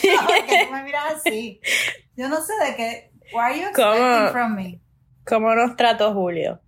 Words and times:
que 0.00 0.64
tú 0.66 0.72
me 0.72 0.82
miras 0.82 1.14
así. 1.16 1.60
Yo 2.16 2.28
no 2.28 2.40
sé 2.40 2.52
de 2.64 2.76
qué. 2.76 3.10
Why 3.32 3.40
are 3.40 3.60
you 3.60 4.32
from 4.32 4.54
me? 4.54 4.80
¿Cómo 5.24 5.54
nos 5.54 5.76
trató 5.76 6.12
Julio? 6.12 6.60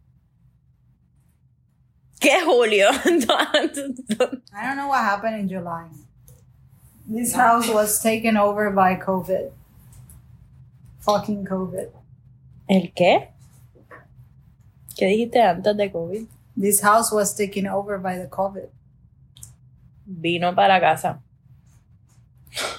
¿Qué 2.18 2.40
Julio? 2.44 2.88
I 3.04 4.66
don't 4.66 4.76
know 4.76 4.88
what 4.88 5.04
happened 5.04 5.38
in 5.38 5.48
July. 5.48 5.88
This 7.06 7.34
house 7.34 7.68
was 7.68 8.02
taken 8.02 8.36
over 8.36 8.70
by 8.70 8.96
COVID. 8.96 9.52
Fucking 11.00 11.44
COVID. 11.44 11.88
¿El 12.68 12.92
qué? 12.94 13.28
¿Qué 14.96 15.06
dijiste 15.06 15.40
antes 15.40 15.76
de 15.76 15.92
COVID? 15.92 16.26
This 16.56 16.80
house 16.80 17.12
was 17.12 17.34
taken 17.36 17.66
over 17.68 17.98
by 17.98 18.16
the 18.16 18.28
COVID. 18.28 18.68
Vino 20.06 20.54
para 20.54 20.80
casa. 20.80 21.20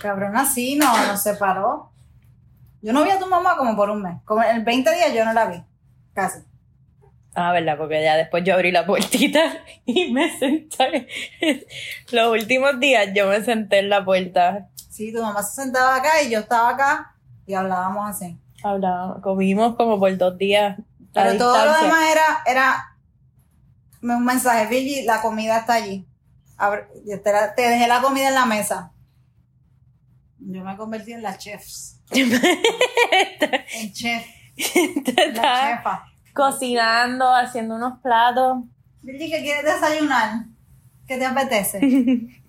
Cabrón, 0.02 0.36
así 0.36 0.76
no, 0.76 1.08
nos 1.08 1.22
separó. 1.22 1.92
Yo 2.82 2.94
no 2.94 3.04
vi 3.04 3.10
a 3.10 3.20
tu 3.20 3.28
mamá 3.28 3.58
como 3.58 3.76
por 3.76 3.90
un 3.90 4.02
mes. 4.02 4.22
Como 4.26 4.44
en 4.44 4.64
20 4.64 4.94
días 4.94 5.14
yo 5.14 5.26
no 5.26 5.34
la 5.34 5.46
vi. 5.46 5.64
Casi. 6.14 6.40
Ah, 7.36 7.52
¿verdad? 7.52 7.78
Porque 7.78 8.02
ya 8.02 8.16
después 8.16 8.44
yo 8.44 8.56
abrí 8.56 8.72
la 8.72 8.86
puertita 8.86 9.40
y 9.86 10.12
me 10.12 10.38
senté. 10.40 11.08
Los 12.12 12.32
últimos 12.32 12.80
días 12.80 13.10
yo 13.14 13.28
me 13.28 13.44
senté 13.44 13.80
en 13.80 13.90
la 13.90 14.04
puerta. 14.04 14.70
Sí, 14.90 15.14
tu 15.14 15.22
mamá 15.22 15.44
se 15.44 15.62
sentaba 15.62 15.98
acá 15.98 16.22
y 16.24 16.32
yo 16.32 16.40
estaba 16.40 16.70
acá 16.70 17.16
y 17.46 17.54
hablábamos 17.54 18.10
así. 18.10 18.38
Hablábamos, 18.64 19.22
comimos 19.22 19.76
como 19.76 20.00
por 20.00 20.16
dos 20.18 20.38
días. 20.38 20.78
Pero 21.14 21.38
todo 21.38 21.66
lo 21.66 21.74
demás 21.74 22.12
era, 22.12 22.44
era 22.46 22.98
un 24.02 24.26
mensaje, 24.26 24.68
Virgi, 24.68 25.04
la 25.04 25.22
comida 25.22 25.60
está 25.60 25.76
allí. 25.76 26.08
Te 27.24 27.62
dejé 27.62 27.88
la 27.88 28.02
comida 28.02 28.30
en 28.30 28.34
la 28.34 28.46
mesa. 28.46 28.92
Yo 30.50 30.64
me 30.64 30.78
convertí 30.78 31.12
en 31.12 31.22
la 31.22 31.38
chefs. 31.38 32.00
En 32.12 33.92
chef. 33.92 34.26
La 35.36 35.76
chefa. 35.76 36.06
cocinando, 36.34 37.36
haciendo 37.36 37.76
unos 37.76 38.00
platos. 38.00 38.64
Virgi, 39.02 39.30
¿qué 39.30 39.42
quieres 39.42 39.66
desayunar? 39.66 40.46
¿Qué 41.06 41.18
te 41.18 41.26
apetece? 41.26 41.80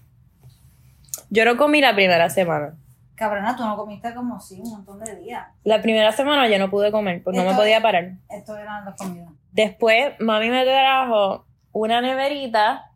Yo 1.31 1.45
no 1.45 1.57
comí 1.57 1.81
la 1.81 1.93
primera 1.95 2.31
semana. 2.31 2.77
Cabrona, 3.17 3.57
tú 3.57 3.65
no 3.65 3.77
comiste 3.77 4.15
como 4.15 4.39
sí 4.39 4.61
un 4.63 4.71
montón 4.71 5.01
de 5.01 5.17
días. 5.17 5.49
La 5.65 5.83
primera 5.83 6.13
semana 6.13 6.49
yo 6.49 6.57
no 6.61 6.71
pude 6.71 6.93
comer, 6.93 7.21
pues 7.25 7.37
no 7.37 7.45
me 7.45 7.53
podía 7.53 7.83
parar. 7.83 8.13
Esto 8.31 8.57
eran 8.57 8.85
las 8.85 8.95
comidas. 8.95 9.29
Después, 9.51 10.15
mami 10.21 10.51
me 10.51 10.65
trajo 10.65 11.45
una 11.73 12.01
neverita 12.01 12.93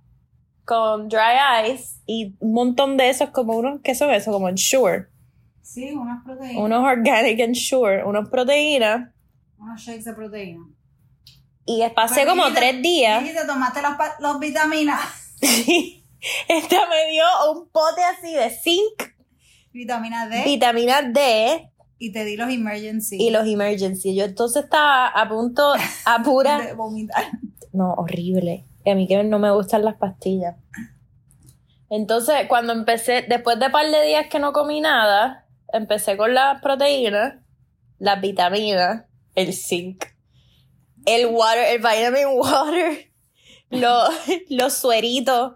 con 0.65 1.09
dry 1.09 1.73
ice 1.73 2.01
y 2.07 2.35
un 2.41 2.53
montón 2.53 2.97
de 2.97 3.11
esos, 3.11 3.31
como 3.31 3.55
unos, 3.57 3.81
¿qué 3.83 3.95
son 3.95 4.11
esos? 4.11 4.33
Como 4.33 4.49
Ensure. 4.49 5.07
Sí, 5.63 5.91
unas 5.93 6.23
proteínas. 6.25 6.63
Unos 6.63 6.85
organic 6.85 7.39
Ensure, 7.41 8.05
unos 8.05 8.29
proteínas. 8.29 9.11
Unos 9.59 9.81
shakes 9.81 10.05
de 10.05 10.13
proteína. 10.15 10.67
Y 11.65 11.83
pasé 11.95 12.27
como 12.27 12.53
tres 12.53 12.83
días. 12.83 13.23
Virgi, 13.23 13.39
te 13.39 13.47
tomaste 13.47 13.81
las, 13.83 13.97
pa- 13.97 14.17
las 14.19 14.39
vitaminas. 14.39 15.01
Esta 16.49 16.77
me 16.89 17.11
dio 17.11 17.25
un 17.53 17.69
pote 17.69 18.03
así 18.05 18.33
de 18.33 18.51
zinc, 18.51 19.13
Vitamina 19.73 20.29
D. 20.29 20.45
vitamina 20.45 21.03
D 21.03 21.69
y 21.99 22.13
te 22.13 22.25
di 22.25 22.37
los 22.37 22.51
emergency. 22.51 23.17
y 23.21 23.31
los 23.31 23.47
emergency. 23.47 24.15
Yo 24.15 24.25
entonces 24.25 24.65
estaba 24.65 25.07
a 25.09 25.29
punto, 25.29 25.73
a 26.05 26.23
pura... 26.23 26.61
de 26.67 26.75
vomitar. 26.75 27.25
No, 27.73 27.95
horrible. 27.95 28.65
Y 28.85 28.91
a 28.91 28.95
mí 28.95 29.07
que 29.07 29.23
no 29.25 29.39
me 29.39 29.51
gustan 29.53 29.85
las 29.85 29.95
pastillas. 29.97 30.57
Entonces, 31.91 32.47
cuando 32.49 32.73
empecé, 32.73 33.23
después 33.29 33.59
de 33.59 33.67
un 33.67 33.73
par 33.73 33.87
de 33.91 34.03
días 34.07 34.27
que 34.29 34.39
no 34.39 34.53
comí 34.53 34.81
nada, 34.81 35.47
empecé 35.73 36.17
con 36.17 36.33
las 36.35 36.61
proteínas, 36.63 37.35
las 37.99 38.21
vitaminas, 38.21 39.05
el 39.35 39.53
zinc, 39.53 40.05
el 41.05 41.27
water, 41.27 41.65
el 41.69 41.79
vitamin 41.79 42.27
water, 42.35 43.11
los, 43.71 44.09
los 44.49 44.73
sueritos. 44.73 45.55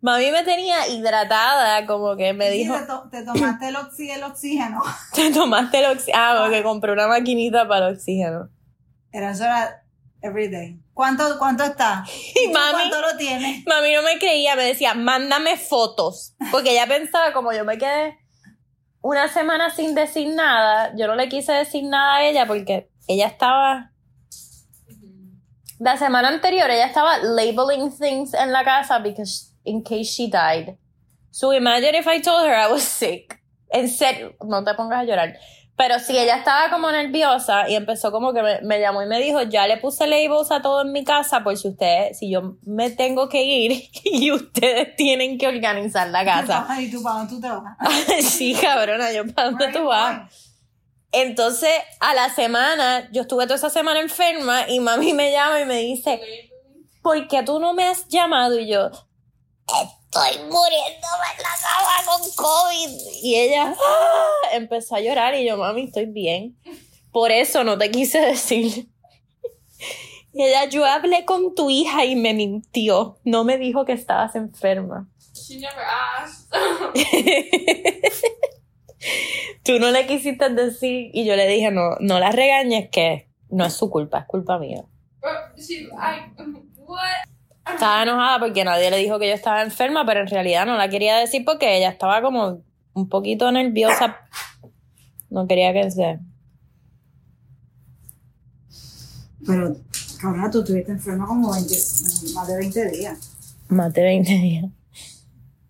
Mami 0.00 0.30
me 0.30 0.44
tenía 0.44 0.86
hidratada, 0.88 1.84
como 1.84 2.16
que 2.16 2.32
me 2.32 2.50
dijo, 2.50 2.74
Te, 2.78 2.86
to- 2.86 3.08
te 3.10 3.24
tomaste 3.24 3.68
el, 3.68 3.74
oxi- 3.76 4.10
el 4.14 4.22
oxígeno. 4.22 4.80
te 5.14 5.32
tomaste 5.32 5.80
el 5.80 5.86
oxígeno. 5.86 6.18
Ah, 6.18 6.40
porque 6.44 6.62
compré 6.62 6.92
una 6.92 7.08
maquinita 7.08 7.66
para 7.66 7.88
el 7.88 7.94
oxígeno. 7.94 8.48
Era 9.10 9.32
eso 9.32 9.44
era 9.44 9.77
every 10.22 10.48
day. 10.48 10.76
¿Cuánto, 10.94 11.38
cuánto 11.38 11.64
está? 11.64 12.04
Y 12.34 12.48
mami- 12.48 12.70
¿Cuánto 12.72 13.00
lo 13.00 13.16
tienes? 13.16 13.64
Mami 13.66 13.92
no 13.94 14.02
me 14.02 14.18
creía, 14.18 14.56
me 14.56 14.64
decía, 14.64 14.94
mándame 14.94 15.56
fotos. 15.56 16.34
Porque 16.50 16.72
ella 16.72 16.86
pensaba, 16.86 17.32
como 17.32 17.52
yo 17.52 17.64
me 17.64 17.78
quedé 17.78 18.18
una 19.00 19.28
semana 19.28 19.70
sin 19.70 19.94
decir 19.94 20.28
nada, 20.34 20.92
yo 20.96 21.06
no 21.06 21.14
le 21.14 21.28
quise 21.28 21.52
decir 21.52 21.84
nada 21.84 22.16
a 22.16 22.24
ella 22.24 22.46
porque 22.46 22.90
ella 23.06 23.26
estaba. 23.28 23.92
La 25.78 25.96
semana 25.96 26.28
anterior 26.28 26.68
ella 26.70 26.86
estaba 26.86 27.18
labeling 27.18 27.90
things 27.96 28.34
en 28.34 28.50
la 28.52 28.64
casa 28.64 28.98
because 28.98 29.54
in 29.64 29.82
case 29.84 30.10
she 30.10 30.28
died. 30.28 30.76
So 31.30 31.52
imagine 31.52 31.94
if 31.94 32.06
I 32.08 32.20
told 32.20 32.44
her 32.46 32.54
I 32.54 32.66
was 32.70 32.82
sick. 32.82 33.40
En 33.70 33.88
serio, 33.88 34.34
no 34.44 34.64
te 34.64 34.74
pongas 34.74 35.00
a 35.02 35.04
llorar. 35.04 35.34
Pero 35.78 36.00
sí, 36.00 36.18
ella 36.18 36.34
estaba 36.38 36.70
como 36.70 36.90
nerviosa 36.90 37.68
y 37.68 37.76
empezó 37.76 38.10
como 38.10 38.32
que 38.32 38.42
me, 38.42 38.60
me 38.62 38.80
llamó 38.80 39.00
y 39.00 39.06
me 39.06 39.20
dijo, 39.20 39.42
ya 39.42 39.68
le 39.68 39.76
puse 39.76 40.08
labels 40.08 40.50
a 40.50 40.60
todo 40.60 40.82
en 40.82 40.90
mi 40.90 41.04
casa 41.04 41.44
por 41.44 41.56
si 41.56 41.68
ustedes, 41.68 42.18
si 42.18 42.28
yo 42.28 42.56
me 42.66 42.90
tengo 42.90 43.28
que 43.28 43.44
ir 43.44 43.88
y 44.04 44.32
ustedes 44.32 44.96
tienen 44.96 45.38
que 45.38 45.46
organizar 45.46 46.08
la 46.08 46.24
casa. 46.24 46.66
¿Y 46.80 46.90
tú 46.90 47.00
para 47.00 47.18
dónde 47.18 47.34
tú 47.36 47.40
te 47.40 47.48
vas? 47.48 48.24
sí, 48.28 48.56
cabrona, 48.60 49.12
yo 49.12 49.32
para 49.32 49.50
dónde 49.50 49.68
tú 49.68 49.84
vas. 49.84 50.56
Entonces, 51.12 51.70
a 52.00 52.12
la 52.12 52.28
semana, 52.34 53.08
yo 53.12 53.22
estuve 53.22 53.44
toda 53.44 53.54
esa 53.54 53.70
semana 53.70 54.00
enferma 54.00 54.68
y 54.68 54.80
mami 54.80 55.12
me 55.12 55.30
llama 55.30 55.60
y 55.60 55.64
me 55.64 55.76
dice, 55.76 56.20
¿por 57.02 57.28
qué 57.28 57.44
tú 57.44 57.60
no 57.60 57.72
me 57.72 57.84
has 57.84 58.08
llamado? 58.08 58.58
Y 58.58 58.68
yo, 58.68 58.90
estoy 60.10 60.38
muriéndome 60.44 61.26
en 61.36 61.42
la 61.42 61.54
cama 61.62 61.96
con 62.06 62.22
COVID. 62.34 62.90
Y 63.22 63.36
ella 63.36 63.74
¡ah! 63.76 64.48
empezó 64.52 64.96
a 64.96 65.00
llorar 65.00 65.34
y 65.34 65.46
yo, 65.46 65.56
mami, 65.56 65.84
estoy 65.84 66.06
bien. 66.06 66.56
Por 67.12 67.30
eso 67.30 67.64
no 67.64 67.78
te 67.78 67.90
quise 67.90 68.20
decir. 68.20 68.88
Y 70.32 70.42
ella, 70.42 70.64
yo 70.66 70.84
hablé 70.84 71.24
con 71.24 71.54
tu 71.54 71.70
hija 71.70 72.04
y 72.04 72.16
me 72.16 72.34
mintió. 72.34 73.18
No 73.24 73.44
me 73.44 73.58
dijo 73.58 73.84
que 73.84 73.92
estabas 73.92 74.34
enferma. 74.34 75.08
She 75.34 75.58
never 75.58 75.84
asked. 76.20 76.48
Tú 79.64 79.78
no 79.78 79.90
le 79.90 80.06
quisiste 80.06 80.48
decir 80.50 81.10
y 81.12 81.24
yo 81.24 81.36
le 81.36 81.46
dije, 81.46 81.70
no, 81.70 81.96
no 82.00 82.18
la 82.18 82.30
regañes 82.30 82.88
que 82.90 83.28
no 83.48 83.66
es 83.66 83.74
su 83.74 83.90
culpa, 83.90 84.20
es 84.20 84.26
culpa 84.26 84.58
mía. 84.58 84.84
She, 85.56 85.84
I, 85.84 86.32
what? 86.76 87.28
Estaba 87.74 88.02
enojada 88.02 88.38
porque 88.38 88.64
nadie 88.64 88.90
le 88.90 88.96
dijo 88.98 89.18
que 89.18 89.28
yo 89.28 89.34
estaba 89.34 89.62
enferma, 89.62 90.04
pero 90.06 90.20
en 90.20 90.26
realidad 90.28 90.66
no 90.66 90.76
la 90.76 90.88
quería 90.88 91.16
decir 91.16 91.44
porque 91.44 91.76
ella 91.76 91.90
estaba 91.90 92.20
como 92.22 92.62
un 92.94 93.08
poquito 93.08 93.50
nerviosa. 93.52 94.16
No 95.30 95.46
quería 95.46 95.72
que 95.72 95.90
se... 95.90 96.18
Pero, 99.46 99.76
cabrona, 100.20 100.50
tú 100.50 100.60
estuviste 100.60 100.92
enferma 100.92 101.26
como 101.26 101.52
20, 101.52 101.74
más 102.34 102.48
de 102.48 102.56
20 102.56 102.90
días. 102.90 103.36
Más 103.68 103.92
de 103.92 104.02
20 104.02 104.32
días. 104.32 104.64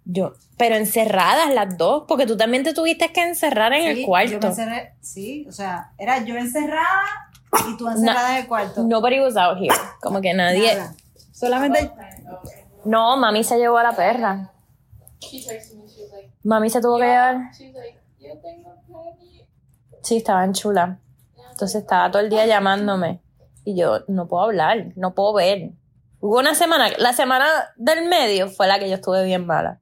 Yo, 0.05 0.33
pero 0.57 0.77
encerradas 0.77 1.53
las 1.53 1.77
dos, 1.77 2.05
porque 2.09 2.25
tú 2.27 2.37
también 2.37 2.65
te 2.65 2.73
tuviste 2.73 3.13
que 3.13 3.21
encerrar 3.23 3.73
en 3.75 3.83
Sí, 3.83 3.89
el 3.89 3.95
Yo 3.97 4.01
me 4.01 4.07
cuarto. 4.07 4.47
encerré, 4.49 4.95
sí, 5.01 5.45
o 5.49 5.53
sea, 5.53 5.93
era 5.99 6.25
yo 6.25 6.37
encerrada 6.37 7.31
y 7.71 7.77
tú 7.77 7.89
encerrada 7.89 8.37
en 8.37 8.43
el 8.43 8.49
cuarto. 8.49 8.83
Nobody 8.85 9.21
was 9.21 9.37
out 9.37 9.59
here. 9.59 9.75
Como 10.01 10.21
que 10.21 10.33
nadie... 10.33 10.75
Nada. 10.75 10.95
Solamente. 11.39 11.93
No, 12.85 13.17
mami 13.17 13.45
se 13.45 13.59
llevó 13.59 13.79
a 13.79 13.83
la 13.85 13.93
perra. 13.97 14.53
Mami 16.43 16.71
se 16.71 16.81
tuvo 16.81 16.99
que 16.99 17.05
llevar... 17.05 17.51
Sí, 20.03 20.17
estaban 20.17 20.53
chula. 20.53 20.99
Entonces 21.53 21.83
estaba 21.83 22.11
todo 22.11 22.23
el 22.23 22.31
día 22.31 22.47
llamándome. 22.47 23.21
Y 23.65 23.77
yo 23.77 24.01
no 24.09 24.27
puedo 24.29 24.45
hablar, 24.45 24.93
no 24.97 25.15
puedo 25.15 25.35
ver. 25.35 25.73
Hubo 26.21 26.39
una 26.39 26.55
semana, 26.55 26.89
la 26.99 27.13
semana 27.13 27.47
del 27.77 28.09
medio 28.09 28.49
fue 28.49 28.67
la 28.67 28.79
que 28.79 28.89
yo 28.89 28.95
estuve 28.95 29.25
bien 29.25 29.47
mala. 29.47 29.81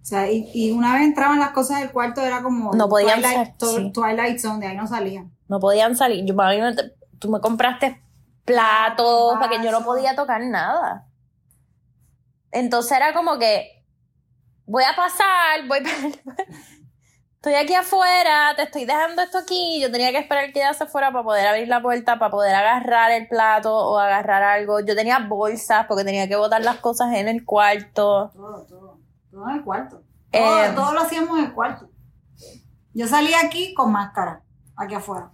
O 0.00 0.04
sea, 0.04 0.30
y, 0.30 0.48
y 0.54 0.70
una 0.70 0.94
vez 0.94 1.02
entraban 1.04 1.38
las 1.38 1.50
cosas 1.50 1.80
del 1.80 1.90
cuarto, 1.90 2.20
era 2.20 2.42
como. 2.42 2.72
No 2.74 2.88
podían 2.88 3.20
Twilight, 3.20 3.56
to- 3.56 3.66
sí. 3.76 3.92
Twilight 3.92 4.38
Zone, 4.38 4.60
de 4.60 4.66
ahí 4.68 4.76
no 4.76 4.86
salían. 4.86 5.32
No 5.48 5.58
podían 5.60 5.96
salir. 5.96 6.24
Yo, 6.24 6.34
mami, 6.34 6.58
tú 7.18 7.30
me 7.30 7.40
compraste 7.40 8.00
platos 8.44 9.34
para 9.38 9.48
que 9.48 9.64
yo 9.64 9.70
no 9.70 9.84
podía 9.84 10.14
tocar 10.14 10.40
nada. 10.42 11.06
Entonces 12.50 12.92
era 12.92 13.14
como 13.14 13.38
que 13.38 13.84
voy 14.66 14.84
a 14.84 14.94
pasar, 14.94 15.66
voy 15.66 15.80
Estoy 17.42 17.54
aquí 17.54 17.74
afuera, 17.74 18.54
te 18.54 18.62
estoy 18.62 18.84
dejando 18.84 19.20
esto 19.20 19.38
aquí. 19.38 19.80
Yo 19.80 19.90
tenía 19.90 20.12
que 20.12 20.18
esperar 20.18 20.52
que 20.52 20.60
ella 20.60 20.74
se 20.74 20.86
fuera 20.86 21.10
para 21.10 21.24
poder 21.24 21.44
abrir 21.48 21.66
la 21.66 21.82
puerta, 21.82 22.16
para 22.16 22.30
poder 22.30 22.54
agarrar 22.54 23.10
el 23.10 23.26
plato 23.26 23.74
o 23.74 23.98
agarrar 23.98 24.44
algo. 24.44 24.78
Yo 24.78 24.94
tenía 24.94 25.18
bolsas 25.18 25.86
porque 25.88 26.04
tenía 26.04 26.28
que 26.28 26.36
botar 26.36 26.60
las 26.62 26.76
cosas 26.76 27.12
en 27.14 27.26
el 27.26 27.44
cuarto. 27.44 28.30
Todo, 28.32 28.64
todo. 28.64 29.00
Todo 29.28 29.48
en 29.48 29.56
el 29.56 29.64
cuarto. 29.64 30.04
Todo, 30.30 30.64
Eh, 30.64 30.72
todo 30.72 30.92
lo 30.92 31.00
hacíamos 31.00 31.36
en 31.36 31.46
el 31.46 31.52
cuarto. 31.52 31.90
Yo 32.94 33.08
salía 33.08 33.40
aquí 33.40 33.74
con 33.74 33.90
máscara, 33.90 34.44
aquí 34.76 34.94
afuera. 34.94 35.32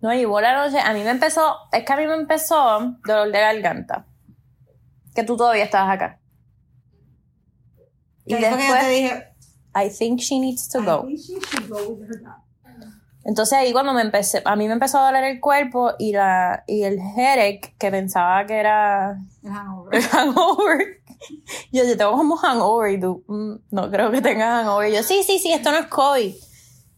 No, 0.00 0.12
y 0.14 0.24
la 0.24 0.56
noche, 0.56 0.80
a 0.80 0.92
mí 0.94 1.02
me 1.02 1.10
empezó, 1.10 1.56
es 1.72 1.84
que 1.84 1.92
a 1.92 1.96
mí 1.96 2.06
me 2.06 2.14
empezó 2.14 2.96
dolor 3.04 3.30
de 3.30 3.38
garganta. 3.40 4.06
Que 5.14 5.24
tú 5.24 5.36
todavía 5.36 5.64
estabas 5.64 5.94
acá. 5.94 6.18
Y 8.24 8.34
después 8.34 8.66
yo 8.68 8.74
te 8.80 8.88
dije, 8.88 9.24
I 9.74 9.90
think 9.90 10.20
she 10.20 10.38
needs 10.38 10.68
to 10.70 10.80
I 10.80 10.84
go. 10.86 11.02
think 11.06 11.18
she 11.18 11.34
should 11.40 11.68
go 11.68 11.88
with 11.94 12.08
her 12.08 12.22
dad. 12.22 12.36
Entonces 13.24 13.58
ahí 13.58 13.72
cuando 13.72 13.92
me 13.92 14.00
empecé, 14.00 14.40
a 14.44 14.56
mí 14.56 14.66
me 14.66 14.72
empezó 14.72 14.98
a 14.98 15.06
doler 15.06 15.24
el 15.24 15.40
cuerpo 15.40 15.92
y 15.98 16.12
la 16.12 16.64
y 16.66 16.84
el 16.84 16.98
headache 16.98 17.74
que 17.78 17.90
pensaba 17.90 18.46
que 18.46 18.54
era 18.58 19.18
El 19.42 19.50
hangover. 19.52 19.94
el 19.94 20.02
hangover. 20.08 20.86
Yo, 21.70 21.84
yo 21.84 21.96
tengo 21.98 22.12
como 22.12 22.36
hangover 22.36 22.92
y 22.92 23.00
tú, 23.00 23.22
"Mm, 23.28 23.56
no 23.72 23.90
creo 23.90 24.10
que 24.10 24.22
tengas 24.22 24.64
hangover. 24.64 24.90
Y 24.90 24.96
yo, 24.96 25.02
sí, 25.02 25.22
sí, 25.22 25.38
sí, 25.38 25.52
esto 25.52 25.70
no 25.70 25.78
es 25.78 25.86
COVID. 25.86 26.34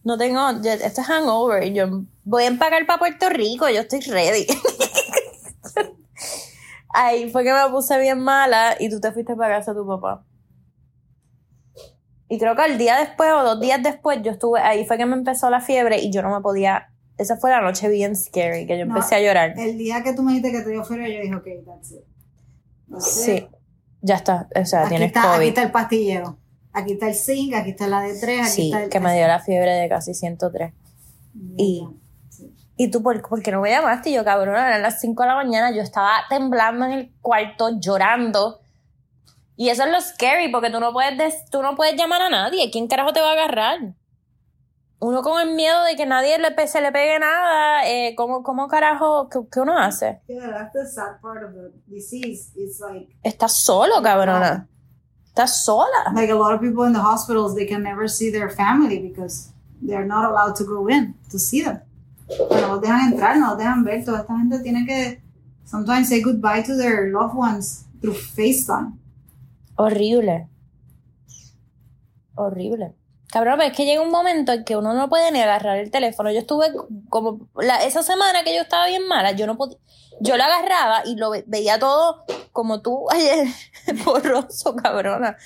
No 0.05 0.19
tengo, 0.19 0.51
esto 0.51 1.01
es 1.01 1.07
hangover. 1.07 1.65
Y 1.65 1.75
yo, 1.75 1.87
voy 2.25 2.45
a 2.45 2.47
empacar 2.49 2.85
para 2.87 2.99
Puerto 2.99 3.29
Rico, 3.29 3.69
yo 3.69 3.81
estoy 3.81 4.01
ready. 4.01 4.47
Ahí 6.95 7.31
fue 7.31 7.45
que 7.45 7.53
me 7.53 7.71
puse 7.71 7.99
bien 7.99 8.21
mala 8.21 8.77
y 8.79 8.91
tú 8.91 9.01
te 9.01 9.13
fuiste 9.13 9.35
para 9.35 9.59
casa 9.59 9.73
de 9.73 9.81
tu 9.81 9.87
papá. 9.87 10.25
Y 12.29 12.39
creo 12.39 12.55
que 12.57 12.63
al 12.63 12.79
día 12.79 12.97
después 12.99 13.31
o 13.33 13.43
dos 13.45 13.61
días 13.61 13.83
después 13.83 14.19
yo 14.23 14.31
estuve, 14.33 14.61
ahí 14.61 14.87
fue 14.87 14.97
que 14.97 15.05
me 15.07 15.15
empezó 15.15 15.51
la 15.51 15.61
fiebre 15.61 15.99
y 16.01 16.11
yo 16.11 16.23
no 16.23 16.35
me 16.35 16.41
podía, 16.41 16.91
esa 17.19 17.37
fue 17.37 17.51
la 17.51 17.61
noche 17.61 17.89
bien 17.89 18.17
scary, 18.17 18.67
que 18.67 18.79
yo 18.79 18.87
No, 18.87 18.95
empecé 18.95 19.17
a 19.17 19.21
llorar. 19.21 19.55
El 19.59 19.77
día 19.77 20.03
que 20.03 20.15
tú 20.15 20.23
me 20.23 20.33
dijiste 20.33 20.51
que 20.53 20.63
te 20.63 20.71
dio 20.71 20.83
fiebre, 20.85 21.15
yo 21.15 21.21
dije, 21.21 21.35
ok, 21.35 21.67
that's 21.67 21.93
it. 21.93 22.05
Entonces, 22.89 23.25
Sí, 23.25 23.47
ya 24.01 24.15
está, 24.17 24.49
o 24.55 24.65
sea, 24.65 24.81
Aquí 24.81 24.89
tienes 24.91 25.09
está, 25.09 25.23
aquí 25.25 25.37
COVID. 25.37 25.49
está 25.49 25.63
el 25.63 25.71
pastillero. 25.73 26.39
Aquí 26.73 26.93
está 26.95 27.09
el 27.09 27.15
zinc, 27.15 27.55
aquí 27.55 27.71
está 27.71 27.87
la 27.87 28.03
D3, 28.07 28.41
aquí 28.41 28.49
Sí, 28.51 28.67
está 28.71 28.85
el... 28.85 28.89
que 28.91 29.01
me 29.01 29.15
dio 29.15 29.27
la 29.27 29.41
fiebre 29.41 29.73
de 29.73 29.89
casi 29.89 30.15
103. 30.15 30.73
y- 31.57 31.87
Sí. 32.31 32.55
¿Y 32.79 32.91
tú 32.91 33.03
por, 33.03 33.21
por 33.29 33.43
qué 33.43 33.53
no 33.53 33.61
me 33.61 33.71
llamaste? 33.71 34.09
Y 34.11 34.15
yo, 34.15 34.25
cabrón, 34.25 34.57
eran 34.57 34.81
las 34.81 34.99
5 35.01 35.23
de 35.23 35.29
la 35.29 35.35
mañana, 35.35 35.71
yo 35.71 35.83
estaba 35.83 36.13
temblando 36.31 36.87
en 36.87 36.93
el 36.93 37.13
cuarto, 37.21 37.79
llorando. 37.79 38.61
Y 39.55 39.69
eso 39.69 39.85
es 39.85 39.91
lo 39.93 40.01
scary, 40.01 40.51
porque 40.51 40.71
tú 40.71 40.81
no 40.81 40.93
puedes, 40.95 41.17
des- 41.19 41.45
tú 41.51 41.61
no 41.63 41.75
puedes 41.77 41.95
llamar 41.95 42.23
a 42.23 42.31
nadie. 42.31 42.71
¿Quién 42.71 42.89
carajo 42.89 43.13
te 43.13 43.21
va 43.21 43.31
a 43.31 43.33
agarrar? 43.33 43.79
Uno 44.99 45.21
con 45.23 45.41
el 45.47 45.55
miedo 45.55 45.85
de 45.85 45.95
que 45.97 46.07
nadie 46.07 46.39
le, 46.39 46.67
se 46.67 46.81
le 46.81 46.91
pegue 46.91 47.19
nada. 47.19 47.87
Eh, 47.87 48.15
¿cómo, 48.17 48.43
¿Cómo 48.43 48.67
carajo? 48.69 49.29
¿Qué, 49.29 49.41
qué 49.53 49.61
uno 49.61 49.77
hace? 49.79 50.21
Yeah, 50.29 50.49
that's 50.51 50.73
the 50.73 50.87
sad 50.87 51.21
part 51.21 51.45
of 51.45 51.53
the 51.53 51.71
disease. 51.87 52.53
It's 52.57 52.81
like, 52.81 53.15
Estás 53.23 53.53
solo, 53.53 54.01
cabrona. 54.03 54.69
Estás 55.35 55.65
sola. 55.65 56.13
like 56.15 56.31
a 56.31 56.35
lot 56.35 56.53
of 56.53 56.61
people 56.61 56.85
in 56.85 56.93
the 56.93 57.01
hospitals, 57.01 57.55
they 57.55 57.65
can 57.65 57.83
never 57.83 58.07
see 58.07 58.31
their 58.31 58.51
family 58.51 58.99
because 58.99 59.51
they're 59.81 60.05
not 60.05 60.31
allowed 60.31 60.55
to 60.57 60.65
go 60.65 60.87
in 60.89 61.15
to 61.31 61.39
see 61.39 61.63
them. 61.63 61.81
No 62.29 62.79
dejan 62.79 63.13
entrar, 63.13 63.39
no 63.39 63.49
los 63.49 63.59
dejan 63.59 63.83
ver. 63.83 64.05
Toda 64.05 64.21
esta 64.21 64.37
gente 64.37 64.63
tiene 64.63 64.87
que 64.87 65.23
sometimes 65.65 66.09
say 66.09 66.21
goodbye 66.21 66.63
to 66.63 66.77
their 66.77 67.11
loved 67.11 67.35
ones 67.35 67.87
through 68.03 68.15
FaceTime. 68.15 68.99
Horrible. 69.79 70.49
Horrible. 72.37 72.95
Cabrón, 73.33 73.55
pero 73.57 73.71
es 73.71 73.77
que 73.77 73.87
llega 73.87 74.03
un 74.03 74.11
momento 74.11 74.53
en 74.53 74.63
que 74.65 74.77
uno 74.77 74.93
no 74.93 75.09
puede 75.09 75.33
ni 75.33 75.41
agarrar 75.41 75.79
el 75.79 75.91
teléfono. 75.91 76.31
Yo 76.31 76.41
estuve 76.41 76.71
como 77.09 77.49
la, 77.57 77.83
esa 77.83 78.03
semana 78.03 78.45
que 78.45 78.55
yo 78.55 78.61
estaba 78.61 78.87
bien 78.87 79.09
mala, 79.09 79.33
yo 79.33 79.47
no 79.47 79.57
podía, 79.57 79.79
yo 80.21 80.37
lo 80.37 80.45
agarraba 80.45 81.03
y 81.07 81.17
lo 81.17 81.31
ve- 81.31 81.45
veía 81.47 81.79
todo 81.79 82.25
como 82.53 82.83
tú 82.83 83.07
ayer, 83.11 83.47
borroso, 84.05 84.77
cabrona. 84.77 85.37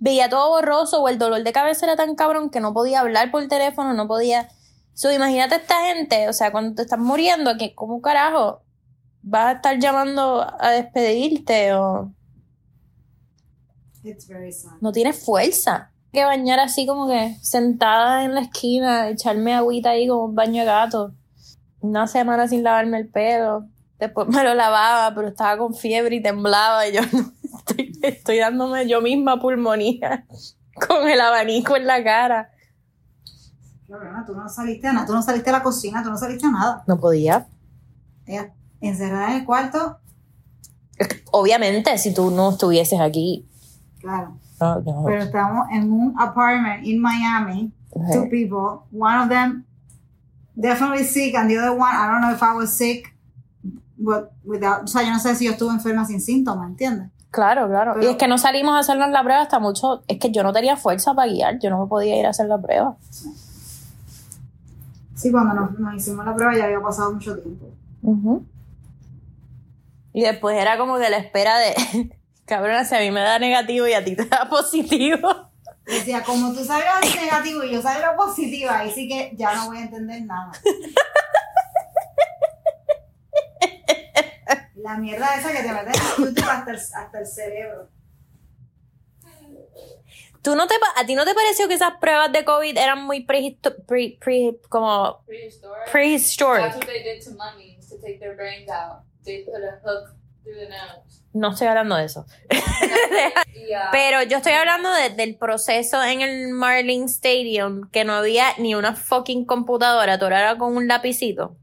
Veía 0.00 0.28
todo 0.28 0.48
borroso 0.48 1.00
o 1.00 1.08
el 1.08 1.18
dolor 1.18 1.44
de 1.44 1.52
cabeza 1.52 1.86
era 1.86 1.94
tan 1.96 2.16
cabrón 2.16 2.50
que 2.50 2.58
no 2.60 2.74
podía 2.74 2.98
hablar 3.00 3.30
por 3.30 3.46
teléfono, 3.46 3.94
no 3.94 4.08
podía. 4.08 4.48
So, 4.92 5.12
imagínate 5.12 5.54
esta 5.54 5.76
gente, 5.86 6.28
o 6.28 6.32
sea, 6.32 6.50
cuando 6.50 6.74
te 6.74 6.82
estás 6.82 6.98
muriendo, 6.98 7.56
que 7.56 7.74
¿cómo 7.76 8.00
carajo 8.02 8.62
vas 9.22 9.46
a 9.46 9.52
estar 9.52 9.78
llamando 9.78 10.44
a 10.58 10.70
despedirte 10.70 11.74
o 11.74 12.12
It's 14.02 14.26
very 14.28 14.52
sad. 14.52 14.72
no 14.80 14.90
tienes 14.92 15.24
fuerza. 15.24 15.92
Que 16.12 16.24
bañar 16.24 16.60
así 16.60 16.86
como 16.86 17.06
que 17.08 17.36
sentada 17.42 18.24
en 18.24 18.34
la 18.34 18.40
esquina, 18.40 19.08
echarme 19.08 19.54
agüita 19.54 19.90
ahí 19.90 20.08
como 20.08 20.24
un 20.24 20.34
baño 20.34 20.60
de 20.60 20.66
gato. 20.66 21.12
Una 21.80 22.06
semana 22.06 22.48
sin 22.48 22.62
lavarme 22.62 22.98
el 22.98 23.08
pelo. 23.08 23.66
Después 23.98 24.28
me 24.28 24.42
lo 24.42 24.54
lavaba, 24.54 25.14
pero 25.14 25.28
estaba 25.28 25.58
con 25.58 25.74
fiebre 25.74 26.16
y 26.16 26.22
temblaba 26.22 26.86
y 26.86 26.94
yo 26.94 27.00
no, 27.12 27.32
estoy, 27.58 27.98
estoy 28.02 28.38
dándome 28.38 28.86
yo 28.88 29.00
misma 29.00 29.40
pulmonía 29.40 30.26
con 30.88 31.08
el 31.08 31.20
abanico 31.20 31.76
en 31.76 31.86
la 31.86 32.02
cara. 32.02 32.50
Cabrona, 33.88 34.24
tú 34.26 34.34
no 34.34 34.48
saliste 34.48 34.88
a 34.88 34.92
nada, 34.92 35.06
tú 35.06 35.12
no 35.12 35.22
saliste 35.22 35.48
a 35.50 35.52
la 35.54 35.62
cocina, 35.62 36.02
tú 36.02 36.10
no 36.10 36.18
saliste 36.18 36.46
a 36.46 36.50
nada. 36.50 36.84
No 36.86 36.98
podía. 36.98 37.46
Ella 38.26 38.52
encerrada 38.80 39.30
en 39.30 39.40
el 39.40 39.44
cuarto, 39.44 39.98
Obviamente, 41.30 41.96
si 41.98 42.14
tú 42.14 42.30
no 42.30 42.50
estuvieses 42.50 43.00
aquí. 43.00 43.46
claro. 44.00 44.38
No. 44.60 45.04
Pero 45.06 45.22
estamos 45.22 45.66
en 45.70 45.90
un 45.92 46.14
apartment 46.18 46.84
in 46.86 47.00
Miami, 47.00 47.70
two 48.12 48.28
people. 48.30 48.84
One 48.92 49.16
of 49.22 49.28
them 49.28 49.64
definitely 50.54 51.04
sick, 51.04 51.34
and 51.34 51.50
the 51.50 51.58
other 51.58 51.72
one, 51.72 51.90
I 51.94 52.06
don't 52.10 52.20
know 52.22 52.32
if 52.32 52.42
I 52.42 52.54
was 52.56 52.70
sick, 52.72 53.14
but 53.98 54.30
without, 54.44 54.84
o 54.84 54.86
sea, 54.86 55.02
yo 55.02 55.10
no 55.10 55.18
sé 55.18 55.34
si 55.34 55.44
yo 55.44 55.52
estuve 55.52 55.72
enferma 55.72 56.06
sin 56.06 56.20
síntomas, 56.20 56.68
¿entiendes? 56.70 57.10
Claro, 57.30 57.68
claro. 57.68 57.92
Pero- 57.94 58.06
y 58.06 58.10
es 58.12 58.16
que 58.16 58.28
no 58.28 58.38
salimos 58.38 58.74
a 58.74 58.78
hacernos 58.78 59.10
la 59.10 59.22
prueba 59.22 59.42
hasta 59.42 59.58
mucho. 59.58 60.02
Es 60.08 60.18
que 60.18 60.30
yo 60.32 60.42
no 60.42 60.54
tenía 60.54 60.76
fuerza 60.76 61.12
para 61.12 61.30
guiar. 61.30 61.58
Yo 61.58 61.68
no 61.68 61.80
me 61.82 61.86
podía 61.86 62.18
ir 62.18 62.24
a 62.24 62.30
hacer 62.30 62.46
la 62.46 62.56
prueba. 62.58 62.96
Sí, 65.14 65.30
cuando 65.30 65.54
nos, 65.54 65.78
nos 65.78 65.94
hicimos 65.94 66.24
la 66.24 66.34
prueba 66.34 66.56
ya 66.56 66.64
había 66.64 66.80
pasado 66.80 67.12
mucho 67.12 67.36
tiempo. 67.38 67.66
Ujú. 68.02 68.44
Y 70.14 70.22
después 70.22 70.56
era 70.56 70.78
como 70.78 70.96
que 70.96 71.10
la 71.10 71.18
espera 71.18 71.58
de, 71.58 72.16
cabrona, 72.46 72.84
si 72.84 72.94
a 72.94 73.00
mí 73.00 73.10
me 73.10 73.20
da 73.20 73.38
negativo 73.38 73.86
y 73.86 73.92
a 73.92 74.04
ti 74.04 74.16
te 74.16 74.24
da 74.24 74.48
positivo. 74.50 75.50
Decía, 75.84 76.22
como 76.24 76.52
tú 76.52 76.64
salgas 76.64 77.00
negativo 77.14 77.62
y 77.62 77.72
yo 77.72 77.80
salgo 77.82 78.16
positiva, 78.16 78.78
ahí 78.80 78.90
sí 78.90 79.06
que 79.08 79.32
ya 79.36 79.54
no 79.54 79.66
voy 79.66 79.78
a 79.78 79.82
entender 79.82 80.22
nada. 80.22 80.50
La 84.76 84.96
mierda 84.98 85.34
esa 85.36 85.52
que 85.52 85.62
te 85.62 85.68
el 85.68 86.26
YouTube 86.26 86.48
hasta 86.48 86.70
el, 86.70 86.76
hasta 86.76 87.18
el 87.20 87.26
cerebro. 87.26 87.88
¿Tú 90.42 90.54
no 90.54 90.68
te, 90.68 90.74
¿A 90.96 91.04
ti 91.04 91.16
no 91.16 91.24
te 91.24 91.34
pareció 91.34 91.66
que 91.66 91.74
esas 91.74 91.94
pruebas 92.00 92.30
de 92.30 92.44
COVID 92.44 92.76
eran 92.78 93.02
muy 93.04 93.26
prehisto- 93.26 93.74
pre, 93.84 94.16
pre- 94.20 94.60
como 94.68 95.24
Prehistoric. 95.26 95.90
prehistoric? 95.90 96.62
That's 96.62 96.76
what 96.76 96.86
they 96.86 97.02
did 97.02 97.20
to 97.24 97.30
mummies 97.32 97.88
to 97.88 97.96
take 98.00 98.20
their 98.20 98.36
brains 98.36 98.70
out. 98.70 99.02
They 99.24 99.44
put 99.44 99.54
a 99.56 99.80
hook. 99.84 100.14
No 101.32 101.50
estoy 101.52 101.66
hablando 101.66 101.96
de 101.96 102.04
eso. 102.06 102.24
Pero 103.92 104.22
yo 104.22 104.38
estoy 104.38 104.52
hablando 104.52 104.90
de- 104.92 105.10
del 105.10 105.36
proceso 105.36 106.02
en 106.02 106.22
el 106.22 106.48
Marlin 106.48 107.04
Stadium, 107.04 107.90
que 107.90 108.04
no 108.04 108.14
había 108.14 108.46
ni 108.58 108.74
una 108.74 108.94
fucking 108.94 109.44
computadora, 109.44 110.18
todo 110.18 110.28
era 110.28 110.56
con 110.56 110.76
un 110.76 110.88
lapicito. 110.88 111.56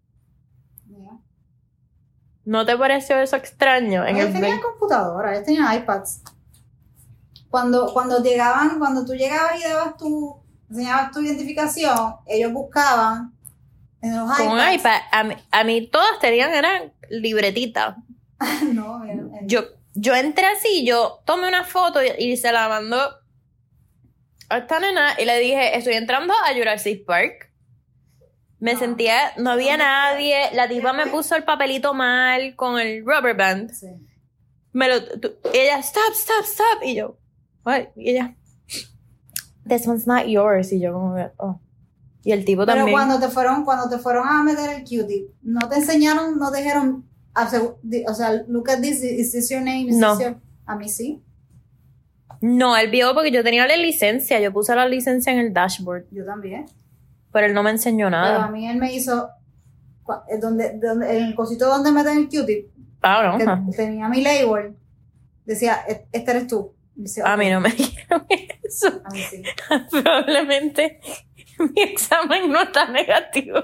¿No 2.45 2.65
te 2.65 2.77
pareció 2.77 3.19
eso 3.21 3.37
extraño? 3.37 4.05
En 4.05 4.17
Ellos 4.17 4.27
el 4.27 4.41
tenían 4.41 4.59
computadora, 4.59 5.33
ellos 5.33 5.45
tenían 5.45 5.73
iPads. 5.81 6.21
Cuando, 7.49 7.93
cuando 7.93 8.21
llegaban, 8.21 8.79
cuando 8.79 9.05
tú 9.05 9.13
llegabas 9.13 9.59
y 9.59 9.63
dabas 9.63 9.95
tu, 9.95 10.41
enseñabas 10.69 11.11
tu 11.11 11.21
identificación, 11.21 12.15
ellos 12.25 12.51
buscaban 12.51 13.33
en 14.01 14.17
los 14.17 14.37
con 14.37 14.47
un 14.49 14.57
iPads. 14.59 14.75
iPad, 14.75 15.01
a 15.11 15.23
mí, 15.23 15.35
a 15.51 15.63
mí 15.63 15.87
todas 15.87 16.19
tenían, 16.19 16.53
eran 16.53 16.91
libretitas. 17.09 17.95
no, 18.73 19.01
Yo, 19.43 19.61
yo 19.93 20.15
entré 20.15 20.45
así, 20.45 20.85
yo 20.85 21.21
tomé 21.25 21.47
una 21.47 21.63
foto 21.63 21.99
y, 22.03 22.09
y 22.23 22.37
se 22.37 22.51
la 22.51 22.67
mandó 22.69 22.97
a 24.49 24.57
esta 24.57 24.79
nena 24.79 25.13
y 25.19 25.25
le 25.25 25.39
dije, 25.39 25.77
estoy 25.77 25.93
entrando 25.93 26.33
a 26.33 26.53
Jurassic 26.55 27.05
Park. 27.05 27.51
Me 28.59 28.71
Ah. 28.71 28.79
sentía, 28.79 29.17
no 29.37 29.51
había 29.51 29.75
nadie, 29.77 30.49
la 30.53 30.69
tipa 30.69 30.93
me 30.93 31.07
puso 31.07 31.35
el 31.35 31.43
papelito 31.43 31.93
mal 31.93 32.55
con 32.55 32.79
el 32.79 33.03
rubber 33.05 33.35
band. 33.35 33.71
sí. 33.71 33.87
Me 34.71 34.87
lo, 34.89 35.03
tú- 35.19 35.35
ella, 35.53 35.77
stop, 35.79 36.13
stop, 36.13 36.43
stop. 36.45 36.83
Y 36.83 36.95
yo, 36.95 37.17
what? 37.63 37.89
Y 37.95 38.09
ella, 38.09 38.35
this 39.67 39.85
one's 39.87 40.07
not 40.07 40.25
yours. 40.25 40.71
Y 40.71 40.79
yo 40.81 40.93
como, 40.93 41.15
que, 41.15 41.29
oh. 41.37 41.59
Y 42.23 42.31
el 42.31 42.43
tipo 42.45 42.65
Pero 42.65 42.77
también. 42.77 42.91
cuando 42.97 43.19
te 43.19 43.27
fueron, 43.31 43.65
cuando 43.65 43.87
te 43.89 43.99
fueron 44.01 44.27
a 44.27 44.41
meter 44.43 44.69
el 44.71 44.81
cutie, 44.83 45.27
no 45.43 45.67
te 45.69 45.75
enseñaron, 45.75 46.39
no 46.39 46.49
te 46.51 46.57
dijeron, 46.59 47.07
o 47.35 48.13
sea, 48.13 48.43
look 48.47 48.69
at 48.69 48.81
this, 48.81 49.03
is 49.03 49.31
this 49.31 49.49
your 49.49 49.61
name? 49.61 49.89
Is 49.89 49.97
No. 49.97 50.17
this 50.17 50.25
your-" 50.27 50.39
A 50.65 50.75
mí 50.75 50.87
sí, 50.89 51.21
No, 52.41 52.75
él 52.77 52.89
vio 52.91 53.13
porque 53.13 53.31
yo 53.31 53.43
tenía 53.43 53.65
la 53.67 53.77
licencia, 53.77 54.39
yo 54.39 54.51
puse 54.51 54.75
la 54.75 54.85
licencia 54.87 55.31
en 55.31 55.39
el 55.39 55.53
dashboard, 55.53 56.05
yo 56.11 56.25
también. 56.25 56.65
pero 57.31 57.47
él 57.47 57.53
no 57.53 57.63
me 57.63 57.71
enseñó 57.71 58.07
Pero 58.07 58.17
a 58.17 58.21
nada. 58.21 58.47
mí 58.49 58.67
él 58.67 58.77
me 58.77 58.93
hizo, 58.93 59.29
eh, 60.29 60.37
donde, 60.39 60.77
donde, 60.77 61.17
en 61.17 61.23
el 61.25 61.35
cosito 61.35 61.67
donde 61.67 61.91
meten 61.91 62.17
el 62.19 62.25
cutie, 62.29 62.69
Ah, 63.01 63.37
no. 63.37 63.71
que 63.71 63.75
tenía 63.77 64.07
mi 64.09 64.21
label, 64.21 64.75
decía, 65.45 65.79
"E- 65.87 66.05
este 66.11 66.31
eres 66.31 66.47
tú. 66.47 66.73
A 67.25 67.35
mí 67.37 67.49
no 67.49 67.59
me 67.59 67.69
dijeron 67.71 68.25
eso. 68.63 69.01
A 69.03 69.09
mí 69.09 69.19
sí. 69.29 69.41
Probablemente 69.91 70.99
mi 71.75 71.81
examen 71.81 72.51
no 72.51 72.61
está 72.63 72.87
negativo. 72.89 73.59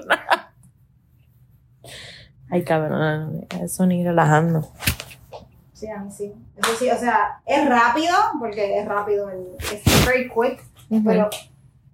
Ay, 2.50 2.64
cabrón, 2.64 3.46
eso 3.62 3.86
ni 3.86 4.04
relajando. 4.04 4.68
Sí, 5.72 5.88
a 5.88 5.98
mí 5.98 6.10
sí. 6.10 6.32
Eso 6.56 6.76
sí, 6.78 6.90
o 6.90 6.98
sea, 6.98 7.40
es 7.46 7.68
rápido, 7.68 8.14
porque 8.38 8.78
es 8.80 8.86
rápido, 8.86 9.30
es 9.30 10.04
very 10.04 10.28
quick, 10.28 10.62
pero 11.04 11.30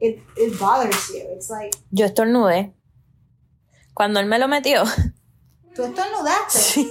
it, 0.00 0.22
it 0.36 0.58
bothers 0.58 1.08
you. 1.08 1.20
It's 1.34 1.50
like, 1.50 1.76
Yo 1.90 2.06
estornudé. 2.06 2.72
Cuando 3.94 4.18
él 4.20 4.26
me 4.26 4.38
lo 4.38 4.48
metió, 4.48 4.82
tú 5.75 5.84
estornudaste. 5.84 6.90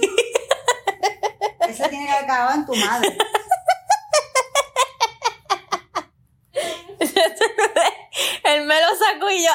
Ese 1.68 1.88
tiene 1.88 2.06
que 2.06 2.12
haber 2.12 2.24
acabado 2.24 2.54
en 2.54 2.66
tu 2.66 2.74
madre. 2.76 3.18
él 8.44 8.66
me 8.66 8.80
lo 8.80 8.88
sacó 8.96 9.30
y 9.30 9.44
yo. 9.44 9.50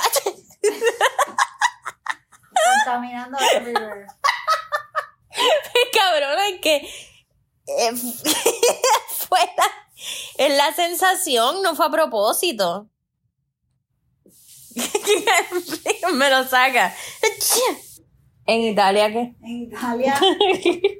Contaminando 2.91 3.38
everywhere. 3.55 4.07
cabrón, 5.93 6.39
es 6.53 6.62
que 6.62 6.75
eh, 7.67 7.91
fue 9.10 9.39
la, 9.57 9.65
es 10.45 10.57
la 10.57 10.74
sensación, 10.74 11.62
no 11.63 11.75
fue 11.75 11.86
a 11.86 11.91
propósito. 11.91 12.89
me 16.13 16.29
lo 16.29 16.43
saca. 16.43 16.93
En 18.45 18.62
Italia, 18.62 19.12
¿qué? 19.12 19.36
En 19.41 19.62
Italia, 19.63 20.15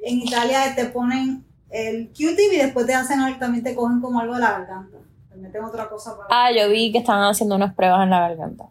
en 0.04 0.18
Italia 0.20 0.74
te 0.74 0.86
ponen 0.86 1.46
el 1.70 2.08
Q-tip 2.08 2.52
y 2.52 2.56
después 2.56 2.86
te 2.86 2.94
hacen 2.94 3.20
algo, 3.20 3.38
también 3.38 3.64
te 3.64 3.74
cogen 3.74 4.00
como 4.00 4.20
algo 4.20 4.34
de 4.34 4.40
la 4.40 4.52
garganta. 4.52 4.98
Te 5.28 5.36
meten 5.36 5.64
otra 5.64 5.88
cosa 5.88 6.16
para. 6.16 6.28
Ah, 6.30 6.50
yo 6.52 6.68
vi 6.70 6.92
que 6.92 6.98
estaban 6.98 7.24
haciendo 7.24 7.56
unas 7.56 7.74
pruebas 7.74 8.02
en 8.04 8.10
la 8.10 8.20
garganta. 8.20 8.64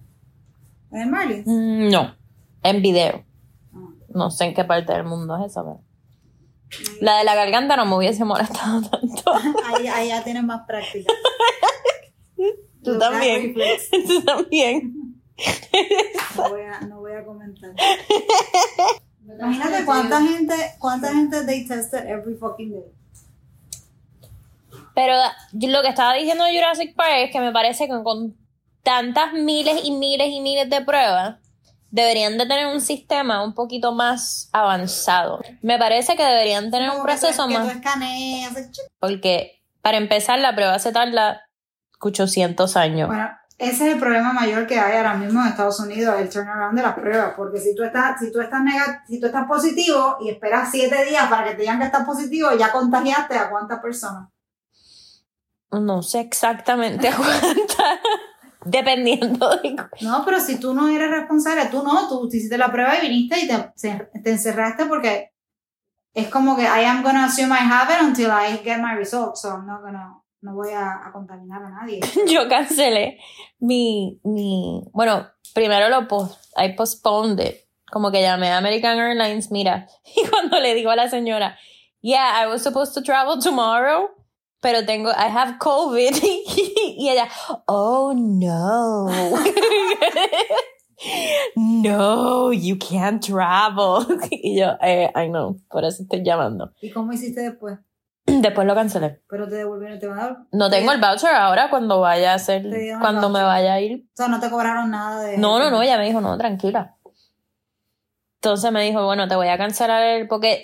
¿En 0.92 1.02
el 1.02 1.10
Marlins? 1.10 1.46
Mm, 1.48 1.90
No, 1.90 2.16
en 2.64 2.82
video. 2.82 3.24
No 4.10 4.30
sé 4.30 4.46
en 4.46 4.54
qué 4.54 4.64
parte 4.64 4.94
del 4.94 5.04
mundo 5.04 5.38
es 5.38 5.52
esa, 5.52 5.64
pero. 5.64 5.82
La 7.02 7.18
de 7.18 7.24
la 7.26 7.36
garganta 7.36 7.76
no 7.76 7.86
me 7.86 7.96
hubiese 7.96 8.24
molestado 8.24 8.82
tanto. 8.90 9.34
Ahí, 9.66 9.88
ahí 9.88 10.08
ya 10.10 10.24
tienes 10.24 10.44
más 10.44 10.66
práctica. 10.66 11.12
Tú 12.84 12.98
también. 12.98 13.54
Tú 14.08 14.24
también. 14.24 14.94
No 16.36 16.50
voy 16.50 16.62
a, 16.62 16.82
no 16.82 17.00
voy 17.00 17.14
a 17.14 17.26
comentar. 17.26 17.72
Imagínate 19.26 19.86
cuánta 19.86 20.22
gente, 20.22 20.56
cuánta 20.80 21.14
gente 21.14 21.46
they 21.46 21.66
tested 21.68 22.06
every 22.08 22.36
fucking 22.36 22.72
day. 22.72 22.84
Pero 24.94 25.14
lo 25.54 25.82
que 25.82 25.88
estaba 25.88 26.14
diciendo 26.16 26.44
de 26.44 26.54
Jurassic 26.54 26.96
Park 26.96 27.14
es 27.16 27.32
que 27.32 27.40
me 27.40 27.52
parece 27.52 27.88
que 27.88 28.04
con 28.04 28.36
tantas 28.84 29.34
miles 29.34 29.82
y 29.84 29.92
miles 29.92 30.30
y 30.30 30.42
miles 30.42 30.70
de 30.70 30.82
pruebas, 30.82 31.38
deberían 31.92 32.38
de 32.38 32.46
tener 32.46 32.68
un 32.68 32.82
sistema 32.82 33.44
un 33.44 33.54
poquito 33.54 33.92
más 33.92 34.50
avanzado. 34.54 35.42
Me 35.62 35.78
parece 35.78 36.16
que 36.16 36.24
deberían 36.24 36.72
tener 36.72 36.90
un 36.90 36.98
Como 36.98 37.06
que 37.06 37.14
tú- 37.14 37.20
proceso 37.22 37.48
que 37.48 37.54
más... 37.54 37.68
tú 37.68 37.78
escaneas. 37.78 38.54
Porque 39.00 39.62
para 39.82 39.98
empezar 39.98 40.40
la 40.40 40.56
prueba 40.56 40.80
se 40.80 40.92
tarda 40.92 41.42
800 42.00 42.76
años. 42.78 43.08
Bueno, 43.08 43.30
ese 43.58 43.88
es 43.88 43.94
el 43.94 44.00
problema 44.00 44.34
mayor 44.34 44.66
que 44.66 44.80
hay 44.80 44.98
ahora 44.98 45.14
mismo 45.14 45.40
en 45.42 45.48
Estados 45.50 45.80
Unidos, 45.80 46.16
el 46.20 46.30
turnaround 46.30 46.76
de 46.76 46.82
las 46.84 46.94
pruebas, 46.96 47.34
porque 47.38 47.60
si 47.60 47.76
tú 47.76 47.84
estás, 47.84 48.20
si 48.20 48.32
tú 48.32 48.42
estás 48.42 48.62
si 49.08 49.20
tú 49.20 49.28
estás 49.28 49.46
positivo 49.48 50.18
y 50.22 50.30
esperas 50.30 50.70
siete 50.72 51.06
días 51.06 51.28
para 51.30 51.44
que 51.44 51.52
te 51.56 51.62
digan 51.62 51.78
que 51.80 51.86
estás 51.86 52.04
positivo, 52.06 52.50
ya 52.58 52.72
contagiaste 52.72 53.38
a 53.38 53.50
cuántas 53.52 53.80
personas. 53.80 54.30
No 55.72 56.02
sé 56.02 56.22
exactamente 56.22 57.08
a 57.08 57.16
cuántas, 57.16 58.00
dependiendo 58.66 59.50
de... 59.58 59.76
No, 60.02 60.24
pero 60.26 60.40
si 60.40 60.60
tú 60.60 60.74
no 60.74 60.90
eres 60.90 61.10
responsable, 61.10 61.66
tú 61.66 61.84
no, 61.84 62.08
tú 62.08 62.28
te 62.30 62.38
hiciste 62.38 62.58
la 62.58 62.72
prueba 62.72 62.98
y 62.98 63.08
viniste 63.08 63.40
y 63.40 63.48
te, 63.48 64.30
encerraste 64.30 64.86
porque 64.86 65.32
es 66.14 66.28
como 66.28 66.56
que 66.56 66.64
I 66.64 66.86
am 66.86 67.04
gonna 67.04 67.26
assume 67.26 67.54
I 67.54 67.64
have 67.64 67.94
it 67.94 68.02
until 68.02 68.30
I 68.32 68.58
get 68.64 68.80
my 68.80 68.96
results, 68.96 69.42
so 69.42 69.50
I'm 69.50 69.66
not 69.66 69.82
gonna, 69.82 70.22
no 70.42 70.54
voy 70.54 70.72
a, 70.74 71.08
a 71.08 71.12
contaminar 71.12 71.64
a 71.64 71.70
nadie. 71.70 72.02
Yo 72.28 72.48
cancelé 72.48 73.20
mi, 73.60 74.20
mi, 74.24 74.84
bueno, 74.94 75.28
primero 75.54 75.90
lo 75.90 76.08
post, 76.08 76.38
I 76.58 76.76
postponed 76.76 77.40
it. 77.40 77.68
Como 77.92 78.10
que 78.10 78.22
llamé 78.22 78.50
a 78.50 78.58
American 78.58 78.98
Airlines, 78.98 79.52
mira, 79.52 79.88
y 80.16 80.28
cuando 80.28 80.60
le 80.60 80.74
digo 80.76 80.92
a 80.92 80.96
la 80.96 81.10
señora, 81.10 81.58
yeah, 82.02 82.42
I 82.42 82.48
was 82.48 82.62
supposed 82.62 82.94
to 82.94 83.02
travel 83.02 83.40
tomorrow, 83.40 84.10
pero 84.62 84.86
tengo, 84.86 85.10
I 85.10 85.28
have 85.36 85.58
COVID, 85.58 86.16
y 86.98 87.10
ella, 87.10 87.28
oh 87.66 88.14
no. 88.16 89.08
No, 91.56 92.54
you 92.54 92.78
can't 92.78 93.26
travel. 93.26 94.06
Y 94.32 94.60
yo, 94.60 94.78
eh, 94.82 95.12
I 95.16 95.28
know, 95.30 95.58
por 95.70 95.84
eso 95.84 96.04
estoy 96.04 96.24
llamando. 96.24 96.72
¿Y 96.82 96.92
cómo 96.92 97.12
hiciste 97.12 97.42
después? 97.42 97.80
Después 98.26 98.68
lo 98.68 98.76
cancelé. 98.76 99.22
Pero 99.28 99.48
te 99.48 99.56
devolvieron, 99.56 100.00
te 100.00 100.08
van 100.08 100.20
a 100.20 100.22
dar, 100.22 100.32
o 100.34 100.46
No 100.52 100.70
tengo 100.70 100.92
el 100.92 101.02
voucher 101.02 101.34
ahora 101.34 101.70
cuando 101.70 102.00
vaya 102.00 102.36
a 102.36 102.54
el 102.54 102.98
cuando 103.00 103.30
me 103.30 103.42
vaya 103.42 103.74
a 103.74 103.82
ir. 103.82 104.08
sea, 104.14 104.28
no 104.28 104.40
te 104.40 104.50
cobraron 104.50 104.92
nada 104.92 105.24
de... 105.24 105.38
No, 105.38 105.58
no, 105.58 105.72
no, 105.72 105.82
ella 105.82 105.98
me 105.98 106.06
dijo, 106.06 106.22
no, 106.22 106.38
tranquila. 106.38 106.98
Entonces 108.36 108.72
me 108.72 108.84
dijo, 108.84 109.04
bueno, 109.06 109.28
te 109.28 109.36
voy 109.36 109.48
a 109.48 109.58
cancelar 109.58 110.04
el, 110.04 110.28
porque 110.28 110.62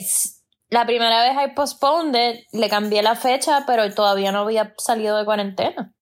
la 0.69 0.85
primera 0.85 1.21
vez 1.21 1.33
I 1.33 1.55
postponed 1.55 2.15
it, 2.15 2.45
le 2.51 2.69
cambié 2.69 3.01
la 3.01 3.15
fecha, 3.15 3.63
pero 3.65 3.93
todavía 3.93 4.31
no 4.31 4.39
había 4.39 4.73
salido 4.77 5.17
de 5.17 5.25
cuarentena. 5.25 5.93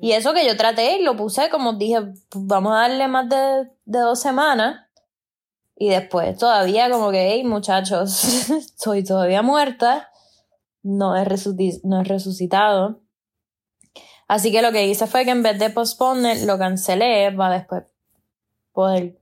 Y 0.00 0.12
eso 0.12 0.34
que 0.34 0.46
yo 0.46 0.56
traté 0.56 0.98
y 0.98 1.02
lo 1.02 1.16
puse, 1.16 1.48
como 1.50 1.74
dije, 1.74 2.00
pues 2.28 2.46
vamos 2.46 2.72
a 2.72 2.80
darle 2.80 3.06
más 3.08 3.28
de, 3.28 3.70
de 3.84 3.98
dos 3.98 4.20
semanas. 4.20 4.86
Y 5.76 5.88
después 5.88 6.36
todavía 6.36 6.90
como 6.90 7.10
que, 7.10 7.30
hey 7.30 7.44
muchachos, 7.44 8.10
soy 8.76 9.04
todavía 9.04 9.42
muerta, 9.42 10.10
no 10.82 11.16
he, 11.16 11.24
no 11.84 12.00
he 12.00 12.04
resucitado. 12.04 13.00
Así 14.28 14.50
que 14.50 14.62
lo 14.62 14.72
que 14.72 14.86
hice 14.86 15.06
fue 15.06 15.24
que 15.24 15.30
en 15.30 15.42
vez 15.42 15.58
de 15.58 15.70
postponer, 15.70 16.44
lo 16.44 16.58
cancelé 16.58 17.32
para 17.32 17.58
después 17.58 17.84
poder 18.72 19.18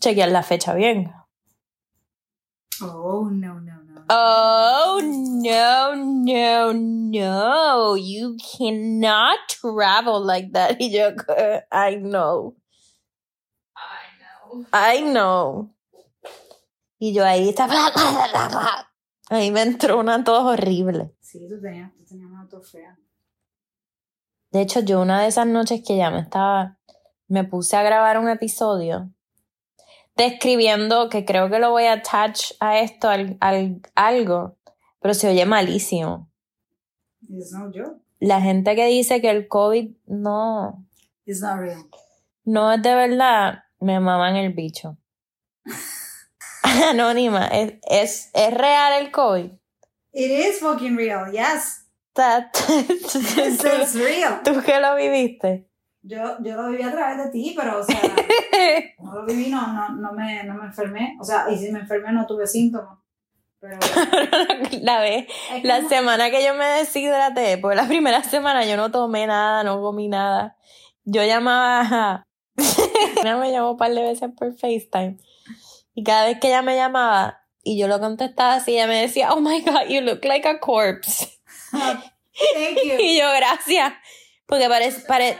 chequear 0.00 0.30
la 0.30 0.42
fecha 0.42 0.74
bien. 0.74 1.12
Oh, 2.82 3.28
no, 3.30 3.58
no, 3.60 3.82
no. 3.82 4.04
Oh, 4.08 5.00
no, 5.02 5.94
no, 5.94 6.72
no. 6.72 7.94
You 7.94 8.36
cannot 8.36 9.38
travel 9.48 10.24
like 10.24 10.52
that. 10.52 10.76
Y 10.80 10.90
yo, 10.90 11.14
I 11.72 11.96
know. 11.96 12.54
I 13.74 14.06
know. 14.20 14.66
I 14.72 15.00
know. 15.02 15.70
Y 16.98 17.12
yo 17.12 17.24
ahí 17.24 17.48
estaba. 17.48 17.74
Ahí 19.28 19.50
me 19.50 19.62
entró 19.62 19.98
una 19.98 20.22
tos 20.22 20.44
horrible. 20.44 21.14
Sí, 21.20 21.46
tú 21.48 21.60
tenías, 21.60 21.94
tú 21.94 22.04
tenías 22.04 22.30
una 22.30 22.48
tos 22.48 22.70
fea. 22.70 22.98
De 24.50 24.60
hecho, 24.60 24.80
yo 24.80 25.00
una 25.00 25.22
de 25.22 25.28
esas 25.28 25.46
noches 25.46 25.82
que 25.86 25.96
ya 25.96 26.10
me 26.10 26.20
estaba. 26.20 26.78
Me 27.28 27.42
puse 27.42 27.76
a 27.76 27.82
grabar 27.82 28.18
un 28.18 28.28
episodio 28.28 29.12
describiendo 30.16 31.08
que 31.08 31.24
creo 31.24 31.50
que 31.50 31.58
lo 31.58 31.70
voy 31.70 31.84
a 31.84 31.94
attach 31.94 32.52
a 32.60 32.78
esto, 32.80 33.08
al, 33.08 33.36
al- 33.40 33.80
algo, 33.94 34.56
pero 35.00 35.14
se 35.14 35.28
oye 35.28 35.44
malísimo. 35.46 36.30
It's. 37.28 37.52
La 38.18 38.40
gente 38.40 38.74
que 38.74 38.86
dice 38.86 39.20
que 39.20 39.30
el 39.30 39.46
COVID 39.48 39.90
no, 40.06 40.84
It's 41.26 41.40
not 41.40 41.58
real. 41.58 41.84
no 42.44 42.72
es 42.72 42.82
de 42.82 42.94
verdad, 42.94 43.64
me 43.80 44.00
maman 44.00 44.36
el 44.36 44.52
bicho. 44.54 44.96
Anónima, 46.62 47.46
es, 47.48 47.74
es, 47.88 48.30
es 48.34 48.54
real 48.54 49.02
el 49.02 49.10
COVID. 49.10 49.50
It 50.12 50.30
is 50.30 50.60
fucking 50.60 50.96
real, 50.96 51.30
yes. 51.30 51.82
It's 52.16 53.94
real. 53.94 54.40
¿Tú 54.42 54.62
que 54.62 54.80
lo 54.80 54.94
viviste? 54.96 55.68
Yo, 56.08 56.18
yo 56.40 56.54
lo 56.56 56.68
viví 56.70 56.82
a 56.84 56.92
través 56.92 57.18
de 57.24 57.30
ti, 57.30 57.52
pero, 57.56 57.80
o 57.80 57.82
sea, 57.82 57.98
no 59.00 59.12
lo 59.14 59.26
viví, 59.26 59.48
no, 59.50 59.66
no, 59.72 59.88
no, 59.88 60.12
me, 60.12 60.44
no 60.44 60.54
me 60.54 60.66
enfermé. 60.66 61.16
O 61.20 61.24
sea, 61.24 61.46
y 61.50 61.58
si 61.58 61.72
me 61.72 61.80
enfermé 61.80 62.12
no 62.12 62.26
tuve 62.26 62.46
síntomas. 62.46 62.98
Pero 63.58 63.78
la 64.82 65.00
vez, 65.00 65.26
la 65.64 65.78
como- 65.78 65.88
semana 65.88 66.30
que 66.30 66.44
yo 66.44 66.54
me 66.54 66.64
deshidraté, 66.66 67.58
porque 67.58 67.76
la 67.76 67.88
primera 67.88 68.22
semana 68.22 68.64
yo 68.64 68.76
no 68.76 68.90
tomé 68.92 69.26
nada, 69.26 69.64
no 69.64 69.80
comí 69.82 70.06
nada. 70.08 70.56
Yo 71.04 71.24
llamaba 71.24 71.80
a... 71.80 72.26
Ella 73.22 73.36
me 73.36 73.50
llamó 73.50 73.72
un 73.72 73.76
par 73.76 73.92
de 73.92 74.02
veces 74.02 74.30
por 74.36 74.52
FaceTime. 74.52 75.16
Y 75.94 76.04
cada 76.04 76.26
vez 76.26 76.38
que 76.38 76.48
ella 76.48 76.62
me 76.62 76.76
llamaba 76.76 77.40
y 77.64 77.78
yo 77.78 77.88
lo 77.88 77.98
contestaba 77.98 78.54
así, 78.54 78.74
ella 78.74 78.86
me 78.86 79.00
decía, 79.00 79.32
oh 79.32 79.40
my 79.40 79.60
God, 79.62 79.88
you 79.88 80.00
look 80.02 80.24
like 80.24 80.46
a 80.46 80.60
corpse. 80.60 81.40
Thank 81.72 82.78
you. 82.84 82.94
Y 83.00 83.18
yo, 83.18 83.26
gracias. 83.36 83.92
Porque 84.46 84.68
parec- 84.68 85.06
pare- 85.06 85.38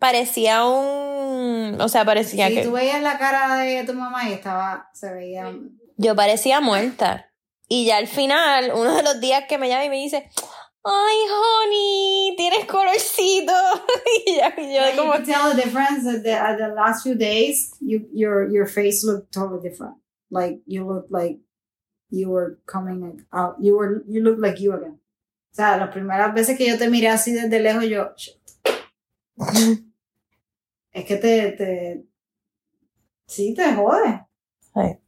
parecía 0.00 0.64
un... 0.64 1.80
O 1.80 1.88
sea, 1.88 2.04
parecía 2.04 2.48
Si 2.48 2.54
que... 2.56 2.62
tú 2.64 2.72
veías 2.72 3.00
la 3.00 3.16
cara 3.18 3.54
de 3.56 3.84
tu 3.84 3.92
mamá 3.92 4.28
y 4.28 4.32
estaba, 4.32 4.90
se 4.92 5.12
veía... 5.12 5.54
Yo 5.96 6.16
parecía 6.16 6.60
muerta. 6.60 7.30
Y 7.68 7.84
ya 7.84 7.98
al 7.98 8.08
final, 8.08 8.72
uno 8.74 8.96
de 8.96 9.02
los 9.04 9.20
días 9.20 9.44
que 9.48 9.58
me 9.58 9.68
llama 9.68 9.84
y 9.84 9.90
me 9.90 9.96
dice, 9.96 10.28
ay, 10.82 11.16
honey, 11.30 12.34
tienes 12.36 12.64
colorcito. 12.64 13.52
y 14.26 14.36
ya, 14.36 14.56
yo 14.56 14.80
Like, 14.80 14.96
como, 14.96 15.14
you 15.14 15.24
tell 15.24 15.54
the 15.54 15.62
difference 15.62 16.04
that 16.04 16.22
the, 16.22 16.32
at 16.32 16.56
the 16.56 16.74
last 16.74 17.02
few 17.04 17.14
days, 17.14 17.72
you 17.80 18.08
your 18.12 18.50
your 18.50 18.66
face 18.66 19.04
looked 19.04 19.30
totally 19.32 19.60
different. 19.62 19.96
Like 20.30 20.62
you 20.66 20.86
looked 20.86 21.12
like 21.12 21.38
you 22.08 22.30
were 22.30 22.58
coming 22.66 23.24
out. 23.32 23.56
You 23.60 23.76
were 23.76 24.02
you 24.08 24.22
looked 24.22 24.40
like 24.40 24.58
you 24.58 24.72
again. 24.72 24.98
O 25.52 25.54
sea, 25.54 25.76
las 25.76 25.90
primeras 25.92 26.32
veces 26.34 26.56
que 26.56 26.66
yo 26.66 26.78
te 26.78 26.88
miré 26.88 27.08
así 27.08 27.32
desde 27.32 27.60
lejos, 27.60 27.84
yo 27.84 28.12
"Shit". 28.16 28.36
es 30.92 31.04
que 31.04 31.16
te 31.16 31.52
te 31.52 32.04
sí 33.26 33.54
te 33.54 33.74
jode. 33.74 34.26
Sí. 34.74 34.98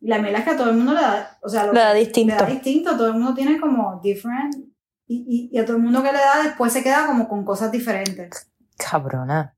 La 0.00 0.18
miel 0.18 0.34
es 0.34 0.44
que 0.44 0.50
a 0.50 0.56
todo 0.56 0.70
el 0.70 0.76
mundo 0.76 0.92
le 0.92 1.00
da, 1.00 1.38
o 1.42 1.48
sea, 1.48 1.64
lo 1.64 1.72
Le 1.72 1.80
da 1.80 1.94
distinto. 1.94 2.34
Le 2.34 2.40
da 2.40 2.46
distinto, 2.46 2.96
todo 2.96 3.08
el 3.08 3.14
mundo 3.14 3.34
tiene 3.34 3.58
como 3.58 4.00
different 4.02 4.54
y, 5.06 5.48
y, 5.50 5.56
y 5.56 5.58
a 5.58 5.64
todo 5.64 5.76
el 5.76 5.82
mundo 5.82 6.02
que 6.02 6.12
le 6.12 6.18
da 6.18 6.42
después 6.42 6.72
se 6.72 6.82
queda 6.82 7.06
como 7.06 7.28
con 7.28 7.44
cosas 7.44 7.72
diferentes. 7.72 8.50
cabrona. 8.76 9.56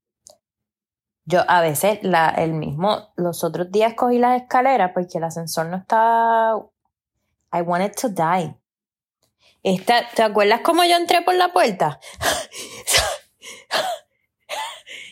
Yo 1.25 1.43
a 1.47 1.61
veces, 1.61 1.99
la, 2.03 2.31
el 2.31 2.55
mismo, 2.55 3.13
los 3.17 3.45
otros 3.45 3.71
días 3.71 3.93
cogí 3.95 4.19
las 4.19 4.41
escaleras 4.41 4.93
porque 4.95 5.19
el 5.19 5.25
ascensor 5.25 5.67
no 5.67 5.77
estaba. 5.77 6.65
I 7.53 7.61
wanted 7.61 7.93
to 8.01 8.09
die. 8.09 8.57
Esta, 9.63 10.09
¿Te 10.15 10.23
acuerdas 10.23 10.61
cómo 10.63 10.85
yo 10.85 10.97
entré 10.97 11.21
por 11.21 11.35
la 11.35 11.53
puerta? 11.53 12.01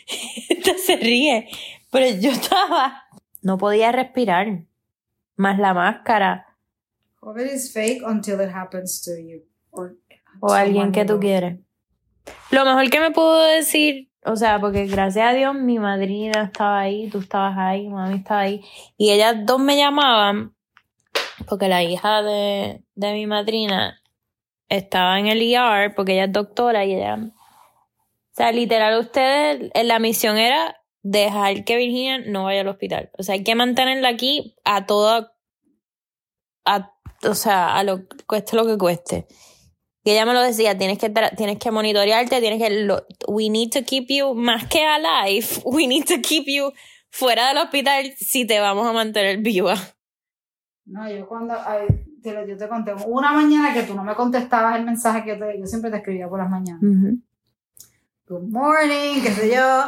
Esta 0.49 0.77
se 0.79 0.97
ríe. 0.97 1.49
Pero 1.91 2.21
yo 2.21 2.31
estaba. 2.31 3.05
No 3.43 3.59
podía 3.59 3.93
respirar. 3.93 4.65
Más 5.37 5.59
la 5.59 5.75
máscara. 5.75 6.47
COVID 7.21 7.45
is 7.45 7.73
fake 7.73 8.03
until 8.07 8.41
it 8.41 8.51
happens 8.55 9.03
to 9.03 9.11
you. 9.19 9.43
Or 9.71 9.97
O 10.41 10.53
alguien 10.53 10.93
que 10.93 11.05
tú 11.05 11.19
quieres. 11.19 11.59
Lo 12.51 12.65
mejor 12.65 12.89
que 12.91 13.01
me 13.01 13.11
pudo 13.11 13.45
decir, 13.47 14.11
o 14.25 14.37
sea, 14.37 14.61
porque 14.61 14.87
gracias 14.87 15.31
a 15.31 15.35
Dios 15.35 15.55
mi 15.55 15.79
madrina 15.79 16.45
estaba 16.45 16.81
ahí, 16.81 17.09
tú 17.11 17.19
estabas 17.19 17.57
ahí, 17.57 17.89
mami 17.89 18.17
estaba 18.17 18.41
ahí, 18.41 18.65
y 18.97 19.11
ellas 19.11 19.37
dos 19.45 19.61
me 19.61 19.77
llamaban, 19.77 20.55
porque 21.49 21.69
la 21.69 21.83
hija 21.83 22.23
de, 22.23 22.83
de 22.95 23.13
mi 23.13 23.27
madrina 23.27 24.01
estaba 24.69 25.19
en 25.19 25.29
el 25.29 25.43
ER, 25.43 25.95
porque 25.95 26.15
ella 26.15 26.25
es 26.25 26.33
doctora 26.33 26.85
y 26.85 26.95
ella... 26.95 27.19
O 28.37 28.43
sea, 28.43 28.52
literal, 28.52 29.00
ustedes, 29.00 29.71
eh, 29.73 29.85
la 29.85 29.99
misión 29.99 30.37
era 30.37 30.76
dejar 31.02 31.64
que 31.64 31.76
Virginia 31.78 32.19
no 32.19 32.45
vaya 32.45 32.61
al 32.61 32.69
hospital. 32.69 33.11
O 33.16 33.23
sea, 33.23 33.33
hay 33.35 33.43
que 33.43 33.55
mantenerla 33.55 34.09
aquí 34.11 34.57
a 34.64 34.85
toda... 34.85 35.33
A, 36.66 36.93
o 37.23 37.35
sea, 37.35 37.76
a 37.76 37.83
lo 37.83 38.00
cueste 38.26 38.57
lo 38.57 38.66
que 38.66 38.76
cueste. 38.76 39.26
Y 40.05 40.11
ella 40.11 40.26
me 40.26 40.35
lo 40.35 40.43
decía, 40.43 40.76
tienes 40.76 40.99
que, 40.99 41.09
tienes 41.37 41.59
que 41.59 41.71
monitorearte, 41.71 42.40
tienes 42.40 42.61
que, 42.62 42.71
lo- 42.85 43.07
we 43.26 43.49
need 43.49 43.71
to 43.71 43.85
keep 43.87 44.07
you, 44.09 44.35
más 44.35 44.66
que 44.66 44.85
alive, 44.85 45.47
we 45.64 45.87
need 45.87 46.05
to 46.05 46.21
keep 46.23 46.45
you 46.47 46.73
fuera 47.11 47.49
del 47.49 47.57
hospital 47.59 48.12
si 48.19 48.47
te 48.47 48.61
vamos 48.61 48.87
a 48.87 48.93
mantener 48.93 49.38
viva. 49.38 49.76
No, 50.85 51.11
yo 51.11 51.26
cuando, 51.26 51.55
ay, 51.55 51.87
te 52.23 52.33
lo- 52.35 52.47
yo 52.47 52.57
te 52.59 52.69
conté, 52.69 52.93
una 53.07 53.33
mañana 53.33 53.73
que 53.73 53.83
tú 53.85 53.95
no 53.95 54.05
me 54.05 54.14
contestabas 54.14 54.76
el 54.78 54.85
mensaje 54.85 55.25
que 55.25 55.31
yo 55.31 55.38
te, 55.47 55.59
yo 55.59 55.66
siempre 55.66 55.90
te 55.90 55.97
escribía 55.97 56.28
por 56.28 56.38
las 56.40 56.50
mañanas. 56.50 56.83
Good 58.28 58.49
morning, 58.49 59.23
qué 59.23 59.30
sé 59.30 59.54
yo. 59.54 59.85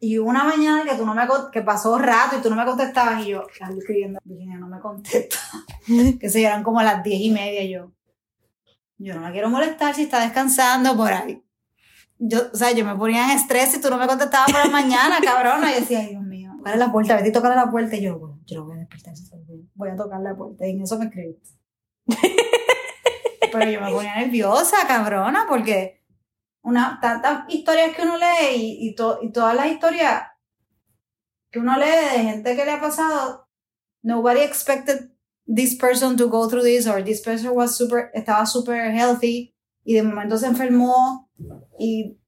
Y 0.00 0.16
una 0.16 0.44
mañana 0.44 0.90
que 0.90 0.96
tú 0.96 1.04
no 1.04 1.14
me 1.14 1.26
que 1.52 1.60
pasó 1.60 1.98
rato 1.98 2.38
y 2.38 2.40
tú 2.40 2.48
no 2.48 2.56
me 2.56 2.64
contestabas 2.64 3.22
y 3.22 3.32
yo, 3.32 3.46
"Estás 3.52 3.76
escribiendo, 3.76 4.18
Virginia 4.24 4.56
no 4.56 4.66
me 4.66 4.80
contesta. 4.80 5.36
que 6.20 6.30
se 6.30 6.42
eran 6.42 6.62
como 6.62 6.80
las 6.80 7.02
diez 7.02 7.20
y 7.20 7.30
media 7.30 7.62
y 7.62 7.72
yo. 7.72 7.92
Yo 8.96 9.14
no 9.14 9.20
la 9.20 9.30
quiero 9.30 9.50
molestar 9.50 9.94
si 9.94 10.04
está 10.04 10.20
descansando 10.20 10.96
por 10.96 11.12
ahí. 11.12 11.44
Yo, 12.18 12.48
o 12.50 12.56
sea, 12.56 12.72
yo 12.72 12.82
me 12.82 12.94
ponía 12.94 13.30
en 13.30 13.38
estrés 13.38 13.72
si 13.72 13.78
tú 13.78 13.90
no 13.90 13.98
me 13.98 14.06
contestabas 14.06 14.50
por 14.50 14.64
la 14.64 14.70
mañana, 14.70 15.20
cabrona. 15.22 15.70
Y 15.70 15.80
decía, 15.80 16.00
ay, 16.00 16.08
Dios 16.08 16.22
mío, 16.22 16.52
tocarle 16.56 16.78
la 16.78 16.90
puerta, 16.90 17.16
vete 17.16 17.28
y 17.28 17.32
tocarle 17.32 17.56
la 17.56 17.70
puerta. 17.70 17.94
Y 17.94 18.00
yo, 18.00 18.18
bueno, 18.18 18.40
yo 18.46 18.56
lo 18.56 18.64
voy 18.64 18.76
a 18.76 18.80
despertar, 18.80 19.12
voy 19.74 19.90
a 19.90 19.96
tocar 19.96 20.20
la 20.22 20.34
puerta. 20.34 20.66
Y 20.66 20.70
en 20.70 20.80
eso 20.80 20.98
me 20.98 21.04
escribiste. 21.04 21.50
Pero 23.52 23.70
yo 23.70 23.82
me 23.82 23.92
ponía 23.92 24.16
nerviosa, 24.16 24.76
cabrona, 24.88 25.44
porque 25.46 25.95
una, 26.66 26.98
tantas 27.00 27.44
historias 27.48 27.94
que 27.94 28.02
uno 28.02 28.16
lee 28.18 28.56
y, 28.56 28.88
y, 28.88 28.94
to- 28.96 29.20
y 29.22 29.30
todas 29.30 29.54
las 29.54 29.68
historias 29.68 30.24
que 31.50 31.60
uno 31.60 31.76
lee 31.78 31.86
de 32.12 32.22
gente 32.24 32.56
que 32.56 32.64
le 32.64 32.72
ha 32.72 32.80
pasado, 32.80 33.48
nobody 34.02 34.40
expected 34.40 35.10
this 35.46 35.76
person 35.76 36.16
to 36.16 36.28
go 36.28 36.48
through 36.48 36.64
this 36.64 36.86
or 36.88 37.02
this 37.04 37.22
person 37.22 37.52
was 37.54 37.76
super, 37.76 38.10
estaba 38.14 38.44
super 38.46 38.90
healthy 38.90 39.54
y 39.84 39.94
de 39.94 40.02
momento 40.02 40.36
se 40.36 40.46
enfermó 40.48 41.30
y, 41.78 42.18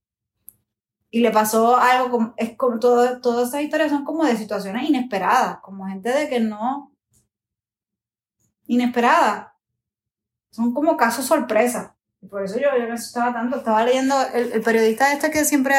y 1.11 1.21
le 1.21 1.33
pasó 1.33 1.77
algo, 1.77 2.11
como, 2.11 2.35
es 2.37 2.57
como 2.57 2.79
todo, 2.79 3.21
todas 3.21 3.49
esas 3.49 3.63
historias 3.63 3.91
son 3.91 4.05
como 4.05 4.25
de 4.25 4.37
situaciones 4.37 4.89
inesperadas, 4.89 5.59
como 5.63 5.85
gente 5.89 6.11
de 6.11 6.29
que 6.29 6.39
no, 6.39 6.95
inesperada. 8.69 9.57
Son 10.53 10.73
como 10.73 10.97
casos 10.97 11.27
sorpresa. 11.27 11.98
Por 12.29 12.45
eso 12.45 12.57
yo, 12.59 12.69
yo 12.79 12.87
me 12.87 12.93
asustaba 12.93 13.33
tanto. 13.33 13.59
Estaba 13.59 13.85
leyendo 13.85 14.15
el, 14.35 14.53
el 14.53 14.63
periodista 14.63 15.13
este 15.13 15.31
que 15.31 15.45
siempre 15.45 15.75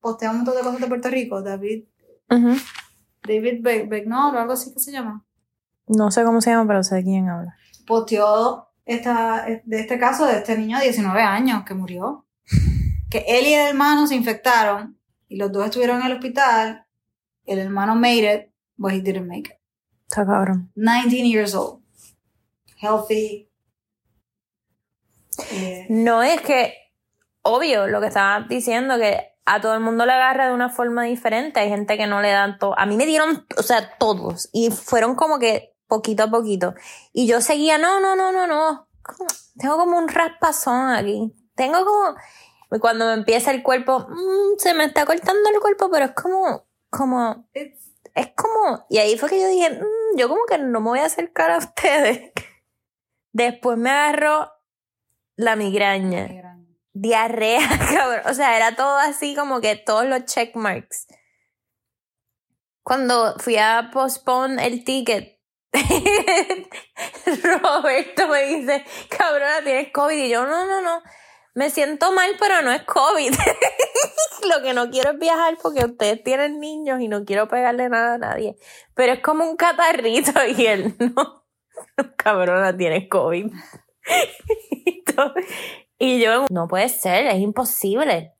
postea 0.00 0.30
un 0.30 0.36
montón 0.38 0.56
de 0.56 0.62
cosas 0.62 0.80
de 0.80 0.86
Puerto 0.86 1.08
Rico, 1.10 1.42
David, 1.42 1.84
David 3.22 3.58
Be- 3.62 3.86
Begnol 3.86 4.34
o 4.34 4.38
algo 4.38 4.52
así 4.54 4.72
que 4.72 4.80
se 4.80 4.92
llama. 4.92 5.24
No 5.86 6.10
sé 6.10 6.24
cómo 6.24 6.40
se 6.40 6.50
llama, 6.50 6.66
pero 6.66 6.82
sé 6.82 6.96
de 6.96 7.04
quién 7.04 7.28
habla. 7.28 7.56
Posteó 7.86 8.68
esta, 8.84 9.46
de 9.64 9.80
este 9.80 9.98
caso 9.98 10.26
de 10.26 10.38
este 10.38 10.56
niño 10.56 10.78
de 10.78 10.84
19 10.84 11.20
años 11.22 11.64
que 11.64 11.74
murió. 11.74 12.26
Que 13.10 13.24
él 13.26 13.46
y 13.46 13.54
el 13.54 13.68
hermano 13.68 14.06
se 14.06 14.14
infectaron 14.14 14.98
y 15.28 15.36
los 15.36 15.50
dos 15.52 15.64
estuvieron 15.66 16.00
en 16.00 16.06
el 16.08 16.12
hospital. 16.14 16.86
El 17.44 17.58
hermano 17.58 17.94
made 17.94 18.34
it, 18.34 18.52
but 18.76 18.92
he 18.92 19.00
didn't 19.00 19.26
make 19.26 19.50
it. 19.50 19.56
Está 20.08 20.26
cabrón. 20.26 20.70
19 20.74 21.26
years 21.28 21.54
old. 21.54 21.82
Healthy. 22.76 23.47
No 25.88 26.22
es 26.22 26.40
que, 26.40 26.74
obvio, 27.42 27.86
lo 27.86 28.00
que 28.00 28.08
estaba 28.08 28.46
diciendo, 28.48 28.98
que 28.98 29.32
a 29.44 29.60
todo 29.60 29.74
el 29.74 29.80
mundo 29.80 30.04
le 30.04 30.12
agarra 30.12 30.48
de 30.48 30.54
una 30.54 30.68
forma 30.68 31.04
diferente. 31.04 31.60
Hay 31.60 31.68
gente 31.68 31.96
que 31.96 32.06
no 32.06 32.20
le 32.20 32.30
dan 32.30 32.58
todo. 32.58 32.78
A 32.78 32.86
mí 32.86 32.96
me 32.96 33.06
dieron, 33.06 33.46
o 33.56 33.62
sea, 33.62 33.96
todos. 33.98 34.50
Y 34.52 34.70
fueron 34.70 35.14
como 35.14 35.38
que 35.38 35.74
poquito 35.86 36.24
a 36.24 36.30
poquito. 36.30 36.74
Y 37.12 37.26
yo 37.26 37.40
seguía, 37.40 37.78
no, 37.78 37.98
no, 38.00 38.14
no, 38.14 38.30
no, 38.30 38.46
no. 38.46 38.88
Tengo 39.58 39.76
como 39.78 39.96
un 39.98 40.08
raspazón 40.08 40.90
aquí. 40.90 41.34
Tengo 41.54 41.84
como. 41.84 42.14
Cuando 42.80 43.06
me 43.06 43.14
empieza 43.14 43.50
el 43.50 43.62
cuerpo, 43.62 44.06
mm, 44.10 44.58
se 44.58 44.74
me 44.74 44.84
está 44.84 45.06
cortando 45.06 45.48
el 45.48 45.58
cuerpo, 45.58 45.88
pero 45.90 46.04
es 46.04 46.12
como, 46.12 46.66
como, 46.90 47.48
es 48.18 48.32
como, 48.36 48.84
y 48.90 48.98
ahí 48.98 49.16
fue 49.16 49.30
que 49.30 49.40
yo 49.40 49.48
dije, 49.48 49.70
"Mm, 49.70 50.18
yo 50.18 50.28
como 50.28 50.42
que 50.46 50.58
no 50.58 50.80
me 50.80 50.90
voy 50.90 50.98
a 50.98 51.06
acercar 51.06 51.50
a 51.50 51.58
ustedes. 51.58 52.32
Después 53.32 53.78
me 53.78 53.90
agarró 53.90 54.50
la 55.38 55.54
migraña 55.54 56.28
diarrea, 56.92 57.60
cabrón. 57.92 58.22
O 58.26 58.34
sea, 58.34 58.56
era 58.56 58.74
todo 58.74 58.98
así 58.98 59.34
como 59.34 59.60
que 59.60 59.76
todos 59.76 60.04
los 60.04 60.24
check 60.26 60.54
marks. 60.56 61.06
Cuando 62.82 63.36
fui 63.38 63.56
a 63.56 63.90
postpone 63.92 64.66
el 64.66 64.84
ticket, 64.84 65.38
Roberto 67.44 68.28
me 68.28 68.44
dice, 68.46 68.84
cabrona, 69.08 69.62
tienes 69.62 69.92
COVID. 69.92 70.24
Y 70.24 70.28
yo, 70.28 70.44
no, 70.46 70.66
no, 70.66 70.80
no. 70.80 71.02
Me 71.54 71.70
siento 71.70 72.12
mal, 72.12 72.32
pero 72.38 72.62
no 72.62 72.72
es 72.72 72.82
COVID. 72.82 73.32
Lo 74.48 74.62
que 74.62 74.72
no 74.72 74.90
quiero 74.90 75.12
es 75.12 75.18
viajar 75.18 75.56
porque 75.62 75.84
ustedes 75.84 76.22
tienen 76.24 76.58
niños 76.60 77.00
y 77.00 77.08
no 77.08 77.24
quiero 77.24 77.46
pegarle 77.48 77.88
nada 77.88 78.14
a 78.14 78.18
nadie. 78.18 78.56
Pero 78.94 79.12
es 79.12 79.20
como 79.20 79.44
un 79.44 79.56
catarrito 79.56 80.32
y 80.56 80.66
él, 80.66 80.96
no, 80.98 81.44
cabrona, 82.16 82.76
tienes 82.76 83.08
COVID. 83.08 83.52
y, 85.98 86.22
yo, 86.22 86.46
no 86.50 86.68
puede 86.68 86.88
ser, 86.88 87.26
es 87.26 87.38
imposible. 87.38 88.34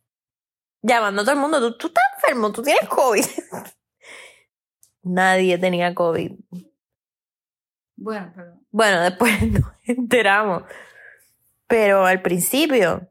Llamando 0.83 1.23
a 1.23 1.25
todo 1.25 1.35
el 1.35 1.41
mundo, 1.41 1.61
tú, 1.61 1.77
tú 1.77 1.87
estás 1.89 2.05
enfermo, 2.17 2.53
tú 2.53 2.63
tienes 2.63 2.89
COVID. 2.89 3.25
Nadie 5.03 5.59
tenía 5.59 5.95
COVID. 5.95 6.33
Bueno, 7.97 8.33
pero 8.35 8.61
Bueno, 8.71 9.01
después 9.01 9.43
nos 9.53 9.73
enteramos. 9.85 10.63
Pero 11.67 12.07
al 12.07 12.23
principio, 12.23 13.09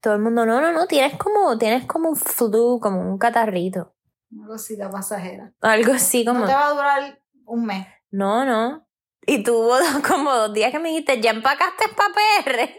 todo 0.00 0.14
el 0.14 0.20
mundo, 0.20 0.46
no, 0.46 0.60
no, 0.60 0.72
no, 0.72 0.86
tienes 0.86 1.16
como, 1.16 1.58
tienes 1.58 1.86
como 1.86 2.10
un 2.10 2.16
flu, 2.16 2.78
como 2.80 3.00
un 3.00 3.18
catarrito. 3.18 3.94
una 4.30 4.46
cosita 4.46 4.90
pasajera. 4.90 5.52
Algo 5.60 5.92
así 5.92 6.24
como, 6.24 6.40
No 6.40 6.46
te 6.46 6.52
va 6.52 6.66
a 6.66 6.72
durar 6.72 7.22
un 7.46 7.66
mes. 7.66 7.86
no, 8.10 8.44
no. 8.44 8.86
Y 9.26 9.42
tuvo 9.42 9.78
dos- 9.78 9.98
como 10.08 10.32
dos 10.32 10.52
días 10.52 10.70
que 10.72 10.78
me 10.78 10.88
dijiste, 10.90 11.20
ya 11.20 11.30
empacaste 11.30 11.84
para 11.96 12.14
PR. 12.44 12.70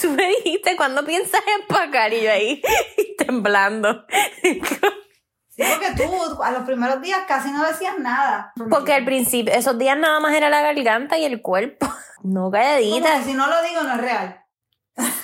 Tú 0.00 0.10
me 0.10 0.28
dijiste, 0.28 0.76
¿cuándo 0.76 1.04
piensas 1.04 1.42
empacar? 1.60 2.12
Y 2.12 2.22
yo 2.22 2.30
ahí 2.30 2.62
temblando. 3.18 4.04
Sí, 4.42 5.62
porque 5.70 5.92
tú 5.96 6.42
a 6.42 6.50
los 6.50 6.62
primeros 6.64 7.00
días 7.00 7.20
casi 7.26 7.50
no 7.50 7.64
decías 7.66 7.98
nada. 7.98 8.52
Porque 8.70 8.92
al 8.92 9.04
principio, 9.04 9.52
esos 9.54 9.78
días 9.78 9.96
nada 9.98 10.20
más 10.20 10.34
era 10.34 10.50
la 10.50 10.60
garganta 10.62 11.16
y 11.18 11.24
el 11.24 11.40
cuerpo. 11.42 11.86
No 12.22 12.50
calladita. 12.50 13.22
si 13.22 13.32
no 13.34 13.46
lo 13.48 13.62
digo, 13.62 13.82
no 13.82 13.92
es 13.94 14.00
real. 14.00 14.42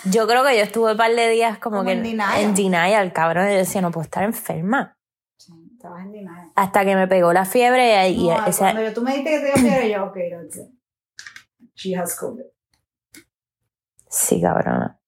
Yo 0.05 0.27
creo 0.27 0.45
que 0.45 0.57
yo 0.57 0.63
estuve 0.63 0.93
un 0.93 0.97
par 0.99 1.13
de 1.15 1.29
días 1.31 1.59
como, 1.59 1.77
Como 1.79 1.87
que 1.89 1.93
en 1.93 2.03
denial. 2.03 2.41
en 2.41 2.55
denial, 2.55 3.13
cabrón. 3.13 3.49
Yo 3.49 3.57
decía, 3.57 3.81
no 3.81 3.91
puedo 3.91 4.05
estar 4.05 4.23
enferma. 4.25 4.97
Sí, 5.39 5.53
estabas 5.75 6.03
en 6.05 6.13
denial. 6.13 6.42
Hasta 6.55 6.85
que 6.85 6.95
me 6.97 7.09
pegó 7.09 7.33
la 7.33 7.45
fiebre 7.45 8.09
y, 8.09 8.29
No, 8.29 8.45
cuando 8.59 8.83
yo, 8.83 8.93
tú 8.93 9.03
me 9.03 9.13
dijiste 9.17 9.31
que 9.31 9.41
te 9.41 9.47
dio 9.47 9.57
fiebre, 9.57 9.91
yo, 9.91 10.05
ok, 10.05 10.17
that's. 10.31 10.61
She 11.75 11.97
has 11.97 12.15
COVID. 12.19 12.45
Sí, 14.09 14.41
cabrona. 14.41 15.01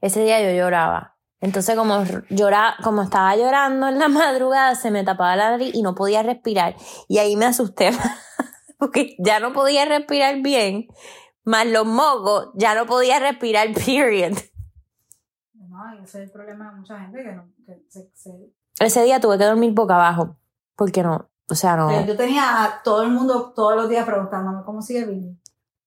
Ese 0.00 0.22
día 0.22 0.40
yo 0.40 0.56
lloraba. 0.56 1.18
Entonces, 1.40 1.74
como 1.74 2.04
llora, 2.30 2.76
como 2.84 3.02
estaba 3.02 3.34
llorando 3.34 3.88
en 3.88 3.98
la 3.98 4.08
madrugada, 4.08 4.74
se 4.76 4.90
me 4.92 5.02
tapaba 5.02 5.34
la 5.34 5.50
nariz 5.50 5.74
y 5.74 5.82
no 5.82 5.94
podía 5.94 6.22
respirar. 6.22 6.76
Y 7.08 7.18
ahí 7.18 7.36
me 7.36 7.46
asusté. 7.46 7.90
Porque 8.78 9.16
ya 9.18 9.40
no 9.40 9.52
podía 9.52 9.84
respirar 9.84 10.40
bien. 10.40 10.86
Más 11.44 11.66
los 11.66 11.84
mocos, 11.86 12.50
ya 12.54 12.74
no 12.76 12.86
podía 12.86 13.18
respirar, 13.18 13.68
period. 13.74 14.38
No, 15.54 15.92
ese 15.94 16.04
es 16.04 16.14
el 16.26 16.30
problema 16.30 16.70
de 16.70 16.76
mucha 16.76 17.00
gente 17.00 17.22
que 17.24 17.32
no. 17.32 17.52
Que 17.66 17.82
se, 17.88 18.10
se- 18.14 18.52
Ese 18.78 19.02
día 19.04 19.20
tuve 19.20 19.38
que 19.38 19.44
dormir 19.44 19.72
boca 19.72 19.94
abajo. 19.94 20.36
Porque 20.76 21.02
no, 21.02 21.30
o 21.50 21.54
sea, 21.54 21.76
no. 21.76 22.04
Yo 22.06 22.16
tenía 22.16 22.64
a 22.64 22.82
todo 22.82 23.02
el 23.02 23.10
mundo 23.10 23.52
todos 23.54 23.76
los 23.76 23.88
días 23.88 24.04
preguntándome 24.06 24.64
cómo 24.64 24.82
sigue 24.82 25.04
Virgi. 25.04 25.38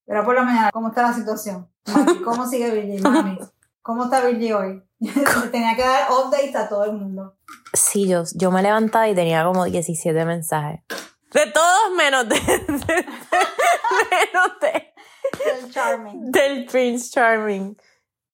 Era 0.08 0.24
por 0.24 0.36
la 0.36 0.44
mañana, 0.44 0.70
¿cómo 0.72 0.90
está 0.90 1.02
la 1.02 1.14
situación? 1.14 1.68
Mami, 1.88 2.22
¿Cómo 2.24 2.48
sigue 2.48 2.70
Virgi? 2.72 3.02
Mami, 3.02 3.40
¿cómo 3.82 4.04
está 4.06 4.22
Virgi 4.26 4.54
hoy? 4.54 4.84
tenía 5.52 5.76
que 5.76 5.82
dar 5.82 6.08
updates 6.12 6.56
a 6.56 6.70
todo 6.70 6.86
el 6.86 6.94
mundo. 6.94 7.38
Sí, 7.74 8.08
yo, 8.08 8.24
yo 8.36 8.52
me 8.52 8.62
levantaba 8.62 9.08
y 9.10 9.16
tenía 9.16 9.44
como 9.44 9.66
17 9.66 10.24
mensajes. 10.26 10.82
De 11.34 11.52
todos 11.52 11.92
menos 11.98 12.30
de, 12.30 12.36
de- 12.40 13.06
menos 14.12 14.60
de- 14.62 14.94
El 15.64 15.72
charming. 15.72 16.32
del 16.32 16.66
Prince 16.66 17.10
Charming. 17.12 17.76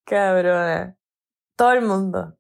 Cabrona. 0.05 0.95
Todo 1.55 1.71
el 1.71 1.81
mundo. 1.81 2.37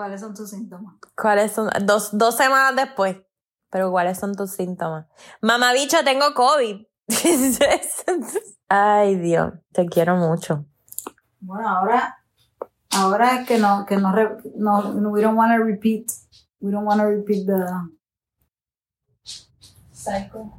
¿Cuáles 0.00 0.22
son 0.22 0.32
tus 0.32 0.48
síntomas? 0.48 0.94
¿Cuáles 1.14 1.52
son? 1.52 1.68
Dos, 1.84 2.08
dos 2.16 2.34
semanas 2.34 2.74
después. 2.74 3.18
Pero 3.68 3.90
¿cuáles 3.90 4.18
son 4.18 4.34
tus 4.34 4.52
síntomas? 4.52 5.04
Mamá 5.42 5.74
bicho, 5.74 5.98
tengo 6.02 6.32
COVID. 6.34 6.86
Ay, 8.70 9.16
Dios, 9.16 9.52
te 9.72 9.84
quiero 9.84 10.16
mucho. 10.16 10.64
Bueno, 11.40 11.68
ahora, 11.68 12.16
ahora 12.92 13.44
que 13.46 13.58
no, 13.58 13.84
que 13.84 13.98
no, 13.98 14.14
no, 14.56 14.94
no- 14.94 15.10
we 15.10 15.20
don't 15.20 15.36
want 15.36 15.52
to 15.54 15.62
repeat, 15.62 16.10
we 16.60 16.72
don't 16.72 16.86
want 16.86 17.02
to 17.02 17.06
repeat 17.06 17.46
the, 17.46 17.62
Cycle. 19.92 20.50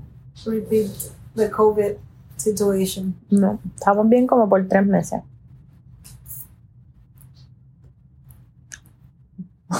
repeat 0.46 0.92
the 1.34 1.50
COVID 1.50 1.98
situation. 2.38 3.16
No, 3.32 3.60
estamos 3.76 4.08
bien 4.08 4.28
como 4.28 4.48
por 4.48 4.68
tres 4.68 4.86
meses. 4.86 5.24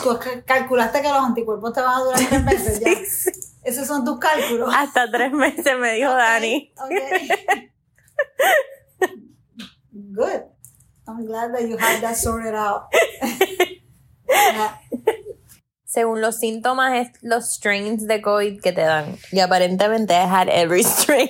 Tú 0.04 0.18
ca- 0.20 0.42
calculaste 0.46 1.02
que 1.02 1.10
los 1.10 1.18
anticuerpos 1.24 1.74
te 1.74 1.82
van 1.82 1.96
a 1.96 2.00
durar 2.04 2.20
tres 2.28 2.44
meses 2.44 2.80
ya. 2.84 2.92
Esos 3.64 3.88
son 3.88 4.04
tus 4.06 4.18
cálculos. 4.20 4.74
Hasta 4.76 5.10
tres 5.12 5.32
meses 5.32 5.78
me 5.80 5.94
dijo 5.94 6.10
Dani. 6.12 6.74
Okay. 6.86 7.30
Good. 10.14 10.42
I'm 11.08 11.26
glad 11.26 11.52
that 11.54 11.68
you 11.68 11.78
had 11.78 12.02
that 12.02 12.16
sorted 12.16 12.56
out. 12.56 12.84
Según 15.86 16.22
los 16.22 16.38
síntomas, 16.40 16.94
es 16.96 17.10
los 17.22 17.54
strains 17.54 18.08
de 18.08 18.22
COVID 18.22 18.62
que 18.62 18.72
te 18.72 18.82
dan. 18.82 19.18
Y 19.34 19.40
aparentemente 19.42 20.14
I 20.14 20.26
had 20.26 20.48
every 20.50 20.84
strain. 20.84 21.30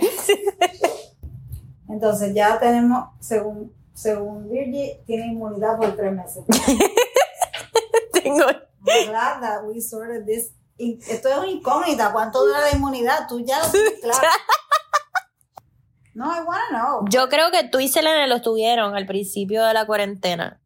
Entonces 1.89 2.33
ya 2.35 2.59
tenemos, 2.59 3.09
según, 3.19 3.73
según 3.95 4.47
Virgie, 4.49 5.01
tiene 5.07 5.27
inmunidad 5.33 5.77
por 5.77 5.95
tres 5.95 6.13
meses. 6.13 6.43
Tengo. 8.23 8.45
I'm 8.47 9.07
glad 9.09 9.41
that 9.41 9.63
we 9.65 9.79
sorted 9.81 10.25
this. 10.25 10.51
Y 10.77 10.99
Esto 11.07 11.29
es 11.29 11.37
una 11.37 11.47
incógnita. 11.47 12.11
¿Cuánto 12.11 12.43
dura 12.45 12.59
la 12.61 12.71
inmunidad? 12.71 13.27
Tú 13.27 13.39
ya 13.45 13.59
lo 13.63 13.71
claro. 14.01 14.27
No, 16.13 16.25
I 16.25 16.41
wanna 16.41 16.69
know. 16.69 17.05
Yo 17.09 17.29
creo 17.29 17.51
que 17.51 17.63
tú 17.63 17.79
y 17.79 17.87
Selene 17.87 18.27
los 18.27 18.41
tuvieron 18.41 18.95
al 18.95 19.05
principio 19.05 19.63
de 19.63 19.73
la 19.73 19.85
cuarentena. 19.85 20.59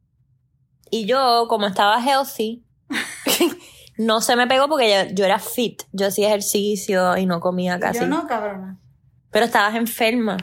Y 0.90 1.06
yo, 1.06 1.46
como 1.50 1.68
estaba 1.68 2.02
healthy, 2.02 2.66
no 3.98 4.22
se 4.22 4.36
me 4.36 4.48
pegó 4.48 4.68
porque 4.68 4.90
yo, 4.90 5.14
yo 5.14 5.26
era 5.26 5.40
fit. 5.40 5.84
Yo 5.92 6.08
hacía 6.08 6.28
ejercicio 6.28 7.18
y 7.18 7.26
no 7.26 7.40
comía 7.40 7.80
casi. 7.80 8.00
Yo 8.00 8.08
no, 8.08 8.28
cabrona. 8.28 8.80
Pero 9.32 9.46
estabas 9.46 9.76
enferma. 9.76 10.38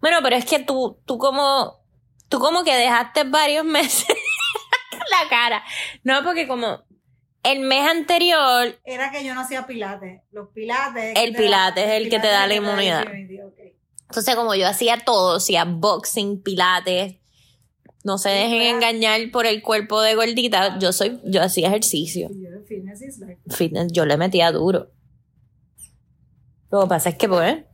Bueno, 0.00 0.18
pero 0.22 0.36
es 0.36 0.44
que 0.44 0.58
tú, 0.58 1.00
tú 1.04 1.18
como, 1.18 1.80
tú 2.28 2.38
como 2.38 2.62
que 2.62 2.74
dejaste 2.74 3.24
varios 3.24 3.64
meses 3.64 4.15
la 5.10 5.28
cara. 5.28 5.62
No, 6.04 6.22
porque 6.24 6.46
como 6.48 6.84
el 7.42 7.60
mes 7.60 7.88
anterior, 7.88 8.78
Era 8.84 9.10
que 9.10 9.24
yo 9.24 9.34
no 9.34 9.42
hacía 9.42 9.66
pilates. 9.66 10.20
Los 10.32 10.48
pilates. 10.50 11.14
El 11.16 11.34
pilates 11.34 11.84
es 11.84 11.92
el 11.92 12.08
que 12.10 12.18
te 12.18 12.26
da 12.28 12.46
la 12.46 12.54
inmunidad. 12.54 13.04
entonces 14.08 14.34
como 14.36 14.54
yo 14.54 14.66
hacía 14.68 14.98
todo, 15.04 15.36
hacía 15.36 15.64
boxing, 15.64 16.42
pilates, 16.42 17.16
no 18.04 18.18
se 18.18 18.28
dejen 18.30 18.62
engañar 18.62 19.20
por 19.32 19.46
el 19.46 19.62
cuerpo 19.62 20.00
de 20.00 20.14
gordita, 20.14 20.78
yo 20.78 20.92
soy, 20.92 21.20
yo 21.24 21.42
hacía 21.42 21.66
ejercicio, 21.68 22.28
fitness 22.68 23.02
is 23.02 23.18
like- 23.18 23.40
fitness, 23.50 23.92
yo 23.92 24.06
le 24.06 24.16
metía 24.16 24.52
duro. 24.52 24.92
Lo 26.70 26.82
que 26.82 26.86
pasa 26.88 27.08
es 27.10 27.16
que 27.16 27.28
pues, 27.28 27.64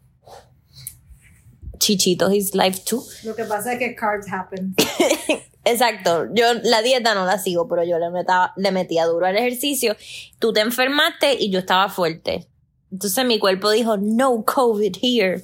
chichitos 1.78 2.32
is 2.32 2.54
life 2.54 2.80
too. 2.88 3.04
Lo 3.24 3.34
que 3.34 3.44
pasa 3.44 3.72
es 3.74 3.78
que 3.78 3.94
cards 3.94 4.26
happen. 4.32 4.74
Exacto, 5.64 6.26
yo 6.34 6.54
la 6.64 6.82
dieta 6.82 7.14
no 7.14 7.24
la 7.24 7.38
sigo, 7.38 7.68
pero 7.68 7.84
yo 7.84 7.98
le, 7.98 8.10
metaba, 8.10 8.52
le 8.56 8.72
metía 8.72 9.06
duro 9.06 9.26
al 9.26 9.36
ejercicio. 9.36 9.96
Tú 10.38 10.52
te 10.52 10.60
enfermaste 10.60 11.34
y 11.34 11.50
yo 11.50 11.60
estaba 11.60 11.88
fuerte. 11.88 12.48
Entonces 12.90 13.24
mi 13.24 13.38
cuerpo 13.38 13.70
dijo, 13.70 13.96
no 13.96 14.44
COVID 14.44 14.96
here. 15.00 15.42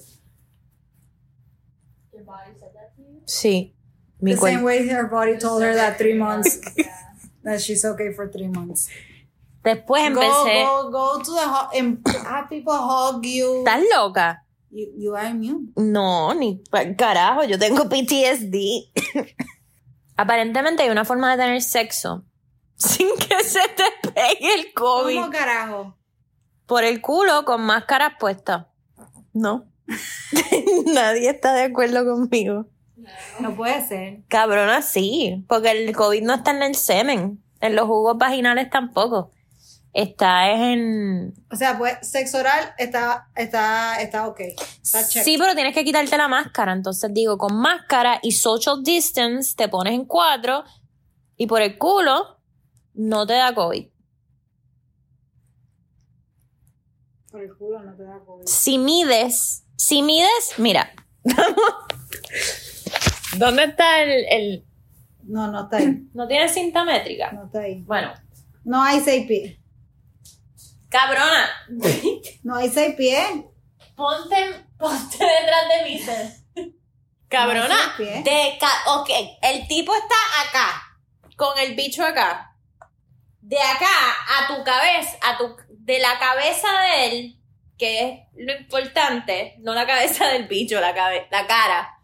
Your 2.12 2.24
body 2.24 2.52
said 2.59 2.72
that 2.74 2.94
to 2.96 3.02
you? 3.02 3.20
Sí, 3.26 3.74
mi 4.20 4.35
the 4.35 4.40
same 4.40 4.62
way 4.64 4.87
her 4.88 5.09
body 5.09 5.38
told 5.38 5.62
her 5.62 5.74
that 5.74 5.96
three 5.98 6.14
months, 6.14 6.61
Yeah. 6.76 6.87
that 7.44 7.61
she's 7.61 7.85
okay 7.85 8.12
for 8.12 8.28
three 8.31 8.48
months. 8.48 8.88
Después 9.64 10.02
Go, 10.14 10.20
empecé. 10.20 10.64
go, 10.64 10.90
go 10.90 11.22
to 11.22 11.31
the 11.33 11.78
and 11.78 11.98
have 12.26 12.48
people 12.48 12.72
hug 12.76 13.24
you. 13.24 13.62
¿Estás 13.64 13.83
loca? 13.94 14.42
You, 14.70 14.92
you 14.98 15.14
are 15.16 15.26
immune. 15.31 15.72
No, 15.76 16.33
ni 16.35 16.61
carajo, 16.96 17.44
yo 17.44 17.57
tengo 17.59 17.88
PTSD. 17.88 18.90
Aparentemente 20.18 20.83
hay 20.83 20.90
una 20.90 21.04
forma 21.04 21.31
de 21.31 21.44
tener 21.44 21.62
sexo 21.62 22.24
sin 22.74 23.09
que 23.18 23.44
se 23.44 23.61
te 23.76 24.11
pegue 24.11 24.52
el 24.52 24.74
COVID. 24.74 25.14
¿Cómo 25.20 25.31
carajo? 25.31 25.96
Por 26.66 26.83
el 26.83 27.00
culo 27.00 27.44
con 27.44 27.62
máscaras 27.62 28.14
puestas. 28.18 28.66
No. 29.33 29.70
Nadie 30.87 31.31
está 31.31 31.54
de 31.54 31.62
acuerdo 31.62 32.04
conmigo. 32.04 32.66
No 33.38 33.54
puede 33.54 33.81
ser. 33.87 34.24
Cabrona, 34.26 34.83
sí, 34.83 35.44
porque 35.48 35.70
el 35.70 35.94
COVID 35.94 36.22
no 36.22 36.35
está 36.35 36.50
en 36.50 36.64
el 36.64 36.74
semen, 36.74 37.42
en 37.61 37.76
los 37.76 37.87
jugos 37.87 38.18
vaginales 38.18 38.68
tampoco. 38.70 39.31
Está 39.92 40.53
en... 40.53 41.35
O 41.51 41.57
sea, 41.57 41.77
pues 41.79 41.96
sexo 42.03 42.38
oral 42.38 42.72
está, 42.79 43.29
está, 43.35 44.01
está 44.01 44.29
ok. 44.29 44.40
Está. 44.83 45.03
Sí, 45.03 45.37
pero 45.38 45.55
tienes 45.55 45.74
que 45.74 45.85
quitarte 45.85 46.16
la 46.16 46.29
máscara. 46.29 46.72
Entonces 46.72 47.12
digo, 47.12 47.37
con 47.38 47.57
máscara 47.57 48.20
y 48.22 48.33
social 48.33 48.83
distance 48.85 49.55
te 49.57 49.68
pones 49.68 49.94
en 49.94 50.05
cuatro 50.05 50.64
y 51.37 51.46
por 51.46 51.62
el 51.62 51.79
culo 51.79 52.38
no 52.94 53.27
te 53.27 53.35
da 53.35 53.55
COVID. 53.55 53.87
Por 57.31 57.42
el 57.42 57.57
culo 57.57 57.83
no 57.83 57.94
te 57.96 58.05
da 58.05 58.20
COVID. 58.24 58.44
Si 58.46 58.79
mides, 58.79 59.64
si 59.77 60.03
mides, 60.03 60.55
mira. 60.59 60.90
¿Dónde 63.38 63.64
está 63.64 64.03
el, 64.03 64.11
el- 64.31 64.64
No, 65.24 65.51
no 65.51 65.64
está 65.64 65.79
ahí. 65.79 66.09
¿No 66.14 66.27
tiene 66.27 66.48
cinta 66.48 66.85
métrica? 66.85 67.33
No 67.33 67.46
está 67.46 67.61
ahí. 67.61 67.83
Bueno. 67.83 68.12
No 68.64 68.83
hay 68.83 69.01
seis 69.01 69.27
pies. 69.27 69.59
Cabrona, 70.88 71.51
No 72.42 72.57
hay 72.57 72.70
seis 72.70 72.94
pies. 72.96 73.27
ponte, 73.94 74.37
ponte 74.79 75.18
detrás 75.18 75.68
de 75.68 75.85
mí. 75.85 76.72
Cabrona, 77.29 77.68
No 77.98 78.05
de 78.24 78.57
ca- 78.59 78.83
ok, 79.01 79.11
el 79.42 79.68
tipo 79.68 79.94
está 79.94 80.14
acá, 80.48 80.83
con 81.37 81.59
el 81.59 81.74
bicho 81.74 82.03
acá. 82.05 82.55
De 83.40 83.59
acá 83.59 83.87
a 84.38 84.46
tu 84.46 84.64
cabeza, 84.64 85.16
a 85.22 85.37
tu, 85.37 85.57
de 85.70 85.98
la 85.98 86.18
cabeza 86.18 86.68
de 86.83 87.07
él, 87.07 87.38
que 87.77 88.01
es 88.01 88.18
lo 88.37 88.57
importante, 88.57 89.57
no 89.61 89.74
la 89.74 89.87
cabeza 89.87 90.27
del 90.29 90.48
bicho, 90.48 90.81
la, 90.81 90.94
cabe- 90.94 91.29
la 91.31 91.46
cara. 91.46 91.98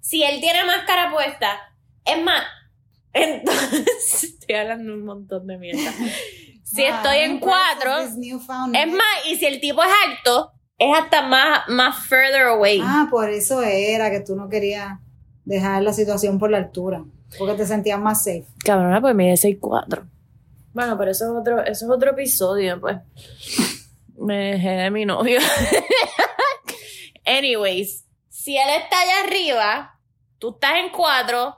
Si 0.00 0.22
él 0.22 0.40
tiene 0.40 0.64
máscara 0.64 1.10
puesta, 1.10 1.60
es 2.04 2.22
más, 2.22 2.44
entonces, 3.12 4.22
estoy 4.24 4.54
hablando 4.56 4.92
un 4.94 5.04
montón 5.04 5.46
de 5.46 5.58
mierda. 5.58 5.92
Si 6.70 6.84
Ah, 6.84 6.96
estoy 6.96 7.18
en 7.18 7.40
cuatro, 7.40 7.96
es 7.98 8.14
knowledge. 8.14 8.86
más, 8.86 9.06
y 9.26 9.36
si 9.36 9.46
el 9.46 9.60
tipo 9.60 9.82
es 9.82 9.88
alto, 10.06 10.52
es 10.78 10.94
hasta 10.96 11.22
más, 11.22 11.66
más 11.68 12.06
further 12.06 12.42
away. 12.42 12.80
Ah, 12.84 13.06
por 13.10 13.30
eso 13.30 13.62
era 13.62 14.10
que 14.10 14.20
tú 14.20 14.36
no 14.36 14.48
querías 14.48 14.98
dejar 15.44 15.82
la 15.82 15.92
situación 15.92 16.38
por 16.38 16.50
la 16.50 16.58
altura. 16.58 17.04
Porque 17.38 17.54
te 17.54 17.66
sentías 17.66 17.98
más 18.00 18.22
safe. 18.24 18.44
Cabrona, 18.64 19.00
pues 19.00 19.14
mide 19.14 19.34
6'4". 19.34 20.06
Bueno, 20.74 20.96
pero 20.98 21.10
eso 21.10 21.24
es 21.24 21.30
otro, 21.40 21.60
eso 21.62 21.84
es 21.86 21.90
otro 21.90 22.10
episodio, 22.10 22.80
pues. 22.80 22.98
Me 24.18 24.52
dejé 24.52 24.68
de 24.70 24.90
mi 24.90 25.04
novio. 25.06 25.40
Anyways, 27.24 28.04
si 28.28 28.56
él 28.56 28.68
está 28.82 29.00
allá 29.00 29.24
arriba, 29.26 29.98
tú 30.38 30.50
estás 30.50 30.72
en 30.76 30.90
4, 30.90 31.56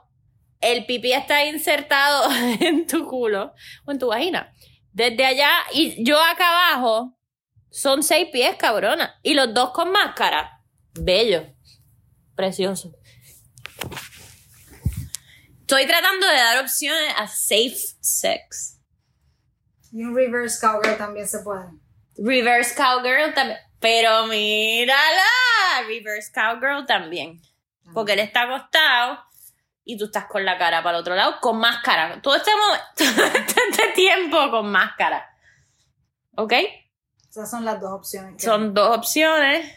el 0.61 0.85
pipí 0.85 1.13
está 1.13 1.45
insertado 1.45 2.29
en 2.59 2.87
tu 2.87 3.05
culo 3.07 3.53
o 3.85 3.91
en 3.91 3.99
tu 3.99 4.07
vagina. 4.07 4.53
Desde 4.93 5.25
allá 5.25 5.51
y 5.73 6.03
yo 6.03 6.21
acá 6.21 6.49
abajo 6.49 7.17
son 7.69 8.03
seis 8.03 8.27
pies, 8.31 8.55
cabrona. 8.57 9.19
Y 9.23 9.33
los 9.33 9.53
dos 9.53 9.71
con 9.71 9.91
máscara. 9.91 10.61
Bello. 10.93 11.45
Precioso. 12.35 12.93
Estoy 15.61 15.87
tratando 15.87 16.27
de 16.27 16.35
dar 16.35 16.61
opciones 16.61 17.13
a 17.15 17.27
safe 17.27 17.77
sex. 18.01 18.79
Y 19.93 20.03
un 20.03 20.15
reverse 20.15 20.59
cowgirl 20.59 20.97
también 20.97 21.27
se 21.27 21.39
puede. 21.39 21.65
Reverse 22.17 22.75
cowgirl 22.75 23.33
también. 23.33 23.59
Pero 23.79 24.27
mírala. 24.27 25.23
Reverse 25.87 26.31
cowgirl 26.33 26.85
también. 26.85 27.41
Porque 27.93 28.13
él 28.13 28.19
está 28.19 28.43
acostado 28.43 29.19
y 29.93 29.97
tú 29.97 30.05
estás 30.05 30.25
con 30.25 30.45
la 30.45 30.57
cara 30.57 30.81
para 30.83 30.97
el 30.97 31.01
otro 31.01 31.15
lado 31.15 31.35
con 31.41 31.57
máscara. 31.59 32.21
Todo 32.21 32.35
este 32.35 32.51
momento, 32.55 33.23
todo 33.53 33.63
este 33.69 33.87
tiempo 33.95 34.49
con 34.51 34.71
máscara. 34.71 35.25
¿Ok? 36.35 36.53
Esas 37.29 37.49
son 37.49 37.65
las 37.65 37.79
dos 37.79 37.91
opciones. 37.91 38.35
que- 38.37 38.45
Son 38.45 38.73
dos 38.73 38.97
opciones. 38.97 39.69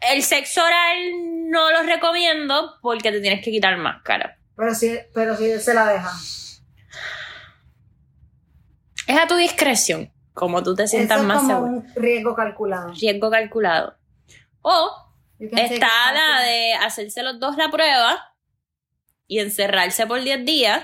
El 0.00 0.22
sexo 0.22 0.62
oral 0.62 0.96
no 1.50 1.70
lo 1.70 1.82
recomiendo 1.82 2.74
porque 2.82 3.10
te 3.10 3.20
tienes 3.20 3.44
que 3.44 3.50
quitar 3.50 3.76
máscara. 3.78 4.38
Pero 4.56 4.74
si, 4.74 4.98
pero 5.14 5.36
si 5.36 5.58
se 5.60 5.72
la 5.74 5.86
deja. 5.88 6.10
Es 9.06 9.18
a 9.18 9.26
tu 9.26 9.36
discreción, 9.36 10.12
como 10.32 10.62
tú 10.62 10.74
te 10.74 10.84
Eso 10.84 10.92
sientas 10.96 11.20
es 11.20 11.26
más 11.26 11.38
como 11.38 11.48
seguro. 11.48 11.72
un 11.72 11.92
riesgo 11.94 12.34
calculado. 12.34 12.92
Riesgo 12.92 13.30
calculado. 13.30 13.96
O 14.62 15.03
está 15.52 16.12
la 16.12 16.40
de 16.42 16.74
hacerse 16.74 17.22
los 17.22 17.38
dos 17.40 17.56
la 17.56 17.70
prueba 17.70 18.34
y 19.26 19.38
encerrarse 19.40 20.06
por 20.06 20.22
10 20.22 20.44
días. 20.44 20.82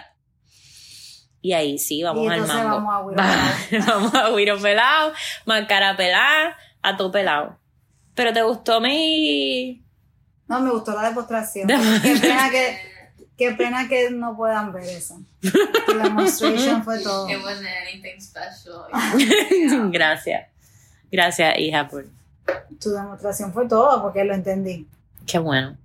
Y 1.43 1.53
ahí 1.55 1.79
sí, 1.79 2.03
vamos 2.03 2.25
Y 2.25 2.29
al 2.29 2.47
mambo. 2.47 2.69
vamos 2.69 2.95
a 2.95 3.01
huiro 3.01 3.23
vamos 3.87 4.15
a 4.15 4.31
huiro 4.33 4.61
pelado, 4.61 5.13
máscara 5.47 5.97
pelada, 5.97 6.57
a 6.83 6.97
tu 6.97 7.11
pelado. 7.11 7.59
Pero 8.15 8.33
te 8.33 8.43
gustó 8.43 8.81
mi. 8.81 9.83
No, 10.49 10.61
me 10.61 10.71
gustó 10.71 10.93
la 10.93 11.09
demostración. 11.09 11.67
De- 11.67 11.77
qué 12.03 12.17
pena 12.21 12.51
que, 12.51 12.79
qué 13.39 13.51
pena 13.53 13.89
que 13.89 14.11
no 14.11 14.37
puedan 14.37 14.73
ver 14.73 14.85
eso. 14.85 15.19
Tu 15.41 15.97
demonstration 15.97 16.85
fue 16.85 17.01
todo. 17.03 17.29
It 17.31 17.39
wasn't 17.43 17.69
anything 17.89 18.21
special. 18.21 18.83
Gracias. 19.93 20.47
Gracias, 21.11 21.59
hija, 21.59 21.89
por. 21.89 22.07
Tu 22.81 22.91
demostración 22.91 23.53
fue 23.53 23.67
todo 23.69 24.03
porque 24.03 24.25
lo 24.25 24.35
entendí. 24.35 24.89
Qué 25.27 25.39
bueno. 25.39 25.77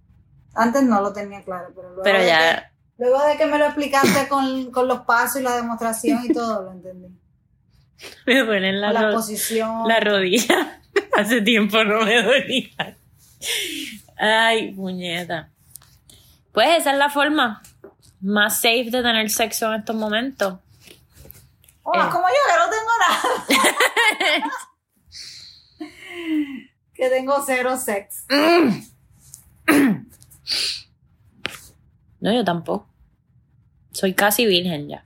Antes 0.53 0.83
no 0.83 1.01
lo 1.01 1.11
tenía 1.13 1.43
claro, 1.43 1.67
pero 1.75 1.89
luego, 1.89 2.03
Pero 2.03 2.19
de, 2.19 2.27
ya. 2.27 2.71
que, 2.97 3.03
luego 3.03 3.25
de 3.25 3.37
que 3.37 3.45
me 3.45 3.57
lo 3.59 3.65
explicaste 3.65 4.27
con, 4.29 4.71
con 4.71 4.87
los 4.87 5.01
pasos 5.01 5.41
y 5.41 5.43
la 5.43 5.55
demostración 5.57 6.23
y 6.25 6.33
todo, 6.33 6.63
lo 6.63 6.71
entendí. 6.71 7.07
Me 8.25 8.39
duelen 8.43 8.79
la, 8.81 8.91
la 8.93 9.11
posición. 9.11 9.87
la 9.87 9.99
rodilla. 9.99 10.81
Hace 11.17 11.41
tiempo 11.41 11.83
no 11.83 12.01
me 12.01 12.21
dolía. 12.21 12.97
Ay, 14.17 14.73
puñeta. 14.73 15.49
Pues 16.53 16.69
esa 16.79 16.91
es 16.93 16.97
la 16.97 17.09
forma 17.09 17.61
más 18.21 18.55
safe 18.61 18.85
de 18.91 19.01
tener 19.01 19.29
sexo 19.29 19.67
en 19.73 19.79
estos 19.81 19.95
momentos. 19.95 20.55
Oh, 21.83 21.93
Eh. 21.95 21.99
como 22.11 22.25
yo 22.27 22.41
que 22.47 22.59
no 22.59 22.69
tengo 22.69 22.91
nada. 24.39 24.51
Que 26.93 27.09
tengo 27.09 27.35
cero 27.45 27.77
sex. 27.77 28.25
No, 32.19 32.33
yo 32.33 32.43
tampoco. 32.43 32.87
Soy 33.91 34.13
casi 34.13 34.45
virgen 34.45 34.89
ya. 34.89 35.05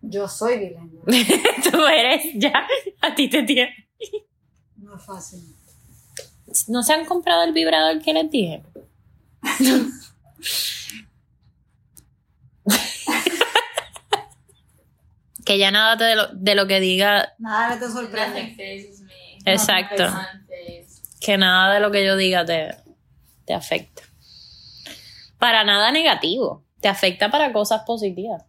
Yo 0.00 0.28
soy 0.28 0.58
virgen. 0.58 0.90
Tú 1.70 1.86
eres 1.86 2.32
ya. 2.34 2.66
A 3.00 3.14
ti 3.14 3.28
te 3.28 3.42
tiene. 3.42 3.88
No 4.76 4.96
es 4.96 5.04
fácil. 5.04 5.40
¿No 6.68 6.82
se 6.82 6.94
han 6.94 7.04
comprado 7.04 7.44
el 7.44 7.52
vibrador 7.52 8.02
que 8.02 8.12
les 8.12 8.30
dije? 8.30 8.62
que 15.44 15.58
ya 15.58 15.70
nada 15.70 15.96
de 15.96 16.14
lo, 16.14 16.28
de 16.28 16.54
lo 16.54 16.66
que 16.66 16.78
diga, 16.78 17.32
Nada 17.38 17.78
te 17.78 17.90
sorprende. 17.90 18.54
Exacto, 19.52 20.04
que 21.20 21.36
nada 21.36 21.74
de 21.74 21.80
lo 21.80 21.90
que 21.90 22.04
yo 22.04 22.16
diga 22.16 22.44
te, 22.44 22.76
te 23.44 23.54
afecta. 23.54 24.02
Para 25.38 25.64
nada 25.64 25.92
negativo, 25.92 26.64
te 26.80 26.88
afecta 26.88 27.30
para 27.30 27.52
cosas 27.52 27.82
positivas. 27.82 28.44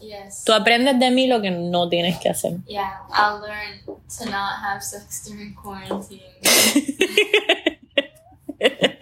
Yes. 0.00 0.44
Tú 0.44 0.52
aprendes 0.52 0.98
de 0.98 1.10
mí 1.10 1.26
lo 1.26 1.42
que 1.42 1.50
no 1.50 1.88
tienes 1.88 2.18
que 2.18 2.30
hacer. 2.30 2.52
Yeah, 2.66 3.02
I'll 3.12 3.40
learn 3.40 3.80
to 3.84 4.24
not 4.26 4.62
have 4.64 4.82
sex 4.82 5.28
during 5.28 5.54
quarantine. 5.54 6.22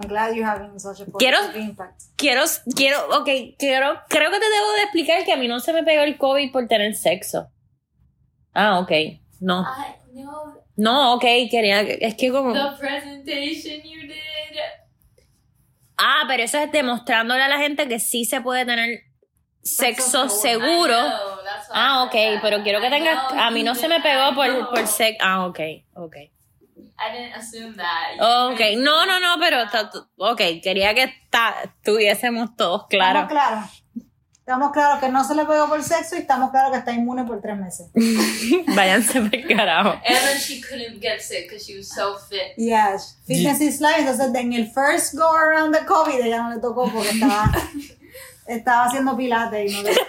I'm 0.00 0.08
glad 0.08 0.34
you're 0.34 0.46
having 0.46 0.78
such 0.78 1.00
a 1.00 1.06
positive 1.06 1.18
Quiero- 1.18 1.52
impact. 1.58 2.02
Quiero, 2.16 2.42
quiero, 2.76 2.98
ok, 3.18 3.28
quiero, 3.58 4.00
creo 4.08 4.30
que 4.30 4.38
te 4.38 4.48
debo 4.50 4.72
de 4.76 4.82
explicar 4.84 5.24
que 5.24 5.32
a 5.32 5.36
mí 5.36 5.48
no 5.48 5.60
se 5.60 5.72
me 5.72 5.82
pegó 5.82 6.02
el 6.02 6.16
COVID 6.18 6.52
por 6.52 6.68
tener 6.68 6.94
sexo. 6.94 7.48
Ah, 8.54 8.78
ok. 8.80 8.90
No. 9.40 9.62
I 9.62 10.20
know 10.22 10.54
No, 10.76 11.14
ok, 11.14 11.22
quería, 11.50 11.80
es 11.82 12.14
que 12.14 12.30
como... 12.30 12.52
the 12.52 12.76
presentation 12.78 13.82
you 13.82 14.02
did. 14.02 14.14
Ah, 15.96 16.24
pero 16.28 16.44
eso 16.44 16.58
es 16.58 16.70
demostrándole 16.70 17.42
a 17.42 17.48
la 17.48 17.58
gente 17.58 17.88
que 17.88 17.98
sí 17.98 18.24
se 18.24 18.40
puede 18.40 18.64
tener 18.64 19.00
sexo 19.62 20.28
seguro. 20.28 20.94
Know, 20.96 21.38
Ah, 21.72 22.04
ok, 22.04 22.12
that. 22.12 22.40
pero 22.42 22.62
quiero 22.62 22.80
que 22.80 22.88
tengas... 22.88 23.18
A 23.32 23.50
mí 23.50 23.60
you 23.60 23.66
no 23.66 23.74
se 23.74 23.88
me 23.88 24.00
pegó 24.00 24.34
por, 24.34 24.70
por 24.70 24.86
sexo. 24.86 25.18
Ah, 25.20 25.46
ok, 25.46 25.58
ok. 25.94 26.16
I 26.98 27.12
didn't 27.16 27.34
assume 27.34 27.76
that. 27.76 28.18
Ok, 28.52 28.60
no, 28.78 29.06
no, 29.06 29.20
no, 29.20 29.36
pero... 29.40 29.62
está- 29.62 29.90
Ok, 30.16 30.40
quería 30.62 30.94
que 30.94 31.12
ta- 31.30 31.54
estuviésemos 31.64 32.56
todos 32.56 32.86
Estamos 32.90 33.28
claros. 33.28 33.28
claros. 33.30 33.84
Estamos 34.38 34.72
claros 34.72 34.98
que 35.00 35.08
no 35.10 35.22
se 35.24 35.34
le 35.34 35.44
pegó 35.44 35.68
por 35.68 35.82
sexo 35.82 36.16
y 36.16 36.20
estamos 36.20 36.50
claros 36.50 36.72
que 36.72 36.78
está 36.78 36.92
inmune 36.92 37.24
por 37.24 37.40
tres 37.42 37.56
meses. 37.58 37.88
Váyanse 38.74 39.20
por 39.20 39.46
carajo. 39.56 39.90
And 39.90 40.02
then 40.24 40.38
she 40.40 40.60
couldn't 40.62 41.00
get 41.02 41.20
sick 41.20 41.48
because 41.48 41.66
she 41.66 41.76
was 41.76 41.88
so 41.94 42.16
fit. 42.30 42.54
Yes. 42.56 43.18
Fitness 43.26 43.60
is 43.60 43.80
life. 43.82 43.98
Entonces, 44.00 44.34
en 44.34 44.54
el 44.54 44.70
first 44.72 45.14
go 45.14 45.30
around 45.36 45.74
de 45.74 45.84
COVID, 45.84 46.18
ella 46.24 46.42
no 46.42 46.54
le 46.54 46.60
tocó 46.62 46.90
porque 46.90 47.10
estaba, 47.10 47.52
estaba 48.46 48.84
haciendo 48.86 49.14
pilates 49.18 49.70
y 49.70 49.74
no 49.76 49.82
le... 49.82 49.90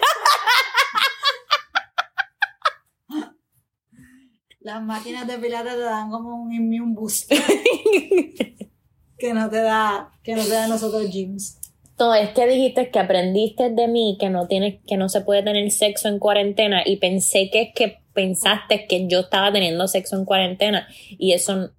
Las 4.60 4.82
máquinas 4.82 5.26
de 5.26 5.38
pilates 5.38 5.72
te 5.72 5.80
dan 5.80 6.10
como 6.10 6.36
un 6.36 6.52
immune 6.52 6.94
boost 6.94 7.32
que 9.18 9.32
no 9.32 9.48
te 9.48 9.62
da, 9.62 10.12
que 10.22 10.36
no 10.36 10.42
te 10.42 10.50
dan 10.50 10.68
los 10.68 10.82
otros 10.82 11.10
gyms. 11.10 11.58
No, 11.98 12.14
es 12.14 12.30
que 12.30 12.46
dijiste 12.46 12.90
que 12.90 12.98
aprendiste 12.98 13.70
de 13.70 13.88
mí 13.88 14.18
que 14.20 14.28
no 14.28 14.48
tienes, 14.48 14.80
que 14.86 14.98
no 14.98 15.08
se 15.08 15.22
puede 15.22 15.42
tener 15.42 15.70
sexo 15.70 16.08
en 16.08 16.18
cuarentena 16.18 16.82
y 16.84 16.98
pensé 16.98 17.48
que 17.50 17.62
es 17.62 17.68
que 17.74 18.02
pensaste 18.12 18.86
que 18.86 19.08
yo 19.08 19.20
estaba 19.20 19.50
teniendo 19.50 19.88
sexo 19.88 20.16
en 20.16 20.26
cuarentena 20.26 20.86
y 21.08 21.32
eso 21.32 21.70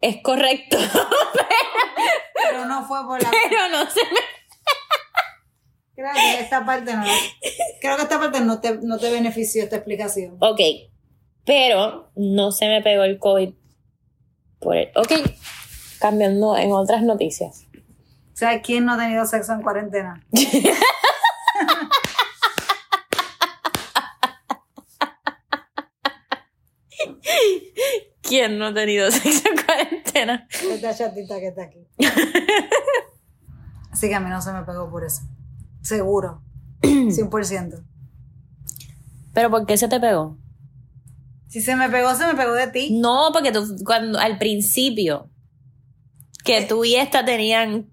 es 0.00 0.22
correcto, 0.22 0.78
Pero 2.42 2.64
no 2.64 2.86
fue 2.86 3.04
por 3.04 3.22
la... 3.22 3.30
pero 3.30 3.68
no 3.68 3.90
se 3.90 4.00
me... 4.00 4.20
Creo 5.94 6.12
que 6.14 6.40
esta 6.40 6.64
parte 6.64 6.94
no... 6.94 7.04
Creo 7.82 7.96
que 7.96 8.02
esta 8.02 8.18
parte 8.18 8.40
no 8.40 8.62
te, 8.62 8.78
no 8.78 8.98
te 8.98 9.10
benefició 9.10 9.62
esta 9.62 9.76
explicación. 9.76 10.38
Ok, 10.40 10.60
pero 11.44 12.10
no 12.16 12.52
se 12.52 12.68
me 12.68 12.82
pegó 12.82 13.04
el 13.04 13.18
COVID 13.18 13.54
por 14.58 14.76
el... 14.76 14.90
Ok, 14.94 15.12
cambiando 16.00 16.56
en 16.56 16.72
otras 16.72 17.02
noticias. 17.02 17.66
O 17.74 18.36
sea, 18.40 18.62
¿quién 18.62 18.84
no 18.84 18.94
ha 18.94 18.98
tenido 18.98 19.26
sexo 19.26 19.52
en 19.52 19.62
cuarentena? 19.62 20.24
¿Quién 28.22 28.58
no 28.58 28.66
ha 28.66 28.74
tenido 28.74 29.10
sexo 29.10 29.48
en 29.48 29.56
cuarentena? 29.64 30.46
Esta 30.50 30.94
chatita 30.94 31.40
que 31.40 31.48
está 31.48 31.64
aquí. 31.64 31.86
Así 33.90 34.08
que 34.08 34.14
a 34.14 34.20
mí 34.20 34.30
no 34.30 34.40
se 34.40 34.52
me 34.52 34.62
pegó 34.62 34.88
por 34.88 35.04
eso. 35.04 35.22
Seguro. 35.82 36.42
100%. 36.82 37.84
¿Pero 39.34 39.50
por 39.50 39.66
qué 39.66 39.76
se 39.76 39.88
te 39.88 40.00
pegó? 40.00 40.38
Si 41.50 41.60
se 41.60 41.76
me 41.76 41.88
pegó, 41.90 42.14
se 42.14 42.26
me 42.26 42.34
pegó 42.34 42.52
de 42.54 42.68
ti. 42.68 42.90
No, 42.98 43.30
porque 43.32 43.52
tú, 43.52 43.76
cuando, 43.84 44.18
al 44.18 44.38
principio, 44.38 45.28
que 46.44 46.62
tú 46.62 46.84
y 46.84 46.94
esta 46.94 47.24
tenían, 47.24 47.90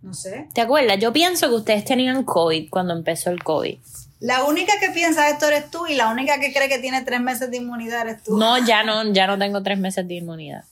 No 0.00 0.14
sé. 0.14 0.48
¿te 0.54 0.60
acuerdas? 0.60 0.98
Yo 1.00 1.12
pienso 1.12 1.48
que 1.48 1.54
ustedes 1.56 1.84
tenían 1.84 2.24
COVID 2.24 2.68
cuando 2.70 2.94
empezó 2.94 3.30
el 3.30 3.42
COVID. 3.42 3.78
La 4.20 4.44
única 4.44 4.72
que 4.80 4.90
piensa 4.90 5.28
esto 5.28 5.48
eres 5.48 5.70
tú 5.70 5.86
y 5.86 5.94
la 5.96 6.10
única 6.10 6.38
que 6.40 6.52
cree 6.52 6.68
que 6.68 6.78
tiene 6.78 7.02
tres 7.02 7.20
meses 7.20 7.50
de 7.50 7.56
inmunidad 7.58 8.02
eres 8.08 8.22
tú. 8.22 8.36
No, 8.38 8.58
ya 8.64 8.82
no, 8.84 9.12
ya 9.12 9.26
no 9.26 9.38
tengo 9.38 9.62
tres 9.62 9.78
meses 9.78 10.06
de 10.06 10.14
inmunidad. 10.14 10.64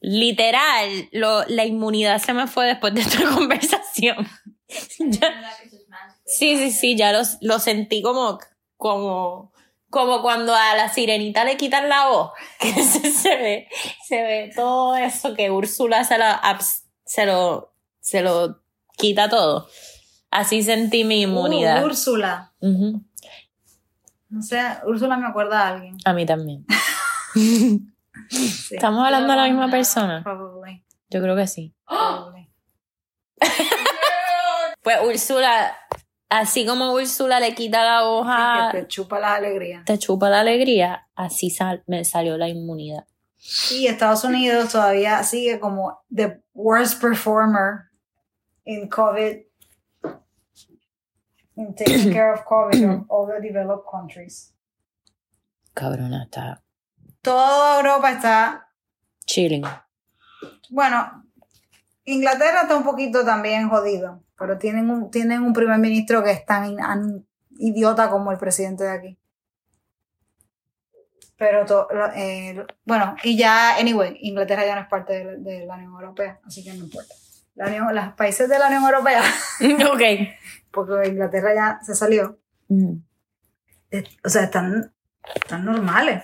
Literal, 0.00 1.08
lo- 1.12 1.44
la 1.48 1.64
inmunidad 1.66 2.22
se 2.22 2.32
me 2.32 2.46
fue 2.46 2.66
después 2.66 2.94
de 2.94 3.00
esta 3.02 3.18
conversación. 3.34 4.26
Ya- 5.00 5.34
sí, 6.24 6.56
sí, 6.56 6.70
sí, 6.70 6.96
ya 6.96 7.12
lo, 7.12 7.20
lo 7.40 7.58
sentí 7.58 8.02
como, 8.02 8.38
como, 8.80 9.52
como 9.90 10.22
cuando 10.22 10.54
a 10.54 10.74
la 10.74 10.88
sirenita 10.88 11.44
le 11.44 11.58
quitan 11.58 11.88
la 11.88 12.08
voz, 12.08 12.32
que 12.58 12.72
se, 12.72 13.12
se 13.12 13.36
ve, 13.36 13.68
se 14.08 14.22
ve 14.22 14.50
todo 14.56 14.96
eso 14.96 15.34
que 15.34 15.50
Úrsula 15.50 16.02
se, 16.02 16.16
se 17.04 17.26
lo, 17.26 17.74
se 18.00 18.22
lo 18.22 18.62
quita 18.96 19.28
todo. 19.28 19.68
Así 20.30 20.62
sentí 20.62 21.04
mi 21.04 21.22
inmunidad. 21.22 21.82
Uh, 21.82 21.86
Úrsula. 21.86 22.52
No 24.28 24.42
sé, 24.42 24.60
Úrsula 24.86 25.16
me 25.16 25.26
acuerda 25.26 25.62
a 25.62 25.68
alguien. 25.68 25.96
A 26.04 26.12
mí 26.12 26.24
también. 26.24 26.64
Sí. 27.34 27.86
¿Estamos 28.70 29.04
hablando 29.04 29.32
de 29.32 29.36
la 29.36 29.44
misma 29.44 29.70
persona? 29.70 30.22
Probably. 30.22 30.84
Yo 31.10 31.20
creo 31.20 31.36
que 31.36 31.46
sí. 31.46 31.74
probably. 31.86 32.48
Pues 34.82 34.96
Úrsula, 35.04 35.76
así 36.30 36.64
como 36.64 36.92
Úrsula 36.94 37.38
le 37.40 37.54
quita 37.54 37.84
la 37.84 38.04
hoja, 38.04 38.70
Que 38.72 38.80
te 38.82 38.86
chupa 38.88 39.18
las 39.20 39.32
alegrías. 39.38 39.84
te 39.84 39.98
chupa 39.98 40.30
la 40.30 40.40
alegría, 40.40 41.08
así 41.14 41.50
sal- 41.50 41.82
me 41.86 42.04
salió 42.04 42.36
la 42.38 42.48
inmunidad. 42.48 43.06
Y 43.70 43.86
Estados 43.86 44.24
Unidos 44.24 44.72
todavía 44.72 45.22
sigue 45.24 45.60
como 45.60 46.00
the 46.14 46.42
worst 46.54 47.00
performer 47.00 47.90
in 48.64 48.88
COVID, 48.88 49.38
in 51.56 51.74
taking 51.74 52.12
care 52.12 52.32
of 52.32 52.44
COVID 52.44 52.84
of 52.84 53.04
all 53.10 53.26
the 53.26 53.40
developed 53.40 53.86
countries. 53.90 54.54
Cabrona, 55.74 56.24
está 56.24 56.62
Toda 57.22 57.78
Europa 57.80 58.12
está, 58.12 58.68
chilling. 59.26 59.64
bueno, 60.70 61.24
Inglaterra 62.04 62.62
está 62.62 62.76
un 62.76 62.82
poquito 62.84 63.24
también 63.24 63.68
jodido, 63.68 64.22
pero 64.40 64.58
tienen 64.58 64.90
un, 64.90 65.10
tienen 65.10 65.42
un 65.42 65.52
primer 65.52 65.78
ministro 65.78 66.24
que 66.24 66.32
es 66.32 66.44
tan 66.44 66.74
idiota 67.50 68.10
como 68.10 68.32
el 68.32 68.38
presidente 68.38 68.82
de 68.84 68.90
aquí. 68.90 69.18
Pero, 71.36 71.64
to- 71.64 71.88
eh, 72.14 72.66
bueno, 72.84 73.16
y 73.22 73.36
ya, 73.36 73.76
anyway, 73.76 74.16
Inglaterra 74.20 74.64
ya 74.66 74.74
no 74.74 74.82
es 74.82 74.88
parte 74.88 75.12
de, 75.24 75.36
de 75.38 75.66
la 75.66 75.74
Unión 75.76 75.92
Europea, 75.92 76.40
así 76.44 76.62
que 76.64 76.72
no 76.74 76.84
importa. 76.84 77.14
La 77.54 77.66
Unión- 77.68 77.94
los 77.94 78.12
países 78.14 78.48
de 78.48 78.58
la 78.58 78.66
Unión 78.66 78.84
Europea, 78.84 79.22
ok. 79.92 80.02
porque 80.70 81.08
Inglaterra 81.08 81.54
ya 81.54 81.78
se 81.84 81.94
salió, 81.94 82.38
Mm. 82.68 82.98
o 84.24 84.28
sea, 84.28 84.44
están, 84.44 84.94
están 85.34 85.64
normales. 85.64 86.22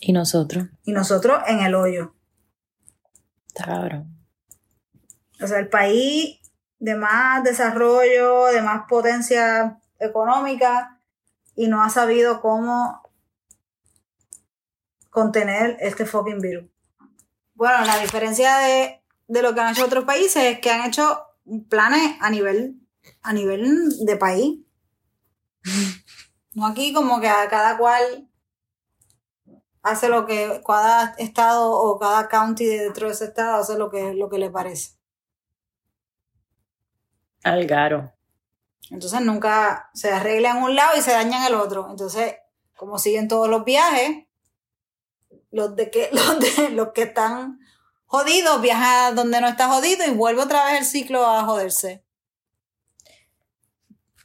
Y 0.00 0.12
nosotros, 0.12 0.66
Y 0.84 0.92
nosotros 0.92 1.42
en 1.48 1.60
el 1.60 1.74
hoyo. 1.74 2.14
está 3.48 3.64
cabrón. 3.64 4.23
O 5.40 5.46
sea, 5.46 5.58
el 5.58 5.68
país 5.68 6.40
de 6.78 6.94
más 6.94 7.42
desarrollo, 7.44 8.46
de 8.46 8.62
más 8.62 8.86
potencia 8.88 9.78
económica, 9.98 11.00
y 11.56 11.68
no 11.68 11.82
ha 11.82 11.90
sabido 11.90 12.40
cómo 12.40 13.02
contener 15.10 15.76
este 15.80 16.06
fucking 16.06 16.40
virus. 16.40 16.64
Bueno, 17.54 17.84
la 17.84 17.98
diferencia 17.98 18.58
de, 18.58 19.02
de 19.28 19.42
lo 19.42 19.54
que 19.54 19.60
han 19.60 19.72
hecho 19.72 19.84
otros 19.84 20.04
países 20.04 20.42
es 20.42 20.58
que 20.60 20.70
han 20.70 20.86
hecho 20.86 21.20
planes 21.68 22.16
a 22.20 22.30
nivel, 22.30 22.80
a 23.22 23.32
nivel 23.32 24.04
de 24.04 24.16
país. 24.16 24.60
No 26.52 26.66
aquí 26.66 26.92
como 26.92 27.20
que 27.20 27.28
a 27.28 27.48
cada 27.48 27.78
cual 27.78 28.28
hace 29.82 30.08
lo 30.08 30.26
que 30.26 30.62
cada 30.66 31.14
estado 31.18 31.70
o 31.70 31.98
cada 31.98 32.28
county 32.28 32.64
de 32.64 32.84
dentro 32.84 33.06
de 33.06 33.12
ese 33.12 33.26
estado 33.26 33.56
hace 33.56 33.78
lo 33.78 33.90
que, 33.90 34.14
lo 34.14 34.28
que 34.28 34.38
le 34.38 34.50
parece. 34.50 34.96
Algaro. 37.44 38.12
Entonces 38.90 39.20
nunca 39.20 39.90
se 39.94 40.10
arregla 40.10 40.50
en 40.50 40.62
un 40.62 40.74
lado 40.74 40.96
y 40.96 41.02
se 41.02 41.12
daña 41.12 41.38
en 41.38 41.54
el 41.54 41.54
otro. 41.54 41.88
Entonces, 41.90 42.36
como 42.76 42.98
siguen 42.98 43.28
todos 43.28 43.48
los 43.48 43.64
viajes, 43.64 44.26
los 45.50 45.76
de 45.76 45.90
que, 45.90 46.10
los 46.12 46.40
de 46.40 46.70
los 46.70 46.88
que 46.92 47.02
están 47.02 47.58
jodidos 48.06 48.60
viajan 48.60 49.14
donde 49.14 49.40
no 49.40 49.48
está 49.48 49.68
jodido 49.68 50.06
y 50.06 50.10
vuelve 50.10 50.42
otra 50.42 50.64
vez 50.66 50.80
el 50.80 50.84
ciclo 50.84 51.26
a 51.26 51.44
joderse. 51.44 52.04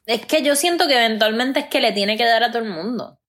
Es 0.05 0.25
que 0.25 0.41
yo 0.41 0.55
siento 0.55 0.87
que 0.87 0.97
eventualmente 0.97 1.59
es 1.59 1.67
que 1.67 1.81
le 1.81 1.91
tiene 1.91 2.17
que 2.17 2.25
dar 2.25 2.43
a 2.43 2.51
todo 2.51 2.63
el 2.63 2.69
mundo. 2.69 3.19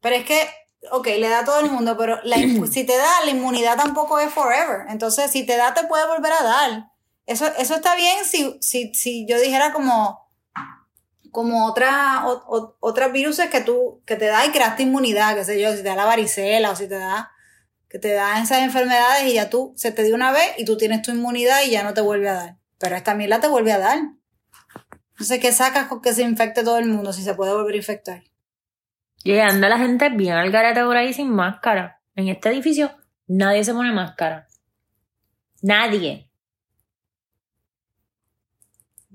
Pero 0.00 0.16
es 0.16 0.24
que, 0.24 0.48
ok, 0.90 1.06
le 1.06 1.28
da 1.28 1.40
a 1.40 1.44
todo 1.44 1.60
el 1.60 1.70
mundo, 1.70 1.96
pero 1.96 2.20
la 2.24 2.36
si 2.70 2.84
te 2.84 2.96
da, 2.96 3.24
la 3.24 3.30
inmunidad 3.30 3.76
tampoco 3.76 4.18
es 4.18 4.32
forever. 4.32 4.86
Entonces, 4.88 5.30
si 5.30 5.46
te 5.46 5.56
da, 5.56 5.74
te 5.74 5.84
puede 5.84 6.06
volver 6.06 6.32
a 6.32 6.42
dar. 6.42 6.95
Eso, 7.26 7.46
eso 7.58 7.74
está 7.74 7.96
bien 7.96 8.24
si, 8.24 8.56
si, 8.60 8.94
si 8.94 9.26
yo 9.26 9.38
dijera 9.40 9.72
como, 9.72 10.30
como 11.32 11.66
otra, 11.66 12.24
otras 12.80 13.12
virus 13.12 13.40
que 13.50 13.60
tú, 13.60 14.02
que 14.06 14.16
te 14.16 14.26
da 14.26 14.46
y 14.46 14.50
creaste 14.50 14.84
inmunidad, 14.84 15.34
qué 15.34 15.44
sé 15.44 15.60
yo, 15.60 15.70
si 15.72 15.78
te 15.78 15.88
da 15.88 15.96
la 15.96 16.04
varicela 16.04 16.70
o 16.70 16.76
si 16.76 16.88
te 16.88 16.98
da, 16.98 17.32
que 17.88 17.98
te 17.98 18.14
esas 18.14 18.62
enfermedades 18.62 19.24
y 19.24 19.34
ya 19.34 19.50
tú, 19.50 19.72
se 19.76 19.92
te 19.92 20.02
dio 20.02 20.14
una 20.14 20.32
vez 20.32 20.54
y 20.58 20.64
tú 20.64 20.76
tienes 20.76 21.02
tu 21.02 21.10
inmunidad 21.10 21.62
y 21.66 21.70
ya 21.70 21.82
no 21.82 21.94
te 21.94 22.00
vuelve 22.00 22.28
a 22.28 22.34
dar. 22.34 22.56
Pero 22.78 22.96
esta 22.96 23.14
la 23.14 23.40
te 23.40 23.48
vuelve 23.48 23.72
a 23.72 23.78
dar. 23.78 23.98
Entonces, 25.10 25.40
¿qué 25.40 25.52
sacas 25.52 25.86
con 25.86 26.02
que 26.02 26.12
se 26.12 26.22
infecte 26.22 26.62
todo 26.62 26.78
el 26.78 26.86
mundo 26.86 27.12
si 27.12 27.22
se 27.22 27.34
puede 27.34 27.52
volver 27.52 27.74
a 27.74 27.78
infectar? 27.78 28.22
Y 29.24 29.38
anda 29.38 29.68
la 29.68 29.78
gente 29.78 30.10
bien 30.10 30.34
al 30.34 30.50
garete 30.50 30.84
por 30.84 30.96
ahí 30.96 31.12
sin 31.12 31.30
máscara. 31.30 32.00
En 32.14 32.28
este 32.28 32.50
edificio 32.50 32.96
nadie 33.26 33.64
se 33.64 33.72
pone 33.72 33.92
máscara. 33.92 34.46
Nadie. 35.62 36.25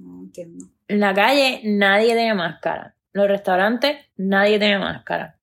No 0.01 0.23
entiendo. 0.23 0.65
En 0.87 0.99
la 0.99 1.13
calle 1.13 1.61
nadie 1.63 2.13
tiene 2.13 2.33
máscara. 2.33 2.95
En 3.13 3.21
los 3.21 3.29
restaurantes 3.29 3.97
nadie 4.17 4.57
tiene 4.57 4.79
máscara. 4.79 5.39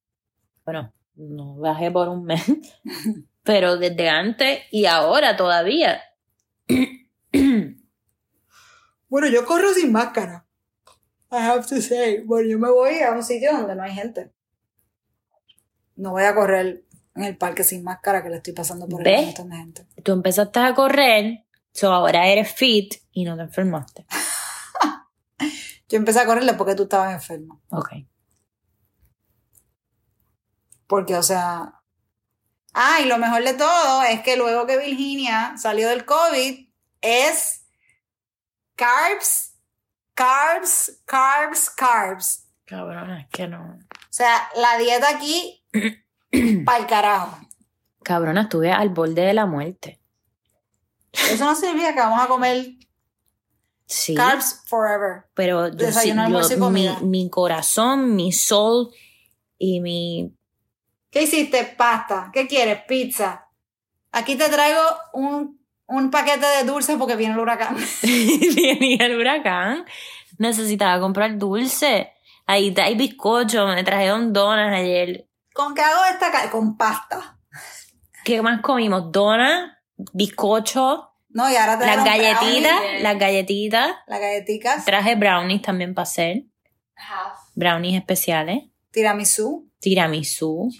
Bueno, 0.64 0.92
no 1.14 1.56
bajé 1.56 1.90
por 1.90 2.08
un 2.08 2.24
mes. 2.24 2.44
Pero 3.42 3.76
desde 3.76 4.08
antes 4.08 4.60
y 4.70 4.86
ahora 4.86 5.36
todavía. 5.36 6.00
Bueno, 9.10 9.28
yo 9.28 9.46
corro 9.46 9.72
sin 9.72 9.90
máscara. 9.90 10.46
I 11.30 11.36
have 11.36 11.66
to 11.66 11.80
say. 11.80 12.20
Bueno, 12.24 12.48
yo 12.48 12.58
me 12.58 12.70
voy 12.70 13.00
a 13.00 13.12
un 13.12 13.22
sitio 13.22 13.52
donde 13.52 13.74
no 13.74 13.82
hay 13.82 13.92
gente. 13.92 14.32
No 15.96 16.10
voy 16.10 16.24
a 16.24 16.34
correr 16.34 16.84
en 17.16 17.24
el 17.24 17.36
parque 17.36 17.64
sin 17.64 17.82
máscara 17.82 18.22
que 18.22 18.28
le 18.28 18.36
estoy 18.36 18.52
pasando 18.52 18.86
por 18.86 19.02
¿Ves? 19.02 19.20
el 19.20 19.26
montón 19.26 19.48
de 19.48 19.56
gente. 19.56 19.86
Tú 20.02 20.12
empezaste 20.12 20.60
a 20.60 20.74
correr, 20.74 21.44
so 21.72 21.92
ahora 21.92 22.28
eres 22.28 22.52
fit 22.52 22.96
y 23.10 23.24
no 23.24 23.36
te 23.36 23.42
enfermaste. 23.42 24.06
Yo 25.88 25.96
empecé 25.96 26.20
a 26.20 26.26
correrle 26.26 26.54
porque 26.54 26.74
tú 26.74 26.84
estabas 26.84 27.14
enfermo. 27.14 27.62
Ok. 27.70 27.90
Porque, 30.86 31.16
o 31.16 31.22
sea. 31.22 31.74
Ah, 32.74 33.00
y 33.02 33.06
lo 33.06 33.18
mejor 33.18 33.42
de 33.42 33.54
todo 33.54 34.02
es 34.02 34.20
que 34.22 34.36
luego 34.36 34.66
que 34.66 34.78
Virginia 34.78 35.54
salió 35.56 35.88
del 35.88 36.04
COVID, 36.04 36.68
es 37.00 37.66
carbs, 38.76 39.54
carbs, 40.14 41.02
carbs, 41.04 41.70
carbs. 41.70 42.48
Cabrona, 42.64 43.22
es 43.22 43.28
que 43.28 43.48
no. 43.48 43.78
O 43.80 44.10
sea, 44.10 44.48
la 44.56 44.76
dieta 44.78 45.08
aquí, 45.08 45.64
para 46.64 46.78
el 46.78 46.86
carajo. 46.86 47.38
Cabrona, 48.02 48.42
estuve 48.42 48.70
al 48.70 48.90
borde 48.90 49.22
de 49.22 49.34
la 49.34 49.46
muerte. 49.46 50.00
Eso 51.12 51.44
no 51.44 51.54
significa 51.54 51.94
que 51.94 52.00
vamos 52.00 52.20
a 52.22 52.28
comer 52.28 52.77
Sí. 53.88 54.14
carbs 54.14 54.62
forever. 54.66 55.24
pero 55.32 55.68
yo 55.68 55.74
Desayuno, 55.74 56.22
almuerzo 56.22 56.52
y 56.52 56.56
mi, 56.56 56.60
comida. 56.60 56.98
mi 57.00 57.30
corazón, 57.30 58.14
mi 58.14 58.32
soul 58.32 58.90
y 59.56 59.80
mi 59.80 60.34
¿Qué 61.10 61.22
hiciste? 61.22 61.64
Pasta. 61.64 62.30
¿Qué 62.32 62.46
quieres? 62.46 62.82
Pizza. 62.86 63.48
Aquí 64.12 64.36
te 64.36 64.48
traigo 64.48 64.80
un, 65.14 65.58
un 65.86 66.10
paquete 66.10 66.46
de 66.46 66.64
dulces 66.64 66.96
porque 66.98 67.16
viene 67.16 67.34
el 67.34 67.40
huracán. 67.40 67.76
venía 68.02 69.06
el 69.06 69.18
huracán. 69.18 69.84
Necesitaba 70.38 71.00
comprar 71.00 71.38
dulce. 71.38 72.12
Ahí 72.46 72.74
hay 72.78 72.94
bizcocho, 72.94 73.66
me 73.66 73.84
trajeron 73.84 74.32
donas 74.32 74.74
ayer. 74.74 75.26
¿Con 75.54 75.74
qué 75.74 75.82
hago 75.82 76.04
esta 76.12 76.50
Con 76.50 76.76
pasta. 76.76 77.38
¿Qué 78.24 78.40
más 78.42 78.60
comimos? 78.60 79.10
Donas, 79.10 79.72
bizcocho, 80.12 81.10
No, 81.30 81.50
y 81.50 81.56
ahora 81.56 81.76
Las 81.76 82.04
galletitas, 82.04 82.80
brownies, 82.80 83.02
las 83.02 83.18
galletitas. 83.18 83.90
Las 84.06 84.20
galletitas. 84.20 84.84
Traje 84.84 85.14
brownies 85.14 85.62
también 85.62 85.94
para 85.94 86.04
hacer. 86.04 86.44
Half. 86.96 87.38
Brownies 87.54 87.96
especiales. 87.98 88.64
tiramisú. 88.90 89.70
Tiramisú. 89.80 90.70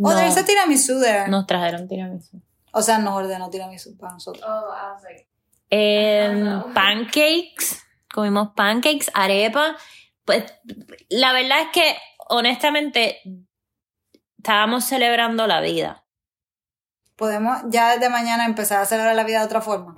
Oh, 0.00 0.10
No, 0.10 0.16
there's 0.16 0.36
a 0.36 0.44
tiramisú 0.44 1.00
there. 1.00 1.28
nos 1.28 1.46
trajeron 1.46 1.88
tiramisú. 1.88 2.42
O 2.72 2.82
sea, 2.82 2.98
nos 2.98 3.14
ordenó 3.14 3.48
tiramisú 3.50 3.96
para 3.96 4.12
nosotros. 4.12 4.44
Oh, 4.46 4.70
I 4.72 4.92
was 4.92 5.02
like, 5.02 5.28
Em, 5.70 6.72
pancakes. 6.74 7.82
Comimos 8.12 8.50
pancakes, 8.56 9.10
arepa. 9.14 9.76
Pues 10.24 10.44
la 11.08 11.32
verdad 11.32 11.60
es 11.62 11.68
que, 11.72 11.96
honestamente, 12.28 13.20
estábamos 14.38 14.84
celebrando 14.84 15.46
la 15.46 15.60
vida. 15.60 16.04
Podemos 17.18 17.58
ya 17.68 17.94
desde 17.94 18.08
mañana 18.10 18.46
empezar 18.46 18.80
a 18.80 18.86
celebrar 18.86 19.16
la 19.16 19.24
vida 19.24 19.40
de 19.40 19.46
otra 19.46 19.60
forma. 19.60 19.92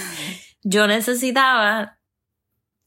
Yo 0.62 0.86
necesitaba 0.86 1.98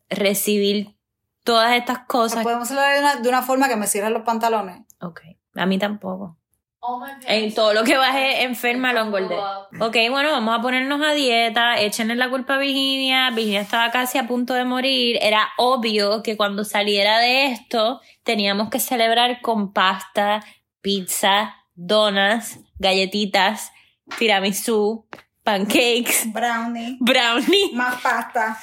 recibir 0.09 0.95
todas 1.43 1.73
estas 1.73 1.99
cosas. 2.07 2.41
Podemos 2.41 2.69
celebrar 2.69 2.93
de 2.93 2.99
una, 3.01 3.15
de 3.17 3.27
una 3.27 3.41
forma 3.41 3.67
que 3.67 3.75
me 3.75 3.85
cierren 3.85 4.13
los 4.13 4.23
pantalones. 4.23 4.79
Ok, 5.01 5.19
a 5.55 5.65
mí 5.65 5.77
tampoco. 5.77 6.37
my 6.81 7.11
En 7.27 7.53
todo 7.53 7.73
lo 7.73 7.83
que 7.83 7.97
bajé 7.97 8.43
enferma 8.43 8.93
lo 8.93 9.01
engordé. 9.01 9.35
Ok, 9.81 9.97
bueno, 10.09 10.31
vamos 10.31 10.57
a 10.57 10.61
ponernos 10.61 11.01
a 11.01 11.11
dieta, 11.11 11.77
échenle 11.77 12.15
la 12.15 12.29
culpa 12.29 12.55
a 12.55 12.57
Virginia, 12.57 13.29
Virginia 13.31 13.59
estaba 13.59 13.91
casi 13.91 14.19
a 14.19 14.25
punto 14.25 14.53
de 14.53 14.63
morir, 14.63 15.17
era 15.21 15.49
obvio 15.57 16.23
que 16.23 16.37
cuando 16.37 16.63
saliera 16.63 17.19
de 17.19 17.47
esto 17.47 17.99
teníamos 18.23 18.69
que 18.69 18.79
celebrar 18.79 19.41
con 19.41 19.73
pasta, 19.73 20.45
pizza, 20.79 21.64
donas, 21.75 22.59
galletitas, 22.79 23.71
tiramisú, 24.17 25.05
pancakes, 25.43 26.25
Brownie, 26.33 26.97
brownie, 26.99 27.71
más 27.73 28.01
pasta, 28.01 28.57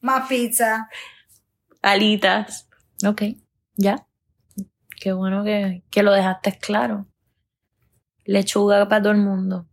más 0.00 0.28
pizza. 0.28 0.88
alitas. 1.82 2.68
Ok, 3.06 3.22
ya. 3.76 4.06
Qué 5.00 5.12
bueno 5.12 5.44
que, 5.44 5.82
que 5.90 6.02
lo 6.02 6.12
dejaste 6.12 6.56
claro. 6.58 7.06
Lechuga 8.24 8.88
para 8.88 9.02
todo 9.02 9.12
el 9.12 9.18
mundo. 9.18 9.66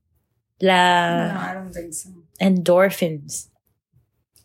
La 0.59 1.31
No, 1.33 1.39
I 1.39 1.53
don't 1.53 1.73
think 1.73 1.93
so. 1.93 2.09
endorphins. 2.39 3.49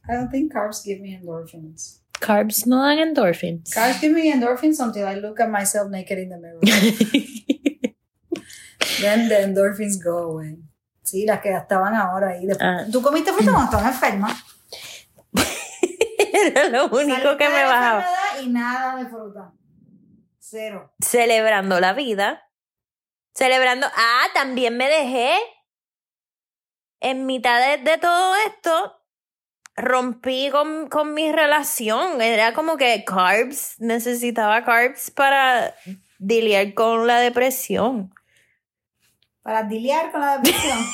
I 0.09 0.13
don't 0.15 0.31
think 0.31 0.53
carbs 0.53 0.85
give 0.85 1.01
me 1.01 1.19
endorphins. 1.19 2.03
Carbs 2.21 2.67
no 2.67 2.83
dan 2.85 2.99
endorphins. 2.99 3.71
Carbs 3.75 4.01
give 4.01 4.13
me 4.15 4.31
endorphins 4.33 4.79
until 4.79 5.07
I 5.09 5.17
look 5.17 5.41
at 5.41 5.51
myself 5.51 5.91
naked 5.91 6.19
in 6.19 6.29
the 6.29 6.39
mirror. 6.39 6.61
Then 9.01 9.29
the 9.29 9.43
endorphins 9.43 10.03
go 10.03 10.33
away. 10.33 10.57
Sí, 11.03 11.25
las 11.27 11.41
que 11.41 11.53
estaban 11.55 11.95
ahora 11.95 12.31
ahí. 12.31 12.47
Después- 12.47 12.69
Ah. 12.69 12.85
¿Tú 12.91 13.01
comiste 13.03 13.33
fruta 13.33 13.53
cuando 13.53 13.65
estabas 13.77 13.95
enferma? 13.95 14.37
Era 16.33 16.69
lo 16.69 16.87
único 16.87 16.99
Saliste 17.17 17.37
que 17.37 17.49
me 17.49 17.65
bajaba. 17.65 18.07
Y 18.43 18.49
nada 18.49 18.97
de 18.97 19.07
fruta. 19.09 19.53
Cero. 20.39 20.93
Celebrando 21.01 21.81
la 21.81 21.93
vida. 21.93 22.43
Celebrando. 23.35 23.87
Ah, 23.95 24.25
también 24.35 24.77
me 24.77 24.89
dejé. 24.89 25.35
En 27.01 27.27
mitad 27.27 27.61
de, 27.61 27.83
de 27.83 27.99
todo 27.99 28.35
esto, 28.47 29.01
rompí 29.77 30.49
con, 30.51 30.89
con 30.89 31.15
mi 31.15 31.31
relación. 31.31 32.21
Era 32.23 32.53
como 32.55 32.77
que 32.77 33.05
carbs, 33.05 33.75
necesitaba 33.79 34.65
carbs 34.65 35.11
para 35.11 35.75
lidiar 36.19 36.73
con 36.75 37.07
la 37.07 37.21
depresión. 37.21 38.13
Para 39.47 39.63
lidiar 39.63 40.11
con 40.11 40.21
la 40.21 40.39
depresión. 40.39 40.77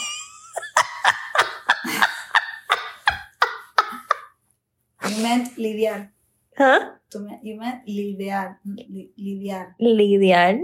you 5.09 5.17
meant 5.23 5.57
lidiar. 5.57 6.13
¿Ah? 6.59 7.01
Tú 7.11 7.21
me- 7.21 7.41
You 7.43 7.57
meant 7.57 7.83
lidiar. 7.87 8.59
li- 8.65 9.13
lidiar, 9.17 9.75
Lidiar. 9.79 10.61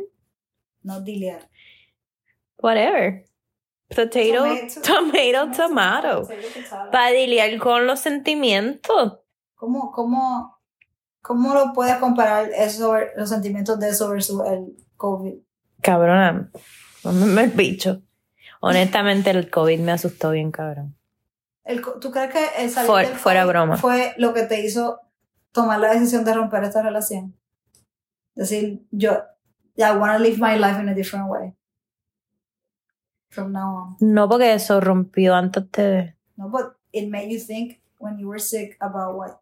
no 0.83 1.01
diliar. 1.01 1.49
Whatever. 2.59 3.25
Potato, 3.89 4.11
Tomato. 4.13 4.83
tomato, 4.83 5.51
tomato. 5.57 6.29
Para 6.93 7.11
lidiar 7.13 7.59
con 7.59 7.87
los 7.87 8.01
sentimientos. 8.01 9.21
¿Cómo, 9.55 9.91
cómo, 9.93 10.59
¿Cómo 11.23 11.55
lo 11.55 11.73
puedes 11.73 11.97
comparar 11.97 12.51
eso, 12.55 12.95
los 13.17 13.31
sentimientos 13.31 13.81
de 13.81 13.89
eso 13.89 14.11
versus 14.11 14.43
el 14.47 14.77
COVID? 14.97 15.37
Cabrona, 15.81 16.51
me 17.13 17.45
el 17.45 17.51
bicho. 17.51 18.03
Honestamente, 18.61 19.31
el 19.31 19.51
COVID 19.51 19.79
me 19.81 19.93
asustó 19.93 20.31
bien, 20.33 20.51
cabrón. 20.51 20.97
El 21.65 21.83
¿Tú 22.01 22.11
crees 22.11 22.33
que 22.33 22.47
el 22.65 22.71
salir 22.71 22.87
Fuera- 22.91 23.09
del 23.09 23.19
fuera 23.19 23.41
COVID 23.43 23.51
broma. 23.53 23.77
fue 23.77 24.15
lo 24.17 24.33
que 24.35 24.43
te 24.45 24.65
hizo 24.65 25.01
tomar 25.53 25.79
la 25.81 25.93
decisión 25.93 26.25
de 26.25 26.35
romper 26.35 26.65
esta 26.65 26.83
relación? 26.83 27.35
Decir, 28.35 28.81
yo, 28.91 29.23
I 29.77 29.91
want 29.97 30.17
to 30.17 30.19
live 30.23 30.39
my 30.39 30.57
life 30.59 30.81
in 30.81 30.89
a 30.89 30.95
different 30.95 31.29
way. 31.29 31.55
From 33.31 33.53
now 33.53 33.77
on. 33.77 33.97
No 34.01 34.29
porque 34.29 34.55
eso 34.55 34.81
rompió 34.81 35.35
antes 35.35 35.71
de... 35.73 36.15
No, 36.37 36.49
but 36.49 36.73
it 36.93 37.09
made 37.09 37.29
you 37.31 37.39
think 37.39 37.81
when 37.99 38.19
you 38.19 38.29
were 38.29 38.41
sick 38.41 38.77
about 38.81 39.15
what. 39.17 39.37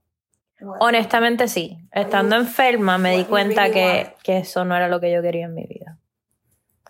what 0.61 0.79
Honestamente, 0.81 1.47
sí. 1.47 1.79
Estando 1.93 2.37
enferma, 2.37 2.99
me 2.99 3.13
di 3.13 3.23
what 3.23 3.29
cuenta 3.29 3.63
really 3.69 3.75
que, 3.75 4.15
que 4.25 4.39
eso 4.39 4.65
no 4.65 4.75
era 4.77 4.89
lo 4.89 4.99
que 5.01 5.13
yo 5.13 5.23
quería 5.23 5.45
en 5.47 5.55
mi 5.55 5.65
vida. 5.67 5.99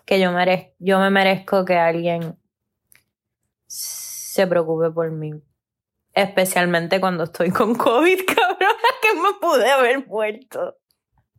Que 0.07 0.19
yo, 0.19 0.31
merez, 0.31 0.73
yo 0.79 0.99
me 0.99 1.11
merezco 1.11 1.65
que 1.65 1.75
alguien 1.75 2.39
se 3.67 4.47
preocupe 4.47 4.89
por 4.89 5.11
mí. 5.11 5.33
Especialmente 6.13 6.99
cuando 6.99 7.25
estoy 7.25 7.51
con 7.51 7.75
COVID, 7.75 8.19
cabrona, 8.35 8.89
que 9.01 9.13
me 9.13 9.33
pude 9.39 9.69
haber 9.69 10.07
muerto. 10.07 10.77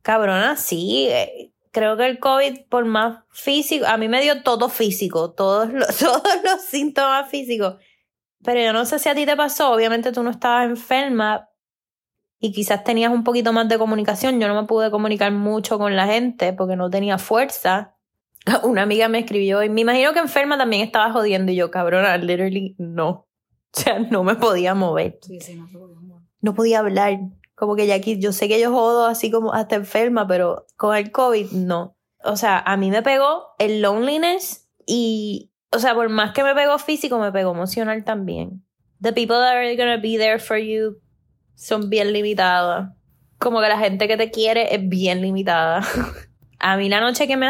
Cabrona, 0.02 0.54
sí. 0.56 1.08
eh, 1.10 1.52
Creo 1.70 1.96
que 1.96 2.06
el 2.06 2.18
COVID, 2.18 2.66
por 2.68 2.84
más 2.86 3.24
físico, 3.30 3.86
a 3.86 3.96
mí 3.96 4.08
me 4.08 4.22
dio 4.22 4.42
todo 4.42 4.68
físico, 4.68 5.32
todos 5.32 5.72
los, 5.72 5.96
todos 5.98 6.22
los 6.44 6.62
síntomas 6.62 7.30
físicos. 7.30 7.76
Pero 8.42 8.60
yo 8.60 8.72
no 8.72 8.84
sé 8.84 8.98
si 8.98 9.08
a 9.08 9.14
ti 9.14 9.26
te 9.26 9.36
pasó, 9.36 9.72
obviamente 9.72 10.12
tú 10.12 10.22
no 10.22 10.30
estabas 10.30 10.66
enferma 10.66 11.48
y 12.40 12.52
quizás 12.52 12.84
tenías 12.84 13.12
un 13.12 13.24
poquito 13.24 13.52
más 13.52 13.68
de 13.68 13.78
comunicación. 13.78 14.40
Yo 14.40 14.48
no 14.48 14.60
me 14.60 14.66
pude 14.66 14.90
comunicar 14.90 15.32
mucho 15.32 15.78
con 15.78 15.96
la 15.96 16.06
gente 16.06 16.52
porque 16.52 16.76
no 16.76 16.88
tenía 16.88 17.18
fuerza. 17.18 17.96
Una 18.64 18.82
amiga 18.82 19.08
me 19.08 19.20
escribió 19.20 19.62
y 19.62 19.68
me 19.68 19.82
imagino 19.82 20.12
que 20.12 20.20
enferma 20.20 20.56
también 20.58 20.82
estaba 20.82 21.12
jodiendo 21.12 21.52
y 21.52 21.56
yo, 21.56 21.70
cabrona, 21.70 22.16
literally 22.16 22.74
no. 22.78 23.26
O 23.76 23.80
sea, 23.80 23.98
no 23.98 24.24
me 24.24 24.34
podía 24.34 24.74
mover 24.74 25.18
Sí, 25.20 25.40
sí, 25.40 25.54
no 25.54 25.68
se 25.68 25.76
podía 25.76 26.00
mover. 26.00 26.22
no 26.40 26.54
podía 26.54 26.78
hablar. 26.78 27.18
Como 27.54 27.76
que 27.76 27.86
ya 27.86 27.96
aquí, 27.96 28.18
yo 28.18 28.32
sé 28.32 28.48
que 28.48 28.58
yo 28.58 28.72
jodo 28.72 29.06
así 29.06 29.30
como 29.30 29.52
hasta 29.52 29.76
enferma, 29.76 30.26
pero 30.26 30.64
con 30.76 30.96
el 30.96 31.10
COVID 31.10 31.50
no. 31.52 31.94
O 32.24 32.36
sea, 32.36 32.60
a 32.60 32.76
mí 32.76 32.90
me 32.90 33.02
pegó 33.02 33.48
el 33.58 33.82
loneliness 33.82 34.68
y, 34.86 35.52
o 35.70 35.78
sea, 35.80 35.94
por 35.94 36.08
más 36.08 36.32
que 36.32 36.42
me 36.42 36.54
pegó 36.54 36.78
físico, 36.78 37.18
me 37.18 37.30
pegó 37.30 37.52
emocional 37.52 38.04
también. 38.04 38.64
The 39.02 39.12
people 39.12 39.36
that 39.36 39.54
are 39.54 39.76
gonna 39.76 39.98
be 39.98 40.16
there 40.16 40.38
for 40.38 40.56
you 40.56 40.98
son 41.54 41.90
bien 41.90 42.12
limitadas. 42.12 42.90
Como 43.38 43.60
que 43.60 43.68
la 43.68 43.78
gente 43.78 44.08
que 44.08 44.16
te 44.16 44.30
quiere 44.30 44.74
es 44.74 44.88
bien 44.88 45.20
limitada. 45.20 45.82
a 46.58 46.76
mí 46.78 46.88
la 46.88 47.00
noche 47.00 47.26
que 47.26 47.36
me 47.36 47.46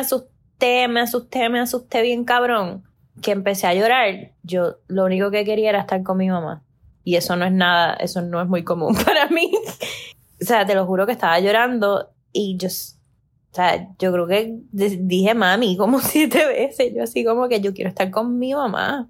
asusté, 0.58 0.88
me 0.88 1.00
asusté, 1.00 1.48
me 1.48 1.60
asusté 1.60 2.02
bien 2.02 2.24
cabrón, 2.24 2.84
que 3.22 3.30
empecé 3.30 3.66
a 3.66 3.74
llorar, 3.74 4.32
yo 4.42 4.76
lo 4.88 5.04
único 5.04 5.30
que 5.30 5.44
quería 5.44 5.70
era 5.70 5.80
estar 5.80 6.02
con 6.02 6.16
mi 6.16 6.28
mamá. 6.28 6.62
Y 7.04 7.16
eso 7.16 7.36
no 7.36 7.44
es 7.44 7.52
nada, 7.52 7.94
eso 7.94 8.22
no 8.22 8.42
es 8.42 8.48
muy 8.48 8.64
común 8.64 8.96
para 9.04 9.28
mí. 9.28 9.52
o 9.54 10.44
sea, 10.44 10.66
te 10.66 10.74
lo 10.74 10.84
juro 10.86 11.06
que 11.06 11.12
estaba 11.12 11.38
llorando 11.38 12.10
y 12.32 12.56
yo, 12.56 12.68
o 12.68 13.54
sea, 13.54 13.88
yo 13.98 14.12
creo 14.12 14.26
que 14.26 14.58
dije 14.72 15.34
mami 15.34 15.76
como 15.76 16.00
siete 16.00 16.44
veces. 16.46 16.92
Yo 16.94 17.04
así 17.04 17.24
como 17.24 17.48
que 17.48 17.60
yo 17.60 17.72
quiero 17.72 17.88
estar 17.88 18.10
con 18.10 18.38
mi 18.38 18.52
mamá. 18.52 19.08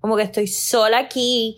Como 0.00 0.16
que 0.16 0.22
estoy 0.22 0.46
sola 0.48 0.98
aquí, 0.98 1.56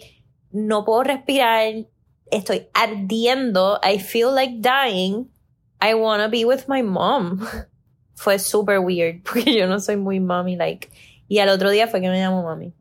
no 0.53 0.85
puedo 0.85 1.03
respirar, 1.03 1.87
estoy 2.31 2.69
ardiendo, 2.75 3.81
I 3.83 3.99
feel 3.99 4.35
like 4.35 4.61
dying, 4.61 5.29
I 5.81 5.95
wanna 5.95 6.29
be 6.29 6.45
with 6.45 6.69
my 6.69 6.83
mom. 6.83 7.41
Fue 8.17 8.39
super 8.41 8.81
weird 8.81 9.23
porque 9.25 9.55
yo 9.55 9.69
no 9.69 9.79
soy 9.79 9.97
muy 9.97 10.19
mommy 10.19 10.57
like. 10.57 10.91
Y 11.29 11.39
al 11.39 11.49
otro 11.51 11.71
día 11.71 11.87
fue 11.87 12.01
que 12.01 12.09
me 12.11 12.19
llamó 12.19 12.43
mami. 12.43 12.73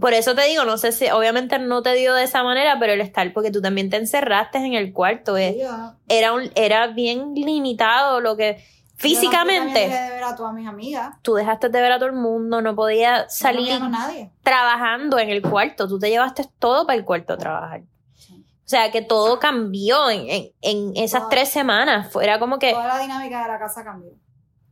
Por 0.00 0.12
eso 0.14 0.34
te 0.36 0.42
digo, 0.44 0.64
no 0.64 0.78
sé 0.78 0.92
si, 0.92 1.08
obviamente 1.10 1.58
no 1.58 1.82
te 1.82 1.94
dio 1.94 2.14
de 2.14 2.22
esa 2.24 2.42
manera, 2.44 2.78
pero 2.78 2.92
el 2.92 3.00
estar, 3.00 3.32
porque 3.32 3.50
tú 3.50 3.60
también 3.60 3.90
te 3.90 3.96
encerraste 3.96 4.58
en 4.58 4.74
el 4.74 4.92
cuarto, 4.92 5.36
eh, 5.36 5.54
Sí, 5.54 5.60
yo- 5.62 5.94
era, 6.08 6.32
un, 6.34 6.50
era 6.54 6.86
bien 6.88 7.34
limitado 7.34 8.20
lo 8.20 8.36
que, 8.36 8.58
Yo 8.58 8.62
físicamente, 8.96 9.80
dejé 9.88 10.02
de 10.04 10.10
ver 10.10 10.22
a 10.24 10.36
todas 10.36 10.54
mis 10.54 10.68
amigas. 10.68 11.16
tú 11.22 11.34
dejaste 11.34 11.68
de 11.70 11.80
ver 11.80 11.90
a 11.90 11.96
todo 11.98 12.06
el 12.10 12.14
mundo, 12.14 12.62
no 12.62 12.76
podías 12.76 13.22
No 13.24 13.30
salir 13.30 13.72
a 13.72 13.88
nadie. 13.88 14.30
trabajando 14.44 15.18
en 15.18 15.30
el 15.30 15.42
cuarto, 15.42 15.88
tú 15.88 15.98
te 15.98 16.10
llevaste 16.10 16.44
todo 16.60 16.86
para 16.86 16.96
el 16.96 17.04
cuarto 17.04 17.32
a 17.32 17.38
trabajar. 17.38 17.80
O 18.30 18.68
sea, 18.70 18.92
que 18.92 19.00
todo 19.02 19.40
cambió 19.40 20.10
en, 20.10 20.26
en, 20.28 20.52
en 20.60 20.92
esas 20.96 21.28
tres 21.30 21.48
semanas, 21.48 22.14
era 22.22 22.38
como 22.38 22.58
que 22.60 22.72
Toda 22.72 22.86
la 22.86 22.98
dinámica 23.00 23.42
de 23.42 23.48
la 23.48 23.58
casa 23.58 23.82
cambió. 23.82 24.10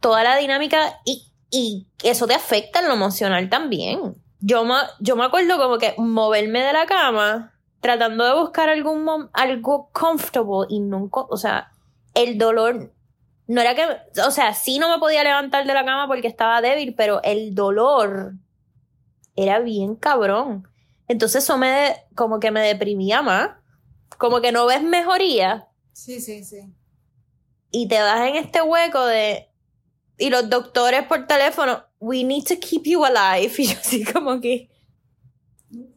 Toda 0.01 0.22
la 0.24 0.36
dinámica 0.36 1.01
y, 1.05 1.32
y 1.51 1.86
eso 2.03 2.26
te 2.26 2.34
afecta 2.34 2.80
en 2.80 2.88
lo 2.88 2.94
emocional 2.94 3.49
también. 3.49 4.14
yo 4.40 4.64
me, 4.64 4.74
yo 5.01 5.16
me 5.16 5.24
acuerdo 5.24 5.59
como 5.59 5.78
que 5.78 5.94
moverme 5.99 6.61
de 6.62 6.72
la 6.72 6.86
cama 6.86 7.53
tratando 7.80 8.24
de 8.24 8.34
buscar 8.40 8.68
algún 8.68 9.05
mom- 9.05 9.30
algo 9.32 9.90
comfortable 9.92 10.66
y 10.68 10.80
nunca, 10.80 11.20
o 11.20 11.36
sea, 11.36 11.70
el 12.14 12.36
dolor 12.38 12.92
no 13.47 13.61
era 13.61 13.74
que, 13.74 13.86
o 14.26 14.30
sea, 14.30 14.55
sí 14.55 14.78
no 14.78 14.88
me 14.90 14.99
podía 14.99 15.22
levantar 15.22 15.66
de 15.66 15.72
la 15.74 15.84
cama 15.84 16.09
porque 16.09 16.26
estaba 16.28 16.61
débil, 16.61 16.94
pero 16.97 17.20
el 17.22 17.55
dolor 17.55 18.32
era 19.36 19.61
bien 19.61 19.94
cabrón. 19.97 20.66
Entonces 21.09 21.44
eso 21.44 21.57
me, 21.59 21.94
como 22.14 22.40
que 22.40 22.51
me 22.51 22.61
deprimía 22.61 23.22
más, 23.22 23.51
como 24.18 24.40
que 24.40 24.51
no 24.53 24.66
ves 24.66 24.82
mejoría 24.82 25.68
Sí, 25.92 26.20
sí, 26.20 26.42
sí. 26.44 26.74
y 27.70 27.88
te 27.88 27.97
das 27.97 28.26
en 28.28 28.36
este 28.36 28.62
hueco 28.62 29.05
de 29.07 29.45
y 30.19 30.31
los 30.31 30.49
doctores 30.49 31.03
por 31.05 31.27
teléfono 31.27 31.83
we 32.01 32.25
need 32.25 32.45
to 32.45 32.55
keep 32.61 32.85
you 32.85 33.05
alive 33.05 33.53
y 33.59 33.67
yo 33.67 33.79
así 33.79 34.05
como 34.05 34.41
que 34.41 34.69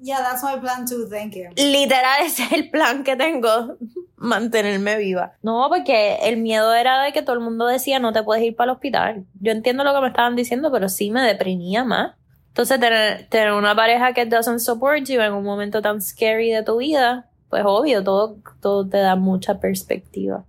Yeah, 0.02 0.20
that's 0.24 0.44
my 0.44 0.60
plan 0.60 0.86
too, 0.86 1.08
thank 1.08 1.36
you. 1.36 1.50
literal 1.56 2.22
ese 2.26 2.44
es 2.44 2.52
el 2.54 2.70
plan 2.70 3.04
que 3.04 3.16
tengo 3.16 3.78
mantenerme 4.16 4.98
viva. 4.98 5.34
No 5.42 5.68
porque 5.70 6.18
el 6.24 6.38
miedo 6.38 6.74
era 6.74 7.04
de 7.04 7.14
que 7.14 7.22
todo 7.22 7.36
el 7.36 7.42
mundo 7.42 7.66
decía 7.68 8.00
no 8.00 8.12
te 8.12 8.24
puedes 8.24 8.44
ir 8.44 8.56
para 8.56 8.72
el 8.72 8.76
hospital 8.76 9.26
yo 9.40 9.52
entiendo 9.52 9.84
lo 9.84 9.94
que 9.94 10.02
me 10.02 10.08
estaban 10.08 10.36
diciendo 10.36 10.72
pero 10.72 10.90
sí 10.90 11.12
me 11.12 11.22
deprimía 11.22 11.84
más. 11.86 12.16
Entonces 12.48 12.80
tener, 12.80 13.30
tener 13.30 13.54
una 13.54 13.76
pareja 13.76 14.14
que 14.14 14.26
doesn't 14.26 14.60
support 14.60 15.06
you 15.08 15.22
en 15.22 15.34
un 15.34 15.44
momento 15.44 15.82
tan 15.82 16.02
scary 16.02 16.50
de 16.52 16.64
tu 16.64 16.78
vida 16.78 17.30
pues 17.50 17.64
obvio 17.66 18.04
todo, 18.04 18.38
todo 18.62 18.88
te 18.88 18.98
da 18.98 19.16
mucha 19.16 19.60
perspectiva. 19.60 20.46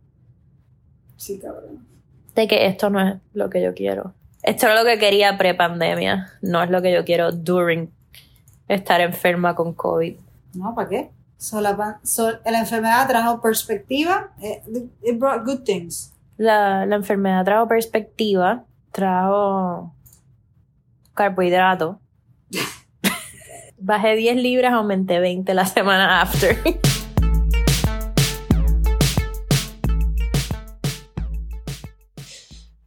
Sí, 1.17 1.39
cabrón. 1.39 1.90
De 2.41 2.49
que 2.49 2.67
esto 2.67 2.91
no 2.91 3.01
es 3.07 3.15
lo 3.33 3.49
que 3.51 3.63
yo 3.63 3.75
quiero. 3.75 4.15
Esto 4.43 4.67
era 4.67 4.75
lo 4.83 4.85
que 4.89 4.99
quería 4.99 5.37
pre-pandemia, 5.37 6.33
no 6.43 6.63
es 6.63 6.71
lo 6.71 6.81
que 6.83 6.93
yo 6.93 7.05
quiero 7.05 7.31
during 7.33 7.91
estar 8.69 9.01
enferma 9.01 9.55
con 9.55 9.75
COVID. 9.75 10.17
No, 10.55 10.75
¿para 10.75 10.89
qué? 10.89 11.11
So, 11.37 11.61
la, 11.61 11.77
pan- 11.77 11.97
so, 12.03 12.31
la 12.45 12.59
enfermedad 12.61 13.07
trajo 13.09 13.41
perspectiva. 13.41 14.31
eh, 14.43 14.63
It 15.03 15.19
brought 15.19 15.45
good 15.45 15.63
things. 15.65 16.13
La, 16.37 16.87
la 16.87 16.97
enfermedad 16.97 17.45
trajo 17.45 17.69
perspectiva, 17.69 18.65
trajo 18.93 19.95
carbohidrato. 21.15 22.01
Bajé 23.79 24.15
10 24.17 24.37
libras, 24.37 24.73
aumenté 24.73 25.21
20 25.21 25.53
la 25.55 25.65
semana 25.67 26.21
after. 26.21 26.57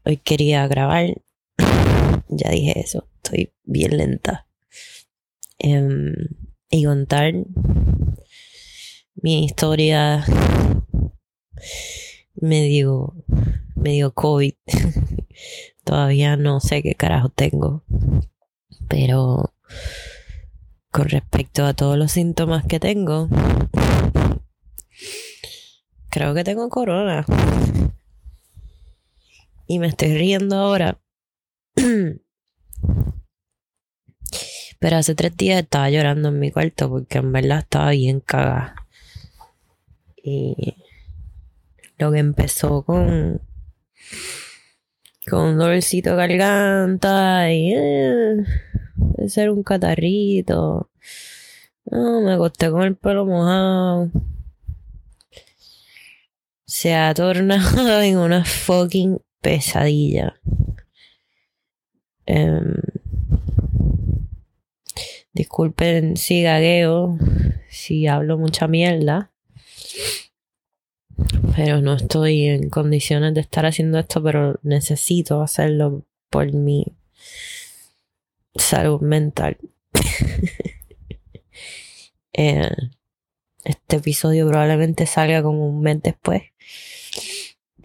Hoy 0.06 0.18
quería 0.18 0.68
grabar. 0.68 1.22
Ya 2.28 2.49
dije 2.51 2.80
eso, 2.80 3.08
estoy 3.16 3.54
bien 3.64 3.97
lenta. 3.97 4.47
Em, 5.60 6.14
y 6.70 6.84
contar 6.84 7.34
mi 9.16 9.45
historia 9.45 10.26
medio, 12.36 13.14
medio 13.76 14.14
COVID. 14.14 14.56
Todavía 15.86 16.36
no 16.36 16.60
sé 16.60 16.84
qué 16.84 16.95
carajo 16.95 17.30
tengo. 17.30 17.86
Pero 18.89 19.54
con 20.91 21.08
respecto 21.08 21.66
a 21.66 21.74
todos 21.74 21.97
los 21.97 22.12
síntomas 22.12 22.66
que 22.66 22.82
tengo, 22.82 23.30
creo 26.10 26.34
que 26.34 26.43
tengo 26.43 26.68
corona. 26.68 27.26
Y 29.74 29.80
me 29.80 29.88
estoy 29.88 30.15
riendo 30.15 30.55
ahora. 30.55 30.99
Pero 34.80 34.97
hace 34.97 35.15
tres 35.15 35.36
días 35.36 35.63
estaba 35.63 35.89
llorando 35.89 36.30
en 36.30 36.38
mi 36.39 36.51
cuarto 36.51 36.91
porque 36.91 37.17
en 37.17 37.32
verdad 37.32 37.57
estaba 37.59 37.89
bien 37.89 38.19
cagada. 38.19 38.76
Y 40.15 40.76
lo 41.97 42.11
que 42.11 42.19
empezó 42.19 42.84
con 42.84 43.41
con 45.28 45.41
un 45.41 45.57
dolorcito 45.57 46.11
de 46.11 46.15
garganta 46.17 47.51
y 47.51 47.74
eh, 47.76 48.43
ser 49.28 49.49
un 49.49 49.63
catarrito. 49.63 50.91
No, 51.86 52.21
me 52.21 52.34
acosté 52.34 52.69
con 52.69 52.84
el 52.84 52.95
pelo 52.95 53.26
mojado. 53.26 54.11
Se 56.63 56.93
ha 56.93 57.11
tornado 57.15 58.01
en 58.03 58.19
una 58.19 58.45
fucking 58.45 59.19
pesadilla. 59.44 60.39
Em, 62.26 62.74
disculpen 65.34 66.16
si 66.18 66.41
gagueo, 66.41 67.20
si 67.70 68.08
hablo 68.08 68.38
mucha 68.38 68.68
mierda. 68.68 69.32
Pero 71.56 71.82
no 71.82 71.94
estoy 71.94 72.48
en 72.48 72.70
condiciones 72.70 73.36
de 73.36 73.41
estar 73.41 73.66
haciendo 73.66 74.00
esto, 74.00 74.24
pero 74.24 74.60
necesito 74.64 75.41
hacerlo 75.41 76.04
por 76.32 76.52
mi 76.54 76.86
salud 78.56 79.02
mental. 79.02 79.58
Eh, 82.36 82.72
este 83.64 83.98
episodio 83.98 84.48
probablemente 84.48 85.06
salga 85.06 85.44
como 85.44 85.70
un 85.70 85.82
mes 85.82 86.02
después. 86.02 86.41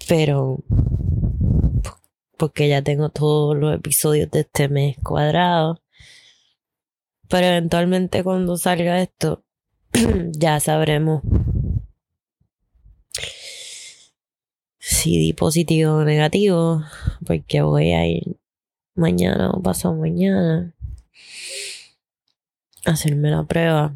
Pero 0.09 0.65
porque 2.39 2.69
ya 2.69 2.83
tengo 2.83 3.11
todos 3.11 3.57
los 3.57 3.75
episodios 3.75 4.31
de 4.31 4.41
este 4.41 4.69
mes 4.69 4.97
cuadrados. 5.05 5.81
Pero 7.29 7.47
eventualmente 7.47 8.25
cuando 8.25 8.57
salga 8.57 9.03
esto, 9.03 9.45
ya 10.33 10.59
sabremos 10.61 11.23
si 14.79 15.19
di 15.19 15.33
positivo 15.35 15.97
o 15.97 16.05
negativo, 16.05 16.83
porque 17.27 17.61
voy 17.61 17.93
a 17.93 18.07
ir 18.07 18.39
mañana 18.95 19.51
o 19.51 19.63
pasado 19.63 19.95
mañana 19.95 20.75
a 22.87 22.93
hacerme 22.93 23.31
la 23.31 23.45
prueba. 23.45 23.95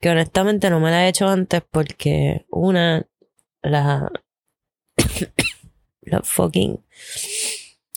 Que 0.00 0.10
honestamente 0.10 0.70
no 0.70 0.78
me 0.78 0.90
la 0.90 1.04
he 1.04 1.08
hecho 1.08 1.28
antes 1.28 1.62
porque 1.68 2.46
una, 2.50 3.08
la, 3.68 4.10
la 6.02 6.22
fucking 6.22 6.80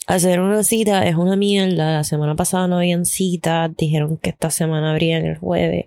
hacer 0.06 0.40
una 0.40 0.62
cita 0.62 1.06
es 1.06 1.16
una 1.16 1.36
mierda. 1.36 1.92
La 1.92 2.04
semana 2.04 2.36
pasada 2.36 2.68
no 2.68 2.78
habían 2.78 3.04
citas, 3.06 3.70
dijeron 3.76 4.16
que 4.18 4.30
esta 4.30 4.50
semana 4.50 4.90
habrían 4.90 5.24
el 5.24 5.38
jueves 5.38 5.86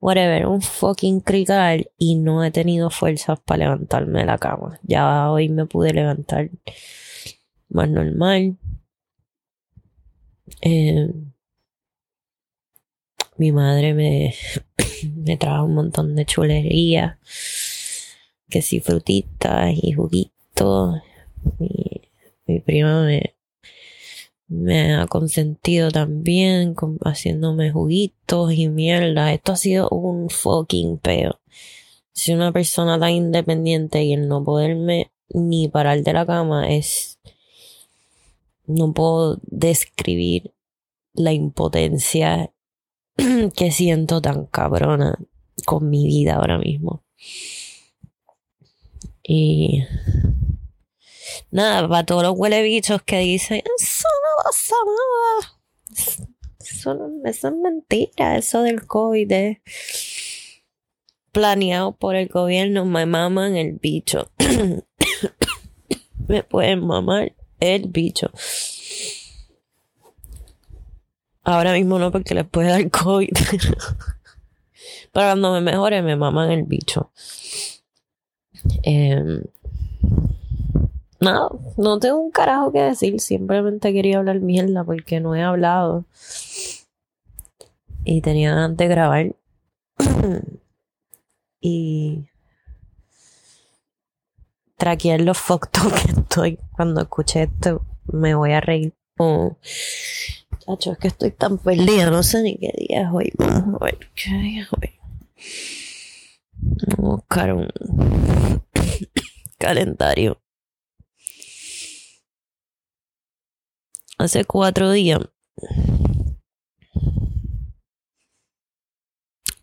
whatever, 0.00 0.46
un 0.46 0.62
fucking 0.62 1.20
crical 1.20 1.90
y 1.98 2.16
no 2.16 2.44
he 2.44 2.50
tenido 2.50 2.90
fuerzas 2.90 3.40
para 3.40 3.64
levantarme 3.64 4.20
de 4.20 4.26
la 4.26 4.38
cama. 4.38 4.78
Ya 4.82 5.30
hoy 5.30 5.48
me 5.48 5.66
pude 5.66 5.92
levantar 5.92 6.50
más 7.68 7.88
normal. 7.88 8.56
Eh, 10.60 11.12
mi 13.36 13.52
madre 13.52 13.94
me, 13.94 14.34
me 15.14 15.36
trajo 15.36 15.64
un 15.64 15.74
montón 15.74 16.14
de 16.14 16.24
chulería, 16.24 17.18
que 18.48 18.62
si 18.62 18.80
frutitas 18.80 19.72
y 19.80 19.92
juguitos. 19.92 21.00
Mi, 21.58 22.60
prima 22.60 23.04
me, 23.04 23.34
me 24.48 24.94
ha 24.94 25.06
consentido 25.06 25.90
también 25.90 26.74
con- 26.74 26.98
haciéndome 27.04 27.70
juguitos 27.70 28.52
y 28.52 28.68
mierda. 28.68 29.32
Esto 29.32 29.52
ha 29.52 29.56
sido 29.56 29.88
un 29.90 30.30
fucking 30.30 30.98
peo. 30.98 31.40
Si 32.12 32.32
una 32.32 32.52
persona 32.52 32.98
tan 32.98 33.10
independiente 33.10 34.02
y 34.02 34.14
el 34.14 34.28
no 34.28 34.42
poderme 34.42 35.10
ni 35.28 35.68
parar 35.68 36.02
de 36.02 36.12
la 36.12 36.26
cama 36.26 36.70
es... 36.70 37.18
No 38.66 38.92
puedo 38.92 39.38
describir 39.42 40.52
la 41.14 41.32
impotencia 41.32 42.52
que 43.56 43.70
siento 43.70 44.20
tan 44.20 44.46
cabrona 44.46 45.18
con 45.64 45.88
mi 45.88 46.06
vida 46.06 46.34
ahora 46.36 46.58
mismo. 46.58 47.04
Y 49.26 49.84
nada, 51.50 51.88
para 51.88 52.06
todos 52.06 52.22
los 52.22 52.34
huele 52.36 52.62
bichos 52.62 53.02
que 53.02 53.18
dicen, 53.18 53.62
eso 53.78 54.08
no 54.22 54.44
pasa 54.44 54.74
nada. 54.86 55.60
Eso, 56.60 56.98
eso 57.24 57.48
es 57.48 57.54
mentira, 57.54 58.36
eso 58.36 58.62
del 58.62 58.86
COVID 58.86 59.32
planeado 61.36 61.92
por 61.92 62.16
el 62.16 62.28
gobierno, 62.28 62.86
me 62.86 63.04
maman 63.04 63.56
el 63.56 63.72
bicho. 63.74 64.30
me 66.28 66.42
pueden 66.42 66.86
mamar 66.86 67.34
el 67.60 67.88
bicho. 67.88 68.30
Ahora 71.42 71.74
mismo 71.74 71.98
no 71.98 72.10
porque 72.10 72.34
les 72.34 72.46
puede 72.46 72.70
dar 72.70 72.90
COVID. 72.90 73.28
Pero 75.12 75.26
cuando 75.26 75.52
me 75.52 75.60
mejore 75.60 76.00
me 76.00 76.16
maman 76.16 76.52
el 76.52 76.62
bicho. 76.62 77.12
Em, 78.82 79.42
no, 81.20 81.60
no 81.76 81.98
tengo 81.98 82.18
un 82.18 82.30
carajo 82.30 82.72
que 82.72 82.80
decir. 82.80 83.20
Simplemente 83.20 83.92
quería 83.92 84.18
hablar 84.18 84.40
mierda 84.40 84.84
porque 84.84 85.20
no 85.20 85.34
he 85.34 85.42
hablado. 85.42 86.04
Y 88.04 88.20
tenía 88.20 88.54
ganas 88.54 88.76
de 88.76 88.88
grabar. 88.88 89.36
y 91.60 92.26
traquear 94.76 95.20
los 95.20 95.38
fotos 95.38 95.92
que 96.02 96.12
estoy. 96.12 96.58
Cuando 96.76 97.02
escuché 97.02 97.44
esto, 97.44 97.82
me 98.12 98.34
voy 98.34 98.52
a 98.52 98.60
reír. 98.60 98.92
Oh. 99.18 99.56
Chacho, 100.58 100.92
es 100.92 100.98
que 100.98 101.08
estoy 101.08 101.30
tan 101.30 101.58
perdida, 101.58 102.10
no 102.10 102.22
sé 102.22 102.42
ni 102.42 102.56
qué 102.56 102.72
día 102.76 103.10
hoy. 103.12 103.32
Qué 104.14 104.30
día 104.30 104.62
es 104.62 104.68
hoy. 104.72 104.92
Buscar 106.98 107.52
un 107.52 107.68
calendario. 109.58 110.40
Hace 114.18 114.44
cuatro 114.44 114.90
días 114.92 115.20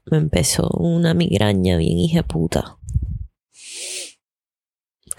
me 0.05 0.17
empezó 0.17 0.69
una 0.69 1.13
migraña 1.13 1.77
bien 1.77 1.97
hija 1.97 2.23
puta. 2.23 2.77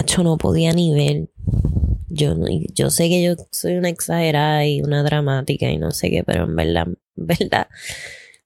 Yo 0.06 0.22
no 0.22 0.36
podía 0.38 0.72
ni 0.72 0.92
ver. 0.94 1.30
Yo, 2.08 2.36
yo 2.74 2.90
sé 2.90 3.08
que 3.08 3.22
yo 3.22 3.34
soy 3.50 3.74
una 3.74 3.88
exagerada 3.88 4.64
y 4.66 4.82
una 4.82 5.02
dramática 5.02 5.68
y 5.68 5.78
no 5.78 5.90
sé 5.90 6.10
qué, 6.10 6.22
pero 6.22 6.44
en 6.44 6.54
verdad, 6.54 6.86
en 7.16 7.26
verdad, 7.26 7.68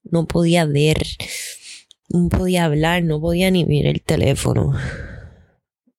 no 0.05 0.27
podía 0.27 0.65
ver, 0.65 1.03
no 2.09 2.29
podía 2.29 2.65
hablar, 2.65 3.03
no 3.05 3.21
podía 3.21 3.51
ni 3.51 3.65
ver 3.65 3.87
el 3.87 4.03
teléfono. 4.03 4.75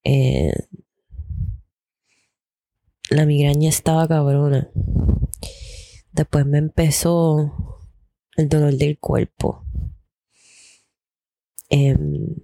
Eh, 0.04 0.54
la 3.10 3.26
migraña 3.26 3.70
estaba 3.70 4.08
cabrona. 4.08 4.70
Después 6.12 6.46
me 6.46 6.58
empezó 6.58 7.80
el 8.36 8.50
dolor 8.50 8.74
del 8.74 8.98
cuerpo. 9.00 9.64
Em, 11.70 12.36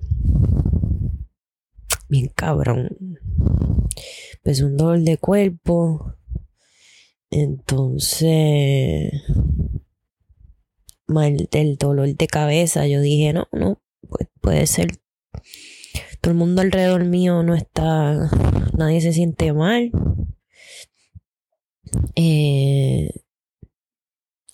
bien 2.10 2.32
cabrón. 2.36 3.20
Empezó 4.36 4.68
un 4.68 4.78
dolor 4.78 5.00
de 5.02 5.18
cuerpo. 5.18 6.16
Entonces, 7.32 9.12
mal 11.08 11.48
del 11.52 11.78
dolor 11.78 12.16
de 12.16 12.28
cabeza, 12.28 12.88
yo 12.88 13.02
dije, 13.02 13.34
no, 13.34 13.48
no, 13.52 13.82
puede 14.42 14.68
ser. 14.68 14.88
Todo 16.22 16.32
el 16.32 16.38
mundo 16.38 16.62
alrededor 16.62 17.06
mío 17.06 17.44
no 17.44 17.56
está, 17.56 18.30
nadie 18.78 19.02
se 19.02 19.14
siente 19.14 19.54
mal. 19.54 19.92
Eh, 22.16 23.12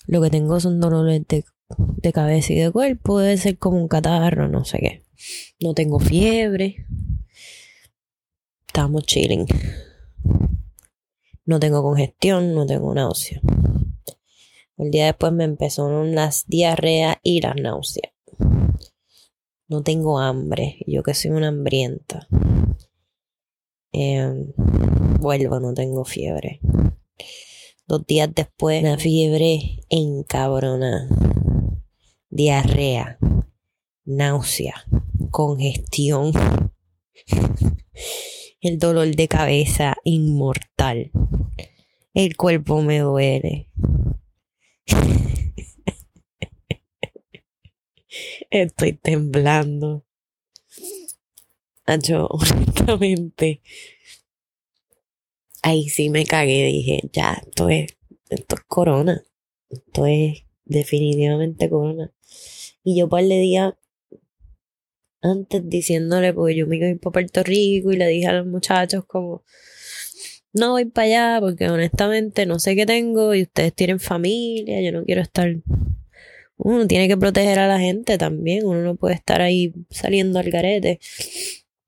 lo 0.07 0.21
que 0.21 0.29
tengo 0.29 0.59
son 0.59 0.79
dolores 0.79 1.25
de, 1.27 1.45
de 1.77 2.13
cabeza 2.13 2.53
y 2.53 2.57
de 2.57 2.71
cuerpo, 2.71 3.19
debe 3.19 3.37
ser 3.37 3.57
como 3.57 3.77
un 3.77 3.87
catarro, 3.87 4.47
no 4.47 4.65
sé 4.65 4.79
qué. 4.79 5.03
No 5.59 5.73
tengo 5.73 5.99
fiebre. 5.99 6.85
Estamos 8.67 9.05
chilling. 9.05 9.45
No 11.45 11.59
tengo 11.59 11.81
congestión, 11.81 12.53
no 12.53 12.65
tengo 12.65 12.93
náusea. 12.93 13.41
El 14.81 14.89
día 14.89 15.05
después 15.05 15.31
me 15.31 15.43
empezaron 15.43 16.15
las 16.15 16.47
diarreas 16.47 17.17
y 17.21 17.39
las 17.39 17.55
náuseas. 17.55 18.13
No 19.67 19.83
tengo 19.83 20.17
hambre, 20.17 20.79
yo 20.87 21.03
que 21.03 21.13
soy 21.13 21.29
una 21.29 21.49
hambrienta. 21.49 22.27
Eh, 23.93 24.51
vuelvo, 25.19 25.59
no 25.59 25.75
tengo 25.75 26.03
fiebre. 26.03 26.61
Dos 27.85 28.07
días 28.07 28.31
después, 28.33 28.81
una 28.81 28.97
fiebre 28.97 29.83
encabrona. 29.87 31.07
Diarrea, 32.31 33.19
náusea, 34.03 34.83
congestión. 35.29 36.31
El 38.61 38.79
dolor 38.79 39.15
de 39.15 39.27
cabeza 39.27 39.95
inmortal. 40.03 41.11
El 42.15 42.35
cuerpo 42.35 42.81
me 42.81 42.97
duele. 42.97 43.69
Estoy 48.49 48.93
temblando. 48.93 50.05
Yo, 52.03 52.27
honestamente, 52.27 53.61
ahí 55.61 55.89
sí 55.89 56.09
me 56.09 56.25
cagué. 56.25 56.65
Dije, 56.65 57.01
ya, 57.11 57.41
esto 57.45 57.69
es, 57.69 57.97
esto 58.29 58.55
es 58.55 58.61
corona. 58.67 59.23
Esto 59.69 60.05
es 60.05 60.43
definitivamente 60.65 61.69
corona. 61.69 62.11
Y 62.83 62.97
yo 62.97 63.09
par 63.09 63.23
de 63.23 63.39
días 63.39 63.73
antes 65.21 65.69
diciéndole, 65.69 66.33
porque 66.33 66.55
yo 66.55 66.67
me 66.67 66.77
iba 66.77 66.87
a 66.87 66.89
ir 66.89 66.99
para 66.99 67.13
Puerto 67.13 67.43
Rico 67.43 67.91
y 67.91 67.97
le 67.97 68.07
dije 68.07 68.27
a 68.27 68.33
los 68.33 68.47
muchachos 68.47 69.05
como, 69.05 69.43
no 70.53 70.71
voy 70.71 70.85
para 70.85 71.05
allá 71.07 71.37
porque 71.41 71.69
honestamente 71.69 72.45
no 72.45 72.59
sé 72.59 72.75
qué 72.75 72.85
tengo 72.85 73.33
y 73.33 73.43
ustedes 73.43 73.73
tienen 73.73 73.99
familia, 73.99 74.81
yo 74.81 74.91
no 74.91 75.03
quiero 75.05 75.21
estar... 75.21 75.55
Uno 76.57 76.85
tiene 76.85 77.07
que 77.07 77.17
proteger 77.17 77.57
a 77.57 77.67
la 77.67 77.79
gente 77.79 78.19
también, 78.19 78.65
uno 78.65 78.83
no 78.83 78.95
puede 78.95 79.15
estar 79.15 79.41
ahí 79.41 79.73
saliendo 79.89 80.37
al 80.37 80.51
garete. 80.51 80.99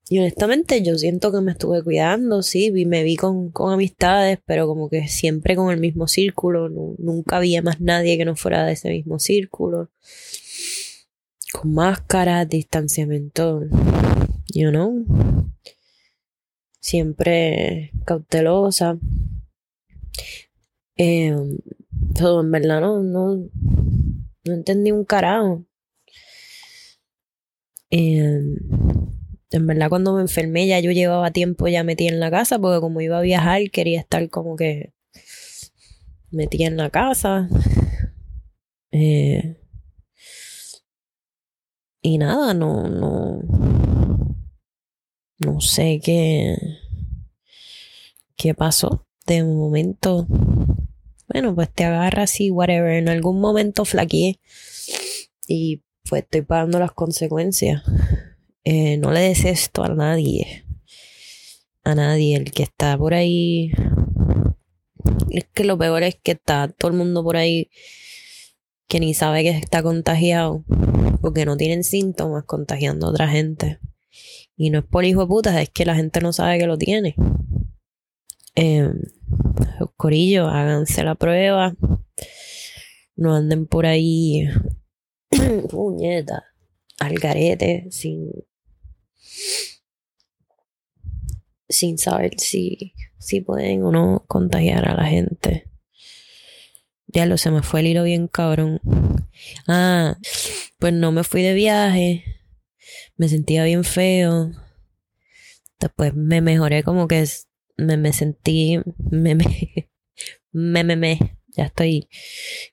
Y 0.08 0.18
honestamente 0.18 0.82
yo 0.82 0.98
siento 0.98 1.32
que 1.32 1.40
me 1.40 1.52
estuve 1.52 1.82
cuidando, 1.82 2.42
sí, 2.42 2.70
me 2.84 3.04
vi 3.04 3.16
con, 3.16 3.50
con 3.50 3.72
amistades, 3.72 4.38
pero 4.44 4.66
como 4.66 4.90
que 4.90 5.08
siempre 5.08 5.56
con 5.56 5.72
el 5.72 5.78
mismo 5.80 6.08
círculo, 6.08 6.68
nu- 6.68 6.96
nunca 6.98 7.36
había 7.36 7.62
más 7.62 7.80
nadie 7.80 8.18
que 8.18 8.24
no 8.24 8.36
fuera 8.36 8.66
de 8.66 8.72
ese 8.72 8.90
mismo 8.90 9.18
círculo. 9.18 9.90
Con 11.52 11.72
máscaras, 11.72 12.48
distanciamiento, 12.48 13.62
you 14.52 14.70
know. 14.70 15.04
Siempre 16.84 17.92
cautelosa. 18.04 18.98
Todo 22.14 22.42
en 22.42 22.50
verdad 22.50 22.82
no, 22.82 23.02
no, 23.02 23.36
no 24.44 24.52
entendí 24.52 24.92
un 24.92 25.06
carajo. 25.06 25.64
Eh, 27.90 28.38
en 29.50 29.66
verdad 29.66 29.88
cuando 29.88 30.14
me 30.14 30.20
enfermé 30.20 30.66
ya 30.66 30.78
yo 30.80 30.90
llevaba 30.90 31.30
tiempo 31.30 31.68
ya 31.68 31.84
metida 31.84 32.10
en 32.10 32.20
la 32.20 32.30
casa 32.30 32.58
porque 32.58 32.80
como 32.80 33.00
iba 33.00 33.18
a 33.18 33.22
viajar 33.22 33.70
quería 33.70 34.00
estar 34.00 34.28
como 34.28 34.54
que 34.54 34.92
metida 36.30 36.66
en 36.66 36.76
la 36.76 36.90
casa. 36.90 37.48
Eh, 38.92 39.56
y 42.02 42.18
nada, 42.18 42.52
no, 42.52 42.86
no, 42.88 43.40
no 45.44 45.60
sé 45.60 46.00
qué, 46.02 46.56
qué 48.36 48.54
pasó. 48.54 49.06
De 49.26 49.42
momento, 49.42 50.26
bueno, 51.32 51.54
pues 51.54 51.72
te 51.72 51.84
agarra 51.84 52.24
así, 52.24 52.50
whatever. 52.50 52.92
En 52.92 53.08
algún 53.08 53.40
momento 53.40 53.84
flaqueé 53.84 54.38
y 55.48 55.82
pues 56.08 56.22
estoy 56.22 56.42
pagando 56.42 56.78
las 56.78 56.92
consecuencias. 56.92 57.82
Eh, 58.64 58.96
no 58.98 59.10
le 59.12 59.20
des 59.20 59.44
esto 59.44 59.82
a 59.84 59.88
nadie. 59.88 60.64
A 61.82 61.94
nadie. 61.94 62.36
El 62.36 62.52
que 62.52 62.62
está 62.62 62.96
por 62.98 63.14
ahí. 63.14 63.72
Es 65.30 65.44
que 65.52 65.64
lo 65.64 65.78
peor 65.78 66.02
es 66.02 66.16
que 66.16 66.32
está 66.32 66.68
todo 66.68 66.90
el 66.90 66.96
mundo 66.96 67.22
por 67.22 67.36
ahí 67.36 67.70
que 68.88 69.00
ni 69.00 69.14
sabe 69.14 69.42
que 69.42 69.50
está 69.50 69.82
contagiado. 69.82 70.64
Porque 71.20 71.46
no 71.46 71.56
tienen 71.56 71.84
síntomas 71.84 72.44
contagiando 72.44 73.06
a 73.06 73.10
otra 73.10 73.28
gente. 73.28 73.78
Y 74.56 74.70
no 74.70 74.80
es 74.80 74.84
por 74.84 75.04
hijo 75.04 75.22
de 75.22 75.26
puta, 75.26 75.62
es 75.62 75.70
que 75.70 75.84
la 75.84 75.94
gente 75.94 76.20
no 76.20 76.32
sabe 76.32 76.58
que 76.58 76.66
lo 76.66 76.78
tiene. 76.78 77.16
Eh, 78.54 78.88
corillo, 79.96 80.48
háganse 80.48 81.02
la 81.02 81.14
prueba. 81.14 81.74
No 83.16 83.34
anden 83.34 83.66
por 83.66 83.86
ahí. 83.86 84.48
Puñeta. 85.70 86.44
Al 86.98 87.14
garete, 87.14 87.86
sin. 87.90 88.30
Sin 91.68 91.98
saber 91.98 92.38
si, 92.38 92.94
si 93.18 93.40
pueden 93.40 93.82
o 93.82 93.90
no 93.90 94.24
contagiar 94.28 94.88
a 94.88 94.94
la 94.94 95.06
gente. 95.06 95.68
Ya 97.06 97.26
lo 97.26 97.38
se 97.38 97.50
me 97.50 97.62
fue 97.62 97.80
el 97.80 97.88
hilo 97.88 98.04
bien 98.04 98.28
cabrón. 98.28 98.80
Ah, 99.66 100.18
pues 100.78 100.92
no 100.92 101.10
me 101.12 101.24
fui 101.24 101.42
de 101.42 101.54
viaje. 101.54 102.43
Me 103.16 103.28
sentía 103.28 103.64
bien 103.64 103.84
feo. 103.84 104.52
Después 105.78 106.14
me 106.14 106.40
mejoré 106.40 106.82
como 106.82 107.08
que 107.08 107.24
me, 107.76 107.96
me 107.96 108.12
sentí. 108.12 108.80
Me, 110.52 110.84
me, 110.84 110.94
me. 110.94 111.18
Ya 111.48 111.64
estoy 111.64 112.08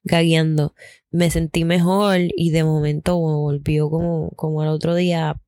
gagueando. 0.04 0.76
Me 1.10 1.32
sentí 1.32 1.66
mejor 1.66 2.20
y 2.36 2.52
de 2.52 2.64
momento 2.64 3.18
volvió 3.18 3.90
como, 3.90 4.30
como 4.36 4.62
al 4.62 4.68
otro 4.68 4.94
día. 4.94 5.42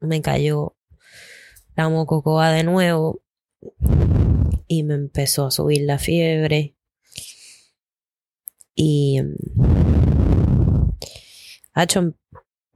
Me 0.00 0.20
cayó 0.22 0.76
la 1.76 1.88
mococoa 1.88 2.50
de 2.50 2.64
nuevo. 2.64 3.22
y 4.66 4.82
me 4.82 4.94
empezó 4.94 5.46
a 5.46 5.50
subir 5.52 5.82
la 5.82 5.98
fiebre. 5.98 6.74
Y. 8.74 9.20
Hacho, 11.72 12.14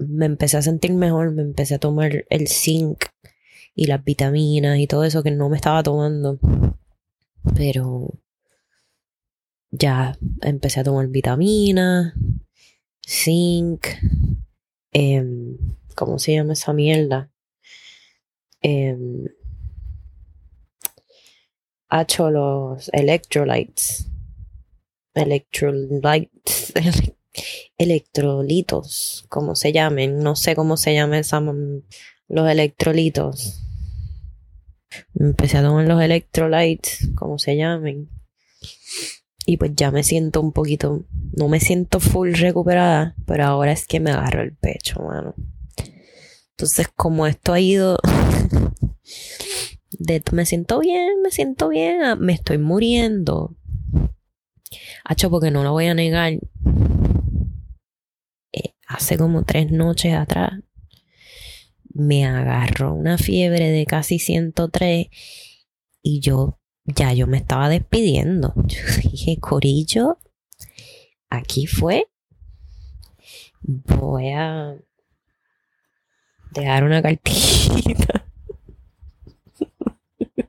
me 0.01 0.27
empecé 0.27 0.57
a 0.57 0.63
sentir 0.63 0.93
mejor, 0.95 1.33
me 1.33 1.43
empecé 1.43 1.75
a 1.75 1.79
tomar 1.79 2.25
el 2.31 2.49
zinc 2.49 3.05
y 3.75 3.87
las 3.87 4.03
vitaminas 4.05 4.79
y 4.79 4.87
todo 4.87 5.05
eso 5.05 5.23
que 5.23 5.31
no 5.31 5.49
me 5.49 5.57
estaba 5.57 5.83
tomando. 5.83 6.39
Pero 7.55 8.19
ya 9.71 10.17
empecé 10.43 10.81
a 10.81 10.85
tomar 10.85 11.09
vitaminas, 11.09 12.15
zinc, 13.07 13.87
em, 14.93 15.57
¿cómo 15.95 16.19
se 16.19 16.35
llama 16.35 16.55
esa 16.55 16.73
mierda? 16.73 17.31
Eh, 18.63 18.97
hecho 21.91 22.31
los 22.31 22.89
electrolytes. 22.93 24.09
Electrolytes. 25.15 26.73
electrolitos, 27.81 29.25
como 29.31 29.57
se 29.57 29.73
llamen. 29.73 30.19
No 30.19 30.37
sé 30.37 30.55
cómo 30.55 30.77
se 30.77 30.93
llaman 30.93 31.25
los 32.29 32.49
electrolitos. 32.49 33.65
Empecé 35.15 35.59
a 35.59 35.63
tomar 35.63 35.89
los 35.89 36.03
electrolytes, 36.03 37.09
como 37.17 37.39
se 37.39 37.57
llamen. 37.57 38.11
Y 39.47 39.57
pues 39.57 39.73
ya 39.75 39.91
me 39.91 40.03
siento 40.03 40.43
un 40.43 40.53
poquito, 40.53 41.07
no 41.33 41.49
me 41.49 41.59
siento 41.59 42.01
full 42.01 42.35
recuperada, 42.35 43.17
pero 43.27 43.45
ahora 43.47 43.73
es 43.73 43.87
que 43.87 43.99
me 43.99 44.11
agarro 44.11 44.43
el 44.43 44.55
pecho, 44.55 45.01
mano. 45.01 45.35
Entonces, 46.51 46.87
como 46.95 47.27
esto 47.27 47.55
ha 47.55 47.61
ido 47.61 47.99
de 49.99 50.23
me 50.33 50.45
siento 50.45 50.81
bien, 50.81 51.23
me 51.23 51.31
siento 51.31 51.71
bien, 51.71 52.03
ah, 52.03 52.17
me 52.17 52.35
estoy 52.35 52.59
muriendo. 52.59 53.57
Hacho, 55.03 55.31
porque 55.31 55.51
no 55.51 55.65
lo 55.65 55.73
voy 55.73 55.87
a 55.87 55.95
negar. 55.95 56.39
Hace 58.91 59.17
como 59.17 59.45
tres 59.45 59.71
noches 59.71 60.15
atrás 60.15 60.51
me 61.95 62.27
agarró 62.27 62.93
una 62.93 63.19
fiebre 63.19 63.71
de 63.71 63.87
casi 63.87 64.19
103 64.19 65.07
y 66.03 66.19
yo 66.19 66.59
ya 66.87 67.13
yo 67.13 67.29
me 67.29 67.37
estaba 67.37 67.69
despidiendo. 67.69 68.53
Yo 68.57 68.79
dije, 69.09 69.37
Corillo, 69.39 70.19
aquí 71.29 71.69
fue. 71.69 72.09
Voy 73.61 74.31
a 74.31 74.75
dejar 76.53 76.83
una 76.83 77.01
cartita. 77.01 78.27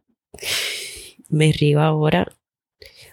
me 1.30 1.52
río 1.52 1.80
ahora, 1.80 2.28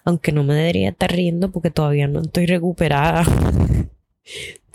aunque 0.05 0.33
no 0.33 0.43
me 0.43 0.55
debería 0.55 0.89
estar 0.89 1.13
riendo 1.13 1.51
porque 1.51 1.71
todavía 1.71 2.09
no 2.09 2.23
estoy 2.23 2.47
recuperada. 2.47 3.27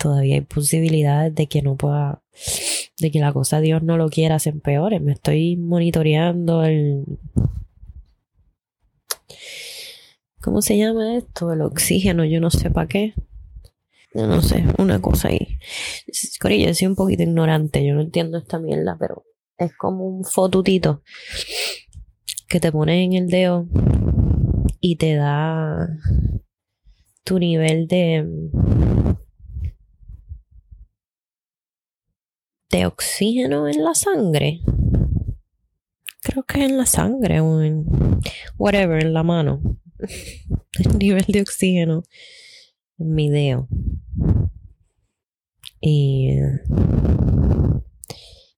Todavía 0.03 0.35
hay 0.35 0.41
posibilidades 0.41 1.33
de 1.33 1.47
que 1.47 1.61
no 1.61 1.77
pueda, 1.77 2.21
de 2.99 3.09
que 3.09 3.21
la 3.21 3.31
cosa 3.31 3.61
Dios 3.61 3.81
no 3.83 3.95
lo 3.95 4.09
quiera 4.09 4.37
se 4.37 4.49
empeore. 4.49 4.99
Me 4.99 5.13
estoy 5.13 5.55
monitoreando 5.55 6.65
el... 6.65 7.05
¿Cómo 10.41 10.61
se 10.61 10.77
llama 10.77 11.15
esto? 11.15 11.53
El 11.53 11.61
oxígeno, 11.61 12.25
yo 12.25 12.41
no 12.41 12.51
sé 12.51 12.69
para 12.69 12.89
qué. 12.89 13.13
Yo 14.13 14.27
no 14.27 14.41
sé, 14.41 14.65
una 14.77 15.01
cosa 15.01 15.29
ahí. 15.29 15.57
Corillo, 16.41 16.67
yo 16.67 16.73
soy 16.73 16.87
un 16.87 16.95
poquito 16.95 17.23
ignorante, 17.23 17.85
yo 17.85 17.95
no 17.95 18.01
entiendo 18.01 18.37
esta 18.37 18.59
mierda, 18.59 18.97
pero 18.99 19.23
es 19.57 19.73
como 19.77 20.05
un 20.05 20.25
fotutito 20.25 21.01
que 22.49 22.59
te 22.59 22.73
pones 22.73 23.05
en 23.05 23.13
el 23.13 23.29
dedo 23.29 23.67
y 24.81 24.97
te 24.97 25.15
da 25.15 25.87
tu 27.23 27.39
nivel 27.39 27.87
de 27.87 28.27
de 32.73 32.85
oxígeno 32.85 33.69
en 33.69 33.83
la 33.83 33.93
sangre. 33.93 34.59
Creo 36.21 36.43
que 36.43 36.65
en 36.65 36.77
la 36.77 36.85
sangre 36.85 37.39
o 37.39 37.61
en 37.61 37.85
whatever, 38.57 39.01
en 39.01 39.13
la 39.13 39.23
mano. 39.23 39.61
El 40.79 40.97
nivel 40.97 41.25
de 41.27 41.41
oxígeno 41.41 42.03
en 42.97 43.13
mi 43.13 43.29
dedo. 43.29 43.67
Y, 45.79 46.31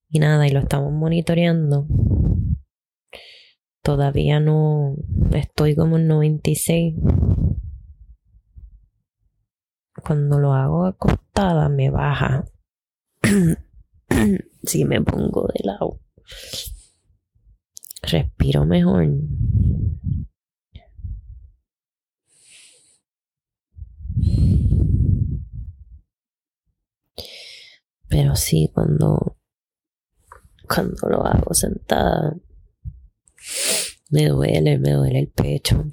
y 0.10 0.20
nada, 0.20 0.48
y 0.48 0.52
lo 0.52 0.60
estamos 0.60 0.94
monitoreando 0.94 1.88
Todavía 3.86 4.40
no 4.40 4.96
estoy 5.32 5.76
como 5.76 5.98
en 5.98 6.08
96. 6.08 6.96
Cuando 10.04 10.40
lo 10.40 10.54
hago 10.54 10.88
acostada 10.88 11.70
me 11.70 11.92
baja. 11.92 12.46
si 14.68 14.86
me 14.86 15.02
pongo 15.02 15.48
de 15.48 15.64
lado. 15.64 16.00
Respiro 18.02 18.66
mejor. 18.66 19.08
Pero 28.08 28.36
sí, 28.36 28.70
cuando, 28.74 29.38
cuando 30.68 31.10
lo 31.10 31.26
hago 31.26 31.54
sentada, 31.54 32.36
me 34.10 34.28
duele, 34.28 34.78
me 34.78 34.92
duele 34.92 35.20
el 35.20 35.28
pecho. 35.30 35.84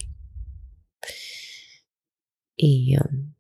Y, 2.57 2.97
um, 2.97 3.35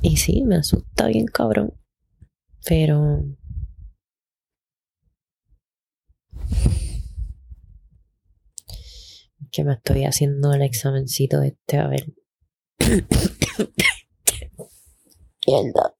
y 0.00 0.16
sí, 0.16 0.42
me 0.42 0.56
asusta 0.56 1.06
bien 1.06 1.26
cabrón. 1.26 1.74
Pero... 2.66 3.24
Que 9.50 9.64
me 9.64 9.74
estoy 9.74 10.04
haciendo 10.04 10.54
el 10.54 10.62
examencito 10.62 11.42
este, 11.42 11.76
a 11.76 11.86
ver. 11.86 12.06
Mierda. 15.46 15.94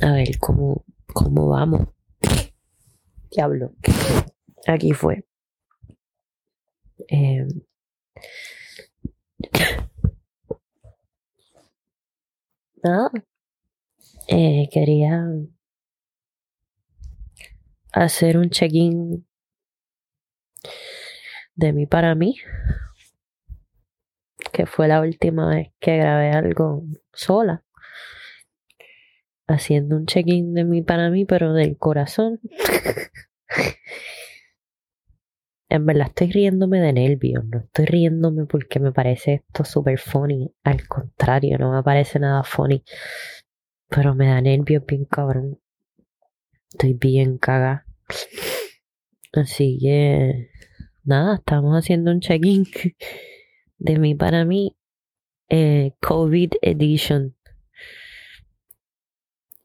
A 0.00 0.12
ver 0.12 0.38
cómo, 0.38 0.84
cómo 1.12 1.48
vamos. 1.48 1.88
Diablo. 3.30 3.74
Aquí 4.66 4.92
fue. 4.92 5.26
Eh. 7.08 7.46
Eh, 14.32 14.68
quería 14.70 15.26
hacer 17.92 18.38
un 18.38 18.48
check-in 18.48 19.26
de 21.56 21.72
mí 21.72 21.86
para 21.86 22.14
mí. 22.14 22.36
Que 24.52 24.66
fue 24.66 24.86
la 24.86 25.00
última 25.00 25.48
vez 25.48 25.72
que 25.80 25.96
grabé 25.96 26.30
algo 26.30 26.84
sola. 27.12 27.64
Haciendo 29.48 29.96
un 29.96 30.06
check-in 30.06 30.54
de 30.54 30.64
mí 30.64 30.82
para 30.82 31.10
mí, 31.10 31.24
pero 31.24 31.52
del 31.52 31.76
corazón. 31.76 32.38
en 35.68 35.86
verdad 35.86 36.06
estoy 36.06 36.30
riéndome 36.30 36.80
de 36.80 36.92
nervios, 36.92 37.44
no 37.46 37.58
estoy 37.60 37.86
riéndome 37.86 38.44
porque 38.46 38.78
me 38.78 38.92
parece 38.92 39.34
esto 39.34 39.64
súper 39.64 39.98
funny. 39.98 40.54
Al 40.62 40.86
contrario, 40.86 41.58
no 41.58 41.72
me 41.72 41.82
parece 41.82 42.20
nada 42.20 42.44
funny. 42.44 42.84
Pero 43.90 44.14
me 44.14 44.28
da 44.28 44.40
nervios 44.40 44.84
bien 44.86 45.04
cabrón. 45.04 45.60
Estoy 46.70 46.94
bien 46.94 47.38
cagada. 47.38 47.84
Así 49.32 49.78
que, 49.80 50.50
nada, 51.04 51.36
estamos 51.36 51.76
haciendo 51.76 52.10
un 52.12 52.20
check-in 52.20 52.66
de 53.78 53.98
mí 53.98 54.14
para 54.14 54.44
mí. 54.44 54.76
Eh, 55.48 55.92
COVID 56.00 56.52
Edition. 56.62 57.36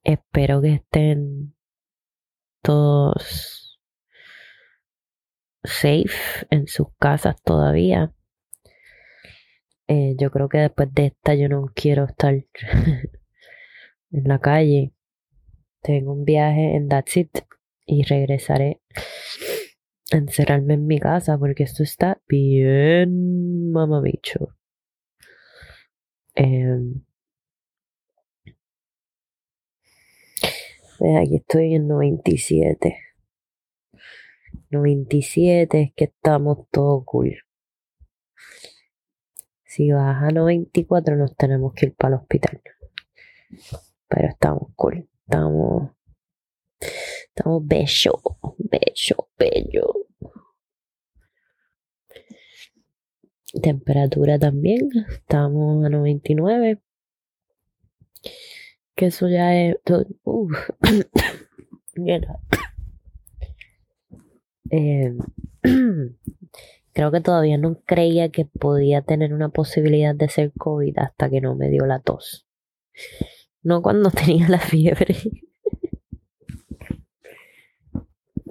Espero 0.04 0.62
que 0.62 0.74
estén 0.74 1.56
todos 2.64 3.80
safe 5.64 6.48
en 6.50 6.68
sus 6.68 6.88
casas 7.00 7.36
todavía. 7.44 8.12
Eh, 9.88 10.16
yo 10.18 10.32
creo 10.32 10.50
que 10.50 10.58
después 10.58 10.92
de 10.94 11.08
esta 11.08 11.36
yo 11.36 11.48
no 11.48 11.72
quiero 11.76 12.06
estar 12.06 12.34
en 14.16 14.28
la 14.28 14.40
calle. 14.40 14.94
Tengo 15.82 16.14
un 16.14 16.26
viaje 16.26 16.76
en 16.76 16.88
That's 16.88 17.18
It 17.18 17.40
y 17.86 18.04
regresaré 18.04 18.82
a 20.12 20.18
encerrarme 20.18 20.76
en 20.76 20.88
mi 20.88 21.00
casa 21.00 21.38
porque 21.38 21.64
esto 21.64 21.84
está 21.84 22.22
bien 22.28 23.72
mamabicho. 23.72 24.56
Eh, 26.36 26.78
aquí 31.22 31.36
estoy 31.36 31.76
en 31.76 31.88
97 31.88 32.98
97 34.70 35.82
es 35.82 35.94
que 35.94 36.06
estamos 36.06 36.68
todo 36.72 37.04
cool. 37.06 37.38
Si 39.64 39.92
baja 39.92 40.28
a 40.28 40.32
94 40.32 41.16
nos 41.16 41.36
tenemos 41.36 41.74
que 41.74 41.88
ir 41.88 41.96
para 41.96 42.16
el 42.16 42.22
hospital. 42.22 42.62
Pero 44.16 44.30
estamos 44.30 44.70
cool. 44.78 45.10
Estamos. 45.28 45.92
Estamos 47.28 47.68
bello, 47.68 48.14
bello, 48.58 49.30
bello. 49.38 49.94
Temperatura 53.62 54.40
también. 54.40 54.90
Estamos 55.10 55.86
a 55.86 55.90
99. 55.90 56.82
Que 58.96 59.08
eso 59.08 59.28
ya 59.28 59.54
es. 59.54 59.76
Mierda. 61.96 62.40
Eh, 64.72 65.14
creo 66.94 67.12
que 67.12 67.22
todavía 67.22 67.60
no 67.60 67.80
creía 67.86 68.30
que 68.30 68.46
podía 68.46 69.04
tener 69.04 69.32
una 69.32 69.50
posibilidad 69.50 70.16
de 70.16 70.28
ser 70.28 70.54
COVID 70.54 70.98
hasta 70.98 71.30
que 71.30 71.40
no 71.40 71.56
me 71.56 71.70
dio 71.70 71.86
la 71.86 72.00
tos. 72.00 72.48
No 73.66 73.82
cuando 73.82 74.12
tenía 74.12 74.48
la 74.48 74.60
fiebre. 74.60 75.18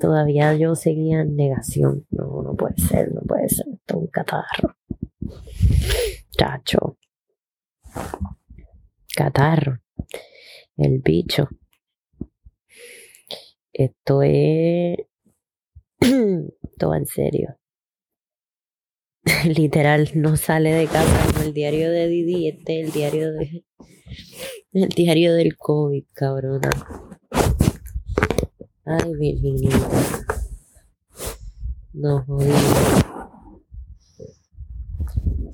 Todavía 0.01 0.55
yo 0.57 0.75
seguía 0.75 1.21
en 1.21 1.37
negación. 1.37 2.05
No, 2.11 2.43
no 2.43 2.55
puede 2.57 2.77
ser, 2.77 3.15
no 3.15 3.21
puede 3.23 3.49
ser. 3.49 3.67
Esto 3.73 3.95
es 3.95 4.01
un 4.01 4.07
catarro. 4.09 4.77
Chacho. 6.37 6.99
Catarro. 9.17 9.81
El 10.77 10.99
bicho. 10.99 11.49
Esto 13.73 14.23
es. 14.23 14.99
Todo 16.79 16.95
en 16.97 17.07
serio. 17.07 17.57
Literal, 19.45 20.11
no 20.17 20.37
sale 20.37 20.73
de 20.73 20.87
casa 20.89 21.33
como 21.33 21.45
el 21.45 21.55
diario 21.55 21.89
de 21.93 22.09
Didi. 22.09 22.49
Este 22.49 22.81
es 22.81 22.87
el 22.87 22.93
diario 22.93 23.33
de. 23.33 23.65
El 24.75 24.89
diario 24.89 25.37
del 25.37 25.57
COVID, 25.57 26.03
cabrona. 26.12 26.68
Ay, 28.85 29.14
Virginita. 29.14 29.89
Nos 31.93 32.27
jodimos. 32.27 33.05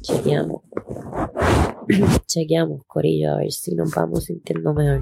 Chequeamos. 0.01 0.63
Chequeamos, 2.27 2.87
Corillo, 2.87 3.33
a 3.33 3.37
ver 3.37 3.53
si 3.53 3.75
nos 3.75 3.91
vamos 3.95 4.25
sintiendo 4.25 4.73
mejor. 4.73 5.01